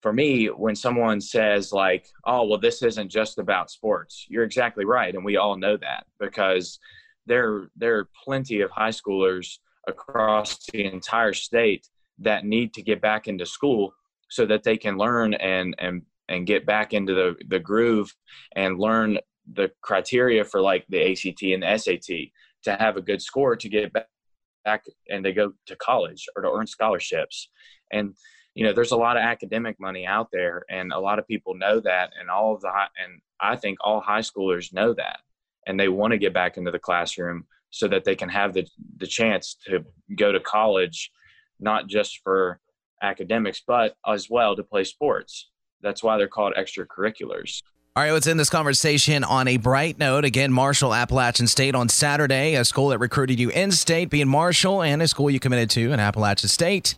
for 0.00 0.12
me, 0.12 0.46
when 0.46 0.76
someone 0.76 1.20
says 1.20 1.72
like, 1.72 2.06
oh, 2.24 2.46
well, 2.46 2.58
this 2.58 2.82
isn't 2.82 3.10
just 3.10 3.38
about 3.38 3.70
sports, 3.70 4.26
you're 4.28 4.44
exactly 4.44 4.84
right. 4.84 5.14
And 5.14 5.24
we 5.24 5.36
all 5.36 5.56
know 5.56 5.76
that 5.76 6.06
because 6.20 6.78
there, 7.26 7.68
there 7.76 7.98
are 7.98 8.08
plenty 8.24 8.60
of 8.60 8.70
high 8.70 8.90
schoolers 8.90 9.58
across 9.86 10.58
the 10.72 10.84
entire 10.84 11.32
state 11.32 11.88
that 12.18 12.44
need 12.44 12.74
to 12.74 12.82
get 12.82 13.00
back 13.00 13.26
into 13.28 13.46
school 13.46 13.92
so 14.30 14.46
that 14.46 14.62
they 14.62 14.76
can 14.76 14.98
learn 14.98 15.34
and 15.34 15.74
and 15.78 16.02
and 16.28 16.46
get 16.46 16.66
back 16.66 16.92
into 16.92 17.14
the 17.14 17.34
the 17.48 17.58
groove 17.58 18.14
and 18.54 18.78
learn 18.78 19.18
the 19.54 19.70
criteria 19.80 20.44
for 20.44 20.60
like 20.60 20.84
the 20.88 21.12
ACT 21.12 21.42
and 21.42 21.62
the 21.62 21.78
SAT 21.78 22.30
to 22.64 22.76
have 22.76 22.96
a 22.96 23.02
good 23.02 23.22
score 23.22 23.56
to 23.56 23.68
get 23.68 23.92
back 23.92 24.06
back 24.64 24.84
and 25.08 25.24
to 25.24 25.32
go 25.32 25.52
to 25.66 25.76
college 25.76 26.26
or 26.36 26.42
to 26.42 26.50
earn 26.50 26.66
scholarships 26.66 27.48
and 27.92 28.14
you 28.58 28.64
know 28.64 28.72
there's 28.72 28.90
a 28.90 28.96
lot 28.96 29.16
of 29.16 29.22
academic 29.22 29.78
money 29.78 30.04
out 30.04 30.32
there 30.32 30.64
and 30.68 30.92
a 30.92 30.98
lot 30.98 31.20
of 31.20 31.28
people 31.28 31.54
know 31.54 31.78
that 31.78 32.10
and 32.18 32.28
all 32.28 32.56
of 32.56 32.60
the 32.60 32.68
high, 32.68 32.88
and 33.00 33.20
I 33.38 33.54
think 33.54 33.78
all 33.80 34.00
high 34.00 34.18
schoolers 34.18 34.72
know 34.72 34.92
that 34.94 35.20
and 35.68 35.78
they 35.78 35.88
want 35.88 36.10
to 36.10 36.18
get 36.18 36.34
back 36.34 36.56
into 36.56 36.72
the 36.72 36.78
classroom 36.80 37.46
so 37.70 37.86
that 37.86 38.02
they 38.02 38.16
can 38.16 38.28
have 38.28 38.54
the 38.54 38.66
the 38.96 39.06
chance 39.06 39.56
to 39.66 39.84
go 40.16 40.32
to 40.32 40.40
college 40.40 41.12
not 41.60 41.86
just 41.86 42.18
for 42.24 42.58
academics, 43.00 43.62
but 43.64 43.94
as 44.04 44.28
well 44.28 44.56
to 44.56 44.64
play 44.64 44.82
sports. 44.82 45.50
That's 45.80 46.02
why 46.02 46.18
they're 46.18 46.26
called 46.26 46.54
extracurriculars. 46.58 47.62
All 47.94 48.02
right, 48.02 48.10
let's 48.10 48.26
end 48.26 48.40
this 48.40 48.50
conversation 48.50 49.22
on 49.22 49.46
a 49.46 49.56
bright 49.56 50.00
note. 50.00 50.24
Again, 50.24 50.52
Marshall 50.52 50.92
Appalachian 50.92 51.46
State 51.46 51.76
on 51.76 51.88
Saturday, 51.88 52.56
a 52.56 52.64
school 52.64 52.88
that 52.88 52.98
recruited 52.98 53.38
you 53.38 53.50
in 53.50 53.70
state, 53.70 54.10
being 54.10 54.28
Marshall, 54.28 54.82
and 54.82 55.00
a 55.00 55.06
school 55.06 55.30
you 55.30 55.38
committed 55.38 55.70
to 55.70 55.92
in 55.92 56.00
Appalachian 56.00 56.48
State. 56.48 56.96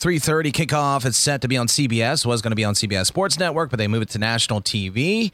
3:30 0.00 0.50
kickoff 0.50 1.04
is 1.04 1.16
set 1.16 1.42
to 1.42 1.48
be 1.48 1.58
on 1.58 1.66
CBS. 1.66 2.24
Was 2.24 2.40
going 2.40 2.52
to 2.52 2.56
be 2.56 2.64
on 2.64 2.74
CBS 2.74 3.06
Sports 3.06 3.38
Network, 3.38 3.70
but 3.70 3.78
they 3.78 3.86
moved 3.86 4.04
it 4.04 4.08
to 4.10 4.18
national 4.18 4.62
TV. 4.62 5.30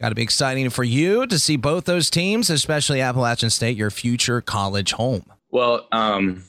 Got 0.00 0.10
to 0.10 0.14
be 0.14 0.22
exciting 0.22 0.70
for 0.70 0.84
you 0.84 1.26
to 1.26 1.38
see 1.38 1.56
both 1.56 1.84
those 1.84 2.10
teams, 2.10 2.50
especially 2.50 3.00
Appalachian 3.00 3.50
State, 3.50 3.76
your 3.76 3.90
future 3.90 4.40
college 4.40 4.92
home. 4.92 5.24
Well, 5.50 5.86
um, 5.92 6.44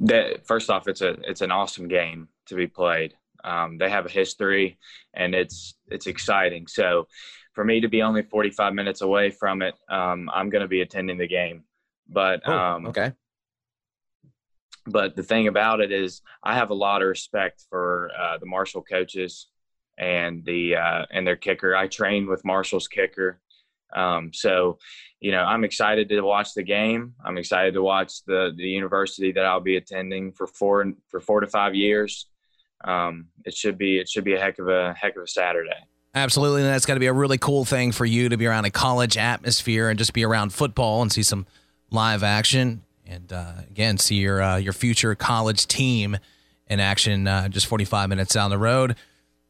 that 0.00 0.46
first 0.46 0.70
off, 0.70 0.88
it's 0.88 1.00
a 1.00 1.10
it's 1.28 1.40
an 1.40 1.52
awesome 1.52 1.86
game 1.86 2.28
to 2.46 2.54
be 2.54 2.66
played. 2.66 3.14
Um, 3.44 3.78
they 3.78 3.88
have 3.88 4.06
a 4.06 4.10
history, 4.10 4.78
and 5.14 5.34
it's 5.34 5.74
it's 5.86 6.08
exciting. 6.08 6.66
So, 6.66 7.06
for 7.52 7.64
me 7.64 7.80
to 7.80 7.88
be 7.88 8.02
only 8.02 8.22
45 8.22 8.74
minutes 8.74 9.02
away 9.02 9.30
from 9.30 9.62
it, 9.62 9.74
um, 9.88 10.28
I'm 10.32 10.50
going 10.50 10.62
to 10.62 10.68
be 10.68 10.80
attending 10.80 11.18
the 11.18 11.28
game. 11.28 11.62
But 12.08 12.42
oh, 12.46 12.52
um, 12.52 12.86
okay. 12.86 13.12
But 14.90 15.16
the 15.16 15.22
thing 15.22 15.48
about 15.48 15.80
it 15.80 15.92
is, 15.92 16.22
I 16.42 16.54
have 16.54 16.70
a 16.70 16.74
lot 16.74 17.02
of 17.02 17.08
respect 17.08 17.64
for 17.68 18.10
uh, 18.18 18.38
the 18.38 18.46
Marshall 18.46 18.82
coaches, 18.82 19.48
and 19.98 20.44
the 20.44 20.76
uh, 20.76 21.06
and 21.10 21.26
their 21.26 21.36
kicker. 21.36 21.76
I 21.76 21.88
trained 21.88 22.28
with 22.28 22.44
Marshall's 22.44 22.88
kicker, 22.88 23.40
um, 23.94 24.32
so 24.32 24.78
you 25.20 25.32
know 25.32 25.42
I'm 25.42 25.64
excited 25.64 26.08
to 26.08 26.20
watch 26.20 26.54
the 26.54 26.62
game. 26.62 27.14
I'm 27.24 27.38
excited 27.38 27.74
to 27.74 27.82
watch 27.82 28.24
the 28.24 28.52
the 28.56 28.68
university 28.68 29.32
that 29.32 29.44
I'll 29.44 29.60
be 29.60 29.76
attending 29.76 30.32
for 30.32 30.46
four 30.46 30.92
for 31.08 31.20
four 31.20 31.40
to 31.40 31.46
five 31.46 31.74
years. 31.74 32.26
Um, 32.84 33.26
it 33.44 33.54
should 33.54 33.76
be 33.76 33.98
it 33.98 34.08
should 34.08 34.24
be 34.24 34.34
a 34.34 34.40
heck 34.40 34.58
of 34.58 34.68
a 34.68 34.94
heck 34.94 35.16
of 35.16 35.24
a 35.24 35.28
Saturday. 35.28 35.84
Absolutely, 36.14 36.62
and 36.62 36.70
that's 36.70 36.86
got 36.86 36.94
to 36.94 37.00
be 37.00 37.06
a 37.06 37.12
really 37.12 37.38
cool 37.38 37.64
thing 37.64 37.92
for 37.92 38.06
you 38.06 38.28
to 38.28 38.36
be 38.36 38.46
around 38.46 38.64
a 38.64 38.70
college 38.70 39.16
atmosphere 39.16 39.88
and 39.88 39.98
just 39.98 40.12
be 40.12 40.24
around 40.24 40.52
football 40.52 41.02
and 41.02 41.12
see 41.12 41.22
some 41.22 41.46
live 41.90 42.22
action, 42.22 42.82
and 43.08 43.32
uh, 43.32 43.52
again 43.68 43.98
see 43.98 44.16
your 44.16 44.40
uh, 44.42 44.56
your 44.56 44.72
future 44.72 45.14
college 45.14 45.66
team 45.66 46.16
in 46.66 46.80
action 46.80 47.26
uh, 47.26 47.48
just 47.48 47.66
45 47.66 48.08
minutes 48.08 48.34
down 48.34 48.50
the 48.50 48.58
road. 48.58 48.96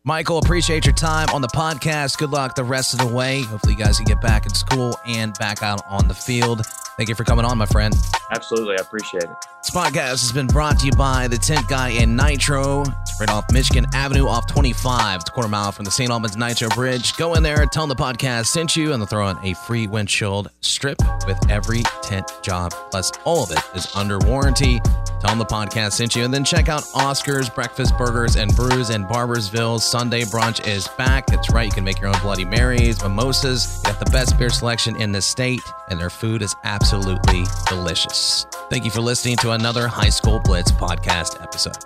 Michael, 0.05 0.39
appreciate 0.39 0.87
your 0.87 0.95
time 0.95 1.29
on 1.35 1.43
the 1.43 1.49
podcast. 1.49 2.17
Good 2.19 2.31
luck 2.31 2.55
the 2.55 2.65
rest 2.65 2.95
of 2.95 3.01
the 3.01 3.15
way. 3.15 3.43
Hopefully, 3.43 3.75
you 3.75 3.79
guys 3.79 3.97
can 3.97 4.07
get 4.07 4.21
back 4.21 4.47
in 4.47 4.55
school 4.55 4.95
and 5.07 5.35
back 5.39 5.63
out 5.63 5.83
on 5.89 6.09
the 6.09 6.15
field. 6.15 6.63
Thank 6.99 7.09
you 7.09 7.15
for 7.15 7.23
coming 7.23 7.45
on, 7.45 7.57
my 7.57 7.67
friend. 7.67 7.95
Absolutely, 8.33 8.75
I 8.77 8.81
appreciate 8.81 9.23
it. 9.23 9.31
This 9.63 9.71
podcast 9.71 10.21
has 10.21 10.33
been 10.33 10.49
brought 10.49 10.81
to 10.81 10.87
you 10.87 10.93
by 10.93 11.29
the 11.29 11.39
Tint 11.39 11.69
Guy 11.69 11.91
in 11.91 12.17
Nitro. 12.17 12.83
It's 12.83 13.21
right 13.21 13.31
off 13.31 13.45
Michigan 13.53 13.87
Avenue, 13.95 14.27
off 14.27 14.49
25. 14.49 15.21
It's 15.21 15.31
a 15.31 15.33
quarter 15.33 15.49
mile 15.49 15.71
from 15.71 15.85
the 15.85 15.93
St. 15.93 16.11
Albans 16.11 16.37
Nitro 16.37 16.69
Bridge. 16.71 17.17
Go 17.17 17.35
in 17.35 17.45
there, 17.45 17.65
tell 17.67 17.87
them 17.87 17.97
the 17.97 18.03
podcast 18.03 18.47
sent 18.47 18.75
you, 18.75 18.93
and 18.93 19.01
they'll 19.01 19.07
throw 19.07 19.29
in 19.29 19.39
a 19.45 19.55
free 19.55 19.87
windshield 19.87 20.51
strip 20.61 20.99
with 21.27 21.39
every 21.49 21.85
tint 22.03 22.31
job. 22.43 22.75
Plus, 22.91 23.13
all 23.25 23.45
of 23.45 23.53
it 23.53 23.63
is 23.77 23.95
under 23.95 24.19
warranty. 24.19 24.81
Tell 25.21 25.31
them 25.31 25.39
the 25.39 25.47
podcast 25.47 25.93
sent 25.93 26.15
you, 26.15 26.25
and 26.25 26.33
then 26.33 26.45
check 26.45 26.69
out 26.69 26.85
Oscar's 26.95 27.49
Breakfast 27.51 27.97
Burgers 27.97 28.37
and 28.37 28.55
Brews 28.55 28.91
in 28.91 29.05
Barboursville. 29.05 29.81
Sunday 29.81 30.23
brunch 30.23 30.67
is 30.67 30.87
back. 30.97 31.27
That's 31.27 31.51
right, 31.51 31.67
you 31.67 31.73
can 31.73 31.85
make 31.85 32.01
your 32.01 32.09
own 32.09 32.21
Bloody 32.23 32.45
Marys, 32.45 33.03
mimosas. 33.03 33.81
Got 33.85 33.99
the 33.99 34.11
best 34.11 34.39
beer 34.39 34.51
selection 34.51 35.01
in 35.01 35.11
the 35.13 35.23
state, 35.23 35.63
and 35.89 35.99
their 35.99 36.11
food 36.11 36.43
is 36.43 36.55
absolutely 36.89 37.45
delicious. 37.67 38.47
Thank 38.71 38.87
you 38.87 38.91
for 38.91 39.03
listening 39.03 39.37
to 39.39 39.51
another 39.51 39.89
High 39.89 40.09
School 40.09 40.39
Blitz 40.39 40.73
podcast 40.73 41.43
episode. 41.43 41.77